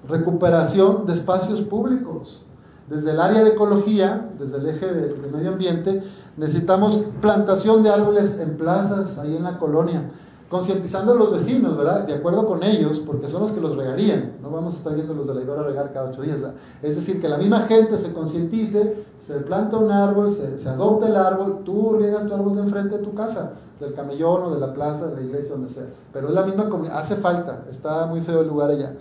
recuperación 0.08 1.06
de 1.06 1.12
espacios 1.12 1.60
públicos. 1.62 2.46
Desde 2.88 3.12
el 3.12 3.20
área 3.20 3.44
de 3.44 3.50
ecología, 3.50 4.28
desde 4.38 4.58
el 4.58 4.68
eje 4.68 4.86
de, 4.86 5.14
de 5.14 5.30
medio 5.30 5.50
ambiente, 5.52 6.02
necesitamos 6.36 7.04
plantación 7.20 7.84
de 7.84 7.90
árboles 7.90 8.40
en 8.40 8.56
plazas, 8.56 9.18
ahí 9.20 9.36
en 9.36 9.44
la 9.44 9.58
colonia 9.58 10.10
concientizando 10.52 11.14
a 11.14 11.16
los 11.16 11.32
vecinos, 11.32 11.78
¿verdad? 11.78 12.06
De 12.06 12.14
acuerdo 12.14 12.46
con 12.46 12.62
ellos, 12.62 13.02
porque 13.06 13.26
son 13.26 13.40
los 13.40 13.52
que 13.52 13.60
los 13.60 13.74
regarían. 13.74 14.34
No 14.42 14.50
vamos 14.50 14.74
a 14.74 14.76
estar 14.76 14.94
viendo 14.94 15.14
los 15.14 15.26
de 15.26 15.34
la 15.34 15.40
Ibera 15.40 15.62
regar 15.62 15.94
cada 15.94 16.10
ocho 16.10 16.20
días. 16.20 16.42
¿verdad? 16.42 16.56
Es 16.82 16.94
decir, 16.94 17.22
que 17.22 17.28
la 17.28 17.38
misma 17.38 17.60
gente 17.60 17.96
se 17.96 18.12
concientice, 18.12 19.02
se 19.18 19.36
planta 19.40 19.78
un 19.78 19.90
árbol, 19.90 20.30
se, 20.34 20.68
adopta 20.68 21.08
el 21.08 21.16
árbol, 21.16 21.62
tú 21.64 21.96
riegas 21.98 22.28
tu 22.28 22.34
árbol 22.34 22.56
de 22.56 22.62
enfrente 22.64 22.98
de 22.98 23.02
tu 23.02 23.14
casa, 23.14 23.54
del 23.80 23.94
camellón 23.94 24.42
o 24.42 24.54
de 24.54 24.60
la 24.60 24.74
plaza, 24.74 25.06
de 25.06 25.16
la 25.16 25.22
iglesia, 25.22 25.52
donde 25.52 25.70
sea. 25.70 25.86
Pero 26.12 26.28
es 26.28 26.34
la 26.34 26.42
misma 26.42 26.68
comunidad, 26.68 26.98
hace 26.98 27.16
falta, 27.16 27.64
está 27.70 28.04
muy 28.04 28.20
feo 28.20 28.42
el 28.42 28.48
lugar 28.48 28.68
allá. 28.68 28.94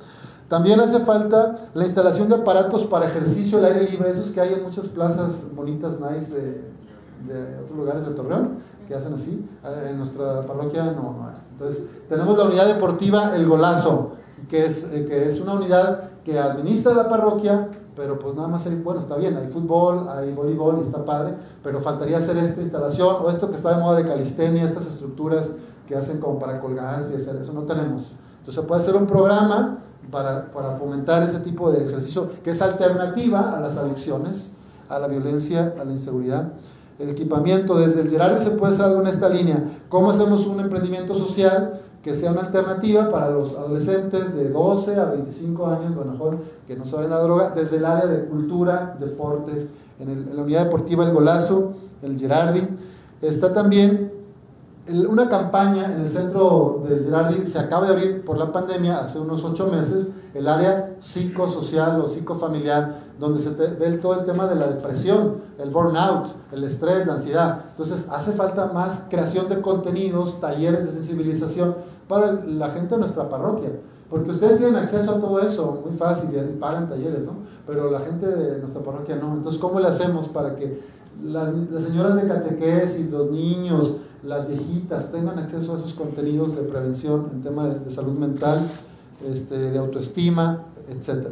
También 0.47 0.79
hace 0.79 1.01
falta 1.01 1.69
la 1.73 1.83
instalación 1.83 2.29
de 2.29 2.35
aparatos 2.35 2.85
para 2.85 3.07
ejercicio 3.07 3.57
al 3.57 3.65
aire 3.65 3.91
libre, 3.91 4.09
esos 4.09 4.31
que 4.31 4.39
hay 4.39 4.53
en 4.53 4.63
muchas 4.63 4.87
plazas 4.87 5.49
bonitas, 5.53 5.99
nice, 5.99 6.33
de, 6.33 6.61
de 7.27 7.57
otros 7.59 7.77
lugares 7.77 8.05
de 8.05 8.11
Torreón 8.11 8.57
que 8.87 8.95
hacen 8.95 9.13
así. 9.13 9.47
En 9.89 9.97
nuestra 9.97 10.41
parroquia 10.41 10.85
no, 10.85 11.13
no 11.13 11.27
hay. 11.27 11.35
Entonces, 11.53 11.87
tenemos 12.09 12.37
la 12.37 12.45
unidad 12.45 12.65
deportiva 12.67 13.35
El 13.35 13.47
Golazo, 13.47 14.13
que 14.49 14.65
es, 14.65 14.91
eh, 14.91 15.05
que 15.07 15.29
es 15.29 15.39
una 15.41 15.53
unidad 15.53 16.09
que 16.23 16.39
administra 16.39 16.93
la 16.93 17.09
parroquia, 17.09 17.69
pero 17.95 18.17
pues 18.19 18.35
nada 18.35 18.47
más 18.47 18.65
hay, 18.67 18.75
bueno, 18.75 19.01
está 19.01 19.15
bien, 19.15 19.37
hay 19.37 19.47
fútbol, 19.47 20.07
hay 20.09 20.33
voleibol 20.33 20.79
y 20.79 20.85
está 20.85 21.03
padre, 21.05 21.35
pero 21.63 21.81
faltaría 21.81 22.17
hacer 22.17 22.37
esta 22.37 22.61
instalación 22.61 23.17
o 23.21 23.29
esto 23.29 23.49
que 23.49 23.57
está 23.57 23.75
de 23.75 23.81
moda 23.81 23.97
de 23.97 24.05
calistenia, 24.05 24.63
estas 24.63 24.87
estructuras 24.87 25.57
que 25.87 25.95
hacen 25.95 26.19
como 26.19 26.39
para 26.39 26.59
colgarse 26.59 27.15
y 27.15 27.21
hacer 27.21 27.41
eso, 27.41 27.53
no 27.53 27.63
tenemos. 27.63 28.15
Entonces 28.39 28.63
puede 28.65 28.81
ser 28.81 28.95
un 28.95 29.07
programa 29.07 29.79
para, 30.09 30.51
para 30.51 30.77
fomentar 30.77 31.21
ese 31.23 31.39
tipo 31.41 31.71
de 31.71 31.85
ejercicio 31.85 32.31
que 32.43 32.51
es 32.51 32.61
alternativa 32.61 33.55
a 33.55 33.59
las 33.59 33.77
adicciones, 33.77 34.53
a 34.89 34.99
la 34.99 35.07
violencia, 35.07 35.75
a 35.79 35.83
la 35.83 35.91
inseguridad. 35.91 36.53
El 37.01 37.09
equipamiento, 37.09 37.79
desde 37.79 38.01
el 38.01 38.09
Gerardi 38.09 38.43
se 38.43 38.51
puede 38.51 38.73
hacer 38.73 38.85
algo 38.85 39.01
en 39.01 39.07
esta 39.07 39.27
línea. 39.27 39.63
¿Cómo 39.89 40.11
hacemos 40.11 40.45
un 40.45 40.59
emprendimiento 40.59 41.17
social 41.17 41.81
que 42.03 42.13
sea 42.13 42.31
una 42.31 42.41
alternativa 42.41 43.09
para 43.09 43.31
los 43.31 43.57
adolescentes 43.57 44.35
de 44.35 44.49
12 44.49 44.99
a 44.99 45.05
25 45.05 45.67
años, 45.67 45.95
lo 45.95 46.05
mejor 46.05 46.37
que 46.67 46.75
no 46.75 46.85
saben 46.85 47.09
la 47.09 47.19
droga, 47.19 47.53
desde 47.55 47.77
el 47.77 47.85
área 47.85 48.05
de 48.05 48.25
cultura, 48.25 48.95
deportes, 48.99 49.71
en, 49.99 50.35
la 50.35 50.43
unidad 50.43 50.65
deportiva 50.65 51.05
El 51.05 51.13
Golazo, 51.13 51.73
el 52.03 52.19
Gerardi. 52.19 52.67
Está 53.21 53.53
también 53.53 54.11
una 54.87 55.29
campaña 55.29 55.93
en 55.93 56.01
el 56.01 56.09
centro 56.09 56.83
de 56.87 56.99
Girardi 56.99 57.45
se 57.45 57.59
acaba 57.59 57.85
de 57.85 57.93
abrir 57.93 58.25
por 58.25 58.37
la 58.37 58.51
pandemia 58.51 58.99
hace 58.99 59.19
unos 59.19 59.43
ocho 59.43 59.67
meses, 59.67 60.11
el 60.33 60.47
área 60.47 60.95
psicosocial 60.99 62.01
o 62.01 62.07
psicofamiliar, 62.07 62.95
donde 63.21 63.39
se 63.39 63.51
ve 63.51 63.99
todo 63.99 64.19
el 64.19 64.25
tema 64.25 64.47
de 64.47 64.55
la 64.55 64.67
depresión, 64.67 65.35
el 65.59 65.69
burnout, 65.69 66.25
el 66.51 66.63
estrés, 66.63 67.05
la 67.05 67.13
ansiedad. 67.13 67.65
Entonces 67.69 68.09
hace 68.09 68.31
falta 68.31 68.71
más 68.73 69.05
creación 69.09 69.47
de 69.47 69.61
contenidos, 69.61 70.41
talleres 70.41 70.87
de 70.87 70.91
sensibilización 70.93 71.75
para 72.07 72.33
la 72.33 72.71
gente 72.71 72.95
de 72.95 73.01
nuestra 73.01 73.29
parroquia. 73.29 73.69
Porque 74.09 74.31
ustedes 74.31 74.57
tienen 74.57 74.75
acceso 74.75 75.11
a 75.11 75.21
todo 75.21 75.39
eso 75.39 75.83
muy 75.85 75.95
fácil 75.95 76.31
y 76.35 76.57
pagan 76.57 76.89
talleres, 76.89 77.27
¿no? 77.27 77.33
Pero 77.67 77.91
la 77.91 77.99
gente 77.99 78.25
de 78.25 78.57
nuestra 78.57 78.81
parroquia 78.81 79.15
no. 79.17 79.35
Entonces, 79.35 79.61
¿cómo 79.61 79.79
le 79.79 79.87
hacemos 79.87 80.27
para 80.27 80.55
que 80.55 80.81
las, 81.23 81.53
señoras 81.85 82.19
de 82.19 82.27
catequesis, 82.27 83.11
los 83.11 83.29
niños, 83.29 83.97
las 84.23 84.47
viejitas 84.47 85.11
tengan 85.11 85.37
acceso 85.37 85.75
a 85.75 85.77
esos 85.77 85.93
contenidos 85.93 86.55
de 86.55 86.63
prevención 86.63 87.29
en 87.31 87.43
tema 87.43 87.67
de, 87.67 87.91
salud 87.91 88.17
mental, 88.17 88.59
este, 89.31 89.57
de 89.57 89.77
autoestima, 89.77 90.63
etc. 90.89 91.27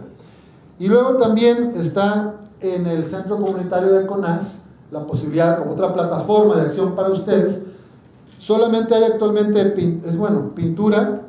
Y 0.80 0.88
luego 0.88 1.17
también 1.17 1.73
está 1.75 2.36
en 2.61 2.88
el 2.88 3.05
Centro 3.05 3.38
Comunitario 3.38 3.91
de 3.93 4.07
CONAS 4.07 4.63
la 4.91 5.05
posibilidad, 5.05 5.69
otra 5.69 5.93
plataforma 5.93 6.55
de 6.55 6.61
acción 6.63 6.95
para 6.95 7.09
ustedes, 7.09 7.65
solamente 8.38 8.95
hay 8.95 9.03
actualmente, 9.03 9.75
es 10.05 10.17
bueno, 10.17 10.55
pintura. 10.55 11.21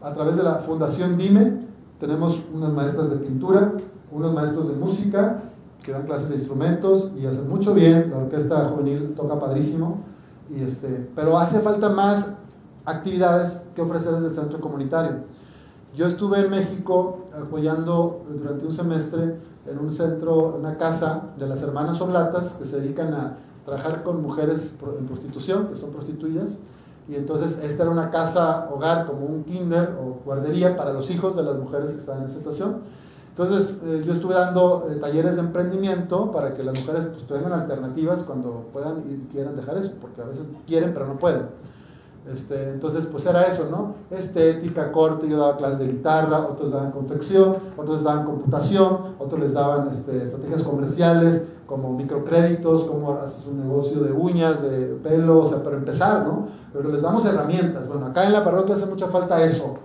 A 0.00 0.12
través 0.12 0.36
de 0.36 0.42
la 0.42 0.56
Fundación 0.56 1.16
Dime, 1.16 1.60
tenemos 2.00 2.42
unas 2.52 2.72
maestras 2.72 3.10
de 3.10 3.16
pintura, 3.16 3.72
unos 4.10 4.34
maestros 4.34 4.68
de 4.68 4.74
música 4.74 5.42
que 5.82 5.92
dan 5.92 6.06
clases 6.06 6.30
de 6.30 6.34
instrumentos 6.36 7.12
y 7.20 7.26
hacen 7.26 7.48
mucho 7.48 7.72
bien, 7.72 8.10
la 8.10 8.18
orquesta 8.18 8.68
juvenil 8.68 9.14
toca 9.16 9.38
padrísimo, 9.38 9.98
y 10.50 10.62
este, 10.62 11.08
pero 11.14 11.38
hace 11.38 11.60
falta 11.60 11.88
más 11.88 12.34
actividades 12.84 13.68
que 13.74 13.82
ofrecer 13.82 14.14
desde 14.14 14.28
el 14.28 14.34
centro 14.34 14.60
comunitario. 14.60 15.18
Yo 15.96 16.06
estuve 16.06 16.40
en 16.40 16.50
México 16.50 17.21
apoyando 17.40 18.24
durante 18.28 18.66
un 18.66 18.74
semestre 18.74 19.36
en 19.66 19.78
un 19.78 19.92
centro, 19.92 20.56
una 20.58 20.76
casa 20.76 21.30
de 21.38 21.46
las 21.46 21.62
hermanas 21.62 22.00
Oblatas 22.00 22.56
que 22.56 22.64
se 22.64 22.80
dedican 22.80 23.14
a 23.14 23.36
trabajar 23.64 24.02
con 24.02 24.22
mujeres 24.22 24.76
en 24.98 25.06
prostitución, 25.06 25.68
que 25.68 25.76
son 25.76 25.90
prostituidas. 25.92 26.58
Y 27.08 27.16
entonces 27.16 27.62
esta 27.64 27.82
era 27.84 27.92
una 27.92 28.10
casa 28.10 28.68
hogar, 28.72 29.06
como 29.06 29.26
un 29.26 29.44
kinder 29.44 29.96
o 30.00 30.20
guardería 30.24 30.76
para 30.76 30.92
los 30.92 31.10
hijos 31.10 31.36
de 31.36 31.42
las 31.42 31.56
mujeres 31.56 31.94
que 31.94 32.00
estaban 32.00 32.22
en 32.22 32.28
esa 32.28 32.38
situación. 32.38 32.76
Entonces, 33.30 33.78
eh, 33.84 34.02
yo 34.06 34.12
estuve 34.12 34.34
dando 34.34 34.88
eh, 34.90 34.96
talleres 34.96 35.36
de 35.36 35.40
emprendimiento 35.40 36.30
para 36.32 36.52
que 36.52 36.62
las 36.62 36.78
mujeres 36.78 37.06
pues, 37.06 37.26
tengan 37.26 37.58
alternativas 37.58 38.24
cuando 38.24 38.68
puedan 38.74 39.04
y 39.08 39.32
quieran 39.32 39.56
dejar 39.56 39.78
eso, 39.78 39.96
porque 40.02 40.20
a 40.20 40.26
veces 40.26 40.46
quieren 40.66 40.92
pero 40.92 41.06
no 41.06 41.18
pueden. 41.18 41.46
Este, 42.30 42.70
entonces, 42.70 43.08
pues 43.10 43.26
era 43.26 43.42
eso, 43.42 43.68
¿no? 43.70 43.94
Estética, 44.16 44.92
corte, 44.92 45.28
yo 45.28 45.38
daba 45.38 45.56
clases 45.56 45.80
de 45.80 45.88
guitarra, 45.88 46.46
otros 46.48 46.72
daban 46.72 46.92
confección, 46.92 47.56
otros 47.76 48.04
daban 48.04 48.24
computación, 48.24 48.98
otros 49.18 49.40
les 49.40 49.54
daban 49.54 49.88
este, 49.88 50.22
estrategias 50.22 50.62
comerciales 50.62 51.48
como 51.66 51.92
microcréditos, 51.92 52.84
cómo 52.84 53.18
haces 53.22 53.46
un 53.48 53.66
negocio 53.66 54.00
de 54.04 54.12
uñas, 54.12 54.62
de 54.62 54.98
pelo, 55.02 55.40
o 55.40 55.46
sea, 55.46 55.64
para 55.64 55.76
empezar, 55.76 56.24
¿no? 56.24 56.48
Pero 56.72 56.90
les 56.90 57.02
damos 57.02 57.24
herramientas. 57.26 57.88
Bueno, 57.88 58.06
acá 58.06 58.24
en 58.26 58.32
la 58.34 58.44
parroquia 58.44 58.74
hace 58.74 58.86
mucha 58.86 59.08
falta 59.08 59.42
eso 59.42 59.78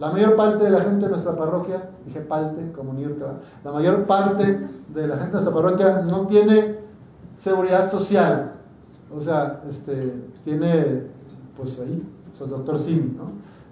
la 0.00 0.10
mayor 0.10 0.34
parte 0.34 0.64
de 0.64 0.70
la 0.70 0.80
gente 0.80 1.04
de 1.04 1.10
nuestra 1.10 1.36
parroquia, 1.36 1.90
dije 2.06 2.22
parte, 2.22 2.72
como 2.74 2.94
New 2.94 3.06
York, 3.06 3.22
la 3.62 3.70
mayor 3.70 4.06
parte 4.06 4.66
de 4.88 5.06
la 5.06 5.16
gente 5.16 5.36
de 5.36 5.42
nuestra 5.42 5.54
parroquia 5.54 6.02
no 6.08 6.26
tiene 6.26 6.78
seguridad 7.36 7.90
social. 7.90 8.54
O 9.14 9.20
sea, 9.20 9.60
este, 9.68 10.24
tiene, 10.42 11.08
pues 11.60 11.78
ahí, 11.80 12.02
su 12.36 12.46
doctor 12.46 12.78
Simi, 12.78 13.16
¿no? 13.16 13.24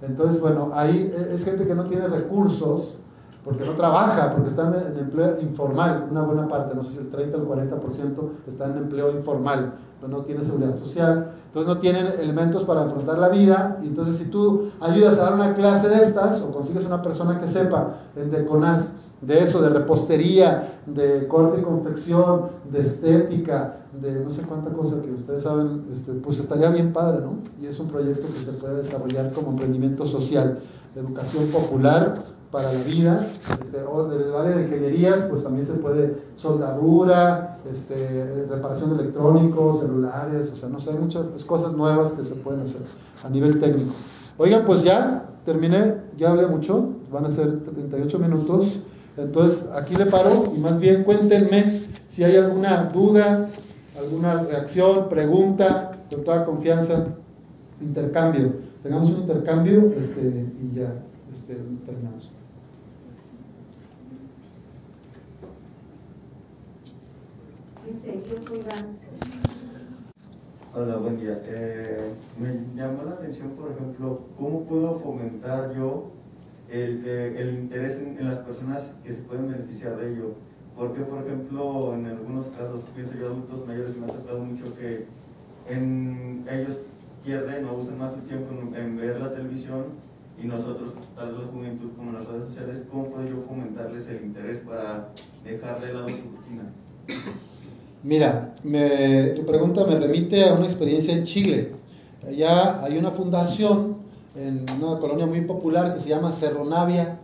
Entonces, 0.07 0.41
bueno, 0.41 0.71
ahí 0.75 1.13
es 1.33 1.45
gente 1.45 1.67
que 1.67 1.75
no 1.75 1.85
tiene 1.87 2.07
recursos 2.07 2.99
porque 3.45 3.65
no 3.65 3.73
trabaja, 3.73 4.35
porque 4.35 4.51
están 4.51 4.75
en 4.75 4.99
empleo 4.99 5.41
informal, 5.41 6.07
una 6.11 6.23
buena 6.23 6.47
parte, 6.47 6.75
no 6.75 6.83
sé 6.83 6.93
si 6.93 6.99
el 6.99 7.09
30 7.09 7.39
o 7.39 7.41
el 7.41 7.71
40% 7.71 8.31
está 8.47 8.67
en 8.67 8.77
empleo 8.77 9.11
informal, 9.11 9.75
no 10.07 10.19
tiene 10.23 10.45
seguridad 10.45 10.77
social, 10.77 11.33
entonces 11.47 11.67
no 11.67 11.79
tienen 11.81 12.07
elementos 12.21 12.65
para 12.65 12.85
afrontar 12.85 13.19
la 13.19 13.29
vida, 13.29 13.79
y 13.83 13.87
entonces 13.87 14.17
si 14.17 14.31
tú 14.31 14.71
ayudas 14.81 15.19
a 15.19 15.25
dar 15.25 15.35
una 15.35 15.55
clase 15.55 15.89
de 15.89 16.05
estas, 16.05 16.43
o 16.43 16.53
consigues 16.53 16.87
una 16.87 17.03
persona 17.03 17.39
que 17.41 17.49
sepa 17.49 17.97
de 18.15 18.47
CONAS, 18.47 18.93
de 19.21 19.41
eso, 19.41 19.61
de 19.61 19.71
repostería, 19.71 20.81
de 20.87 21.27
corte 21.27 21.61
y 21.61 21.65
confección, 21.65 22.51
de 22.71 22.81
estética, 22.81 23.77
de 24.01 24.25
no 24.25 24.31
sé 24.31 24.43
cuánta 24.43 24.71
cosa 24.71 25.03
que 25.03 25.11
ustedes 25.11 25.43
saben, 25.43 25.87
este, 25.93 26.13
pues 26.15 26.39
estaría 26.39 26.71
bien 26.71 26.93
padre, 26.93 27.23
¿no? 27.23 27.39
Y 27.61 27.67
es 27.67 27.79
un 27.81 27.89
proyecto 27.89 28.27
que 28.33 28.45
se 28.45 28.53
puede 28.53 28.83
desarrollar 28.83 29.33
como 29.33 29.51
emprendimiento 29.51 30.07
social, 30.07 30.61
educación 30.95 31.47
popular, 31.49 32.15
para 32.51 32.73
la 32.73 32.81
vida, 32.83 33.21
este, 33.61 33.83
o 33.83 34.09
desde 34.09 34.31
el 34.31 34.35
área 34.35 34.57
de 34.57 34.63
ingenierías, 34.65 35.27
pues 35.27 35.43
también 35.43 35.67
se 35.67 35.75
puede 35.75 36.17
soldadura, 36.37 37.59
este, 37.71 38.47
reparación 38.49 38.97
de 38.97 39.03
electrónicos, 39.03 39.81
celulares, 39.81 40.53
o 40.53 40.57
sea, 40.57 40.69
no 40.69 40.81
sé, 40.81 40.93
hay 40.93 40.99
muchas 40.99 41.31
cosas 41.45 41.77
nuevas 41.77 42.13
que 42.13 42.25
se 42.25 42.37
pueden 42.37 42.63
hacer 42.63 42.83
a 43.23 43.29
nivel 43.29 43.61
técnico. 43.61 43.93
Oigan, 44.39 44.65
pues 44.65 44.83
ya 44.83 45.29
terminé, 45.45 45.97
ya 46.17 46.31
hablé 46.31 46.47
mucho, 46.47 46.91
van 47.13 47.27
a 47.27 47.31
ser 47.31 47.65
38 47.65 48.19
minutos, 48.19 48.85
entonces 49.23 49.69
aquí 49.75 49.97
le 49.97 50.07
paro 50.07 50.53
y 50.55 50.59
más 50.61 50.79
bien 50.79 51.03
cuéntenme 51.03 51.65
si 52.07 52.25
hay 52.25 52.37
alguna 52.37 52.85
duda, 52.85 53.51
alguna 53.99 54.43
reacción, 54.43 55.09
pregunta, 55.09 55.99
con 56.11 56.25
toda 56.25 56.45
confianza, 56.45 57.07
intercambio. 57.81 58.55
Tengamos 58.83 59.11
un 59.11 59.21
intercambio 59.23 59.93
este, 59.99 60.47
y 60.63 60.77
ya 60.77 60.95
este, 61.33 61.57
terminamos. 61.85 62.31
Hola, 70.75 70.97
buen 70.97 71.19
día. 71.19 71.43
Eh, 71.45 72.13
me 72.39 72.77
llamó 72.77 73.03
la 73.05 73.13
atención, 73.13 73.51
por 73.51 73.73
ejemplo, 73.73 74.21
cómo 74.37 74.65
puedo 74.65 74.95
fomentar 74.95 75.75
yo 75.75 76.18
el, 76.71 77.07
el 77.07 77.55
interés 77.55 78.01
en, 78.01 78.29
las 78.29 78.41
personas 78.41 78.95
que 79.05 79.13
se 79.13 79.23
pueden 79.23 79.51
beneficiar 79.51 79.97
de 79.97 80.13
ello. 80.13 80.35
Porque, 80.77 81.01
por 81.03 81.25
ejemplo, 81.25 81.95
en 81.95 82.07
algunos 82.07 82.47
casos, 82.47 82.83
pienso 82.95 83.15
yo, 83.19 83.27
adultos 83.27 83.67
mayores, 83.67 83.97
me 83.97 84.07
ha 84.07 84.11
tocado 84.11 84.45
mucho 84.45 84.75
que 84.77 85.07
en, 85.69 86.45
ellos 86.51 86.81
pierden 87.25 87.65
o 87.65 87.75
usan 87.75 87.99
más 87.99 88.13
su 88.13 88.21
tiempo 88.21 88.53
en, 88.77 88.97
ver 88.97 89.21
la 89.21 89.35
televisión 89.35 89.87
y 90.41 90.47
nosotros, 90.47 90.93
tal 91.17 91.35
la 91.35 91.47
juventud 91.49 91.91
como 91.97 92.13
las 92.13 92.27
redes 92.27 92.45
sociales, 92.45 92.87
¿cómo 92.91 93.07
puedo 93.07 93.29
yo 93.29 93.43
fomentarles 93.43 94.09
el 94.09 94.23
interés 94.23 94.61
para 94.61 95.09
dejar 95.45 95.81
de 95.81 95.93
lado 95.93 96.09
su 96.09 96.37
rutina? 96.37 96.73
Mira, 98.05 98.55
tu 99.35 99.45
pregunta 99.45 99.85
me 99.85 99.99
remite 99.99 100.45
a 100.45 100.55
una 100.55 100.67
experiencia 100.67 101.13
en 101.13 101.25
Chile. 101.25 101.73
Allá 102.25 102.85
hay 102.85 102.97
una 102.99 103.11
fundación 103.11 103.98
en 104.39 104.67
una 104.81 105.01
colonia 105.01 105.27
muy 105.27 105.41
popular 105.43 105.95
que 105.95 106.01
se 106.01 106.09
llama 106.09 106.33
Cerro 106.33 106.65
Navia. 106.65 107.19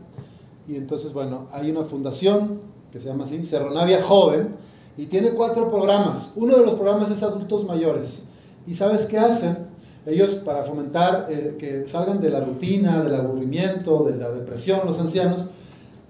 Y 0.68 0.76
entonces, 0.76 1.12
bueno, 1.12 1.46
hay 1.52 1.70
una 1.70 1.82
fundación 1.82 2.60
que 2.92 2.98
se 2.98 3.08
llama 3.08 3.24
así, 3.24 3.42
Cerro 3.44 3.70
Navia 3.70 4.02
Joven, 4.02 4.56
y 4.96 5.06
tiene 5.06 5.30
cuatro 5.30 5.70
programas. 5.70 6.32
Uno 6.36 6.56
de 6.56 6.64
los 6.64 6.74
programas 6.74 7.10
es 7.10 7.22
adultos 7.22 7.64
mayores. 7.64 8.24
¿Y 8.66 8.74
sabes 8.74 9.06
qué 9.06 9.18
hacen? 9.18 9.58
Ellos, 10.06 10.34
para 10.34 10.64
fomentar 10.64 11.26
eh, 11.30 11.56
que 11.58 11.86
salgan 11.86 12.20
de 12.20 12.30
la 12.30 12.40
rutina, 12.40 13.02
del 13.02 13.14
aburrimiento, 13.14 14.04
de 14.04 14.16
la 14.16 14.30
depresión, 14.30 14.80
los 14.84 15.00
ancianos, 15.00 15.50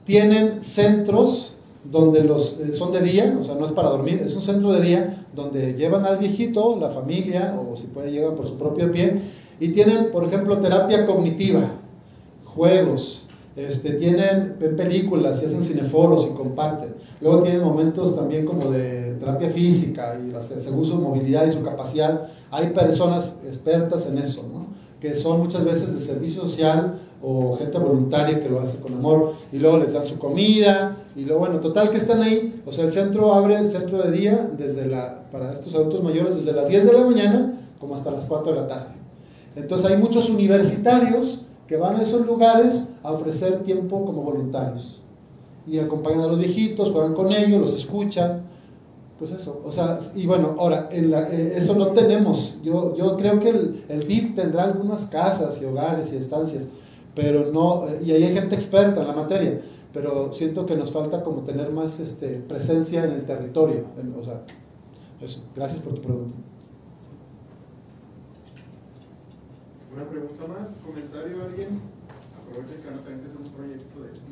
tienen 0.04 0.62
centros 0.62 1.56
donde 1.84 2.24
los 2.24 2.60
eh, 2.60 2.74
son 2.74 2.92
de 2.92 3.00
día, 3.00 3.36
o 3.40 3.44
sea, 3.44 3.54
no 3.54 3.66
es 3.66 3.72
para 3.72 3.90
dormir, 3.90 4.22
es 4.24 4.34
un 4.34 4.42
centro 4.42 4.72
de 4.72 4.80
día 4.80 5.26
donde 5.34 5.74
llevan 5.74 6.04
al 6.04 6.18
viejito, 6.18 6.76
la 6.80 6.90
familia, 6.90 7.54
o 7.58 7.76
si 7.76 7.86
puede 7.88 8.10
llegar 8.10 8.34
por 8.34 8.48
su 8.48 8.56
propio 8.56 8.90
pie, 8.90 9.20
y 9.60 9.68
tienen, 9.68 10.10
por 10.10 10.24
ejemplo, 10.24 10.58
terapia 10.58 11.06
cognitiva, 11.06 11.70
juegos, 12.44 13.28
este, 13.56 13.92
tienen 13.94 14.56
películas 14.76 15.42
y 15.42 15.46
hacen 15.46 15.62
cineforos 15.62 16.28
y 16.30 16.34
comparten. 16.34 16.94
Luego 17.20 17.42
tienen 17.42 17.62
momentos 17.62 18.16
también 18.16 18.44
como 18.44 18.70
de 18.70 19.14
terapia 19.14 19.48
física 19.48 20.18
y 20.18 20.32
según 20.42 20.84
su 20.84 20.96
movilidad 20.96 21.46
y 21.46 21.52
su 21.52 21.62
capacidad. 21.62 22.28
Hay 22.50 22.70
personas 22.70 23.38
expertas 23.46 24.08
en 24.08 24.18
eso, 24.18 24.48
¿no? 24.52 24.66
que 25.04 25.14
son 25.14 25.38
muchas 25.38 25.66
veces 25.66 25.94
de 25.94 26.00
servicio 26.00 26.42
social 26.44 26.98
o 27.22 27.56
gente 27.58 27.78
voluntaria 27.78 28.40
que 28.40 28.48
lo 28.48 28.60
hace 28.60 28.80
con 28.80 28.94
amor 28.94 29.34
y 29.52 29.58
luego 29.58 29.76
les 29.76 29.92
dan 29.92 30.04
su 30.04 30.18
comida 30.18 30.96
y 31.14 31.26
luego, 31.26 31.40
bueno, 31.40 31.60
total 31.60 31.90
que 31.90 31.98
están 31.98 32.22
ahí. 32.22 32.62
O 32.64 32.72
sea, 32.72 32.84
el 32.84 32.90
centro 32.90 33.34
abre 33.34 33.56
el 33.56 33.68
centro 33.68 34.02
de 34.02 34.10
día 34.12 34.50
desde 34.56 34.86
la, 34.86 35.24
para 35.30 35.52
estos 35.52 35.74
adultos 35.74 36.02
mayores 36.02 36.38
desde 36.38 36.52
las 36.58 36.68
10 36.70 36.86
de 36.86 36.92
la 36.94 37.04
mañana 37.04 37.60
como 37.78 37.94
hasta 37.94 38.10
las 38.10 38.24
4 38.24 38.54
de 38.54 38.60
la 38.60 38.66
tarde. 38.66 38.93
Entonces 39.56 39.90
hay 39.90 39.96
muchos 39.98 40.30
universitarios 40.30 41.46
que 41.66 41.76
van 41.76 41.96
a 41.96 42.02
esos 42.02 42.26
lugares 42.26 42.94
a 43.02 43.12
ofrecer 43.12 43.62
tiempo 43.62 44.04
como 44.04 44.22
voluntarios. 44.22 45.00
Y 45.66 45.78
acompañan 45.78 46.20
a 46.20 46.26
los 46.26 46.38
viejitos, 46.38 46.90
juegan 46.90 47.14
con 47.14 47.32
ellos, 47.32 47.60
los 47.60 47.76
escuchan. 47.76 48.42
Pues 49.18 49.30
eso, 49.30 49.62
o 49.64 49.70
sea, 49.70 49.98
y 50.16 50.26
bueno, 50.26 50.56
ahora, 50.58 50.88
eh, 50.90 51.54
eso 51.56 51.74
no 51.76 51.88
tenemos. 51.88 52.58
Yo, 52.62 52.94
yo 52.96 53.16
creo 53.16 53.38
que 53.38 53.48
el, 53.50 53.84
el 53.88 54.06
DIF 54.06 54.34
tendrá 54.34 54.64
algunas 54.64 55.08
casas 55.08 55.62
y 55.62 55.64
hogares 55.64 56.12
y 56.12 56.16
estancias, 56.16 56.64
pero 57.14 57.52
no, 57.52 57.84
y 58.04 58.10
ahí 58.10 58.24
hay 58.24 58.34
gente 58.34 58.56
experta 58.56 59.02
en 59.02 59.06
la 59.06 59.14
materia, 59.14 59.62
pero 59.92 60.32
siento 60.32 60.66
que 60.66 60.74
nos 60.76 60.90
falta 60.90 61.22
como 61.22 61.42
tener 61.42 61.70
más 61.70 62.00
este, 62.00 62.40
presencia 62.40 63.04
en 63.04 63.12
el 63.12 63.24
territorio. 63.24 63.84
o 64.18 64.22
sea, 64.22 64.42
eso. 65.22 65.44
Gracias 65.54 65.80
por 65.82 65.94
tu 65.94 66.02
pregunta. 66.02 66.34
¿Una 69.94 70.10
pregunta 70.10 70.46
más? 70.48 70.80
¿Comentario 70.84 71.44
alguien? 71.44 71.80
Aprovechen 72.42 72.82
que 72.82 72.88
también 72.88 73.24
es 73.24 73.36
un 73.36 73.48
proyecto 73.52 74.00
de 74.00 74.12
eso. 74.12 74.22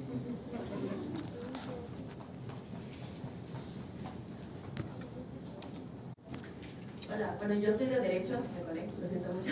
Hola, 7.14 7.36
bueno, 7.38 7.54
yo 7.54 7.78
soy 7.78 7.86
de 7.86 8.00
Derecho, 8.00 8.40
me 8.40 9.00
lo 9.00 9.06
siento 9.06 9.32
mucho. 9.32 9.50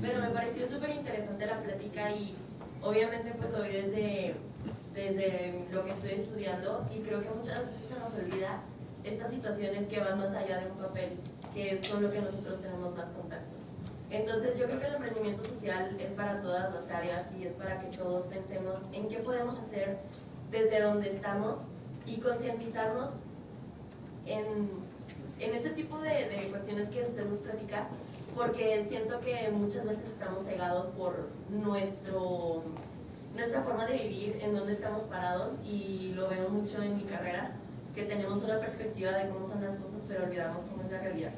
Pero 0.00 0.20
me 0.20 0.30
pareció 0.30 0.66
súper 0.66 0.90
interesante 0.90 1.44
la 1.44 1.62
plática 1.62 2.10
y 2.10 2.34
obviamente 2.82 3.34
pues 3.36 3.50
lo 3.50 3.62
vi 3.64 3.68
desde, 3.68 4.34
desde 4.94 5.66
lo 5.72 5.84
que 5.84 5.90
estoy 5.90 6.12
estudiando 6.12 6.86
y 6.90 7.00
creo 7.00 7.20
que 7.20 7.28
muchas 7.28 7.66
veces 7.66 7.88
se 7.88 7.98
nos 8.00 8.14
olvida 8.14 8.62
estas 9.04 9.30
situaciones 9.30 9.88
que 9.88 10.00
van 10.00 10.18
más 10.18 10.34
allá 10.34 10.60
de 10.60 10.70
un 10.70 10.78
papel, 10.78 11.10
que 11.52 11.72
es 11.72 11.86
con 11.86 12.02
lo 12.02 12.10
que 12.10 12.22
nosotros 12.22 12.62
tenemos 12.62 12.96
más 12.96 13.10
contacto. 13.10 13.62
Entonces 14.12 14.58
yo 14.58 14.66
creo 14.66 14.78
que 14.78 14.86
el 14.86 14.94
emprendimiento 14.96 15.42
social 15.42 15.96
es 15.98 16.10
para 16.10 16.42
todas 16.42 16.72
las 16.74 16.90
áreas 16.90 17.32
y 17.34 17.46
es 17.46 17.54
para 17.54 17.80
que 17.80 17.96
todos 17.96 18.26
pensemos 18.26 18.80
en 18.92 19.08
qué 19.08 19.16
podemos 19.20 19.58
hacer 19.58 19.96
desde 20.50 20.82
donde 20.82 21.08
estamos 21.08 21.62
y 22.04 22.20
concientizarnos 22.20 23.08
en, 24.26 24.68
en 25.40 25.54
este 25.54 25.70
tipo 25.70 25.98
de, 26.00 26.28
de, 26.28 26.50
cuestiones 26.50 26.90
que 26.90 27.02
usted 27.02 27.26
nos 27.26 27.38
platica, 27.38 27.88
porque 28.36 28.84
siento 28.86 29.18
que 29.20 29.50
muchas 29.50 29.86
veces 29.86 30.10
estamos 30.10 30.44
cegados 30.44 30.88
por 30.88 31.30
nuestro, 31.48 32.64
nuestra 33.34 33.62
forma 33.62 33.86
de 33.86 33.94
vivir, 33.94 34.38
en 34.42 34.54
donde 34.54 34.74
estamos 34.74 35.04
parados 35.04 35.52
y 35.64 36.12
lo 36.14 36.28
veo 36.28 36.50
mucho 36.50 36.82
en 36.82 36.98
mi 36.98 37.04
carrera, 37.04 37.52
que 37.94 38.04
tenemos 38.04 38.42
una 38.42 38.60
perspectiva 38.60 39.12
de 39.12 39.30
cómo 39.30 39.48
son 39.48 39.62
las 39.62 39.76
cosas, 39.76 40.04
pero 40.06 40.24
olvidamos 40.24 40.64
cómo 40.64 40.82
es 40.82 40.90
la 40.90 40.98
realidad. 40.98 41.32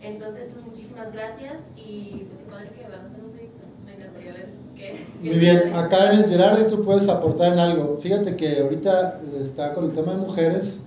Entonces, 0.00 0.50
pues 0.52 0.64
muchísimas 0.64 1.12
gracias 1.12 1.64
y 1.76 2.24
pues 2.28 2.40
qué 2.40 2.50
padre 2.50 2.70
que 2.76 2.88
van 2.88 3.00
a 3.00 3.04
hacer 3.04 3.24
un 3.24 3.30
proyecto. 3.30 3.66
Me 3.84 3.94
encantaría 3.94 4.32
ver 4.32 4.48
qué. 4.76 5.06
Muy 5.20 5.38
bien, 5.38 5.74
acá 5.74 6.12
en 6.12 6.20
el 6.20 6.28
Gerardi 6.28 6.70
tú 6.70 6.84
puedes 6.84 7.08
aportar 7.08 7.52
en 7.52 7.58
algo. 7.58 7.98
Fíjate 8.00 8.36
que 8.36 8.60
ahorita 8.60 9.20
está 9.40 9.74
con 9.74 9.86
el 9.86 9.92
tema 9.92 10.12
de 10.12 10.18
mujeres, 10.18 10.82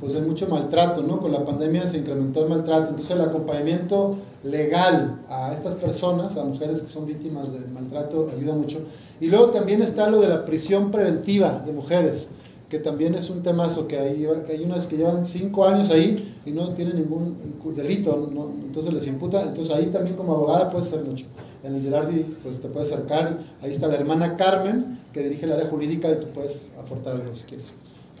pues 0.00 0.14
hay 0.14 0.22
mucho 0.22 0.48
maltrato, 0.48 1.02
¿no? 1.02 1.20
Con 1.20 1.32
la 1.32 1.44
pandemia 1.44 1.86
se 1.86 1.98
incrementó 1.98 2.42
el 2.42 2.48
maltrato. 2.48 2.88
Entonces, 2.90 3.12
el 3.12 3.22
acompañamiento 3.22 4.16
legal 4.42 5.20
a 5.28 5.52
estas 5.52 5.74
personas, 5.74 6.36
a 6.36 6.44
mujeres 6.44 6.80
que 6.80 6.88
son 6.88 7.06
víctimas 7.06 7.52
de 7.52 7.60
maltrato, 7.68 8.28
ayuda 8.36 8.54
mucho. 8.54 8.80
Y 9.20 9.28
luego 9.28 9.50
también 9.50 9.80
está 9.80 10.10
lo 10.10 10.20
de 10.20 10.28
la 10.28 10.44
prisión 10.44 10.90
preventiva 10.90 11.62
de 11.64 11.72
mujeres 11.72 12.28
que 12.68 12.80
también 12.80 13.14
es 13.14 13.30
un 13.30 13.42
temazo, 13.42 13.86
que 13.86 13.98
hay, 13.98 14.28
que 14.46 14.52
hay 14.52 14.64
unas 14.64 14.86
que 14.86 14.96
llevan 14.96 15.26
cinco 15.26 15.66
años 15.66 15.90
ahí 15.90 16.36
y 16.44 16.50
no 16.50 16.74
tienen 16.74 16.96
ningún 16.96 17.36
delito, 17.76 18.28
entonces 18.64 18.92
les 18.92 19.06
imputa, 19.06 19.42
entonces 19.42 19.72
ahí 19.74 19.86
también 19.86 20.16
como 20.16 20.34
abogada 20.34 20.70
puedes 20.70 20.88
hacer 20.88 21.04
mucho. 21.04 21.26
En 21.62 21.74
el 21.74 21.82
Gerardi 21.82 22.24
pues 22.42 22.60
te 22.60 22.68
puedes 22.68 22.92
acercar, 22.92 23.38
ahí 23.62 23.70
está 23.70 23.88
la 23.88 23.96
hermana 23.96 24.36
Carmen, 24.36 24.98
que 25.12 25.22
dirige 25.22 25.46
el 25.46 25.52
área 25.52 25.66
jurídica 25.66 26.10
y 26.10 26.20
tú 26.20 26.26
puedes 26.34 26.70
aportar 26.78 27.16
algo 27.16 27.34
si 27.34 27.44
quieres. 27.44 27.72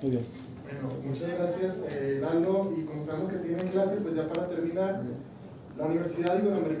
Muy 0.02 0.12
bien. 0.12 0.24
Bueno, 0.64 0.94
muchas 1.04 1.30
gracias 1.36 1.84
eh, 1.88 2.20
Lalo, 2.20 2.72
y 2.76 2.82
como 2.82 3.02
sabemos 3.02 3.32
que 3.32 3.38
tienen 3.38 3.68
clase, 3.68 3.98
pues 4.00 4.16
ya 4.16 4.28
para 4.28 4.48
terminar, 4.48 5.02
la 5.78 5.86
Universidad 5.86 6.38
Iberoamericana 6.40 6.76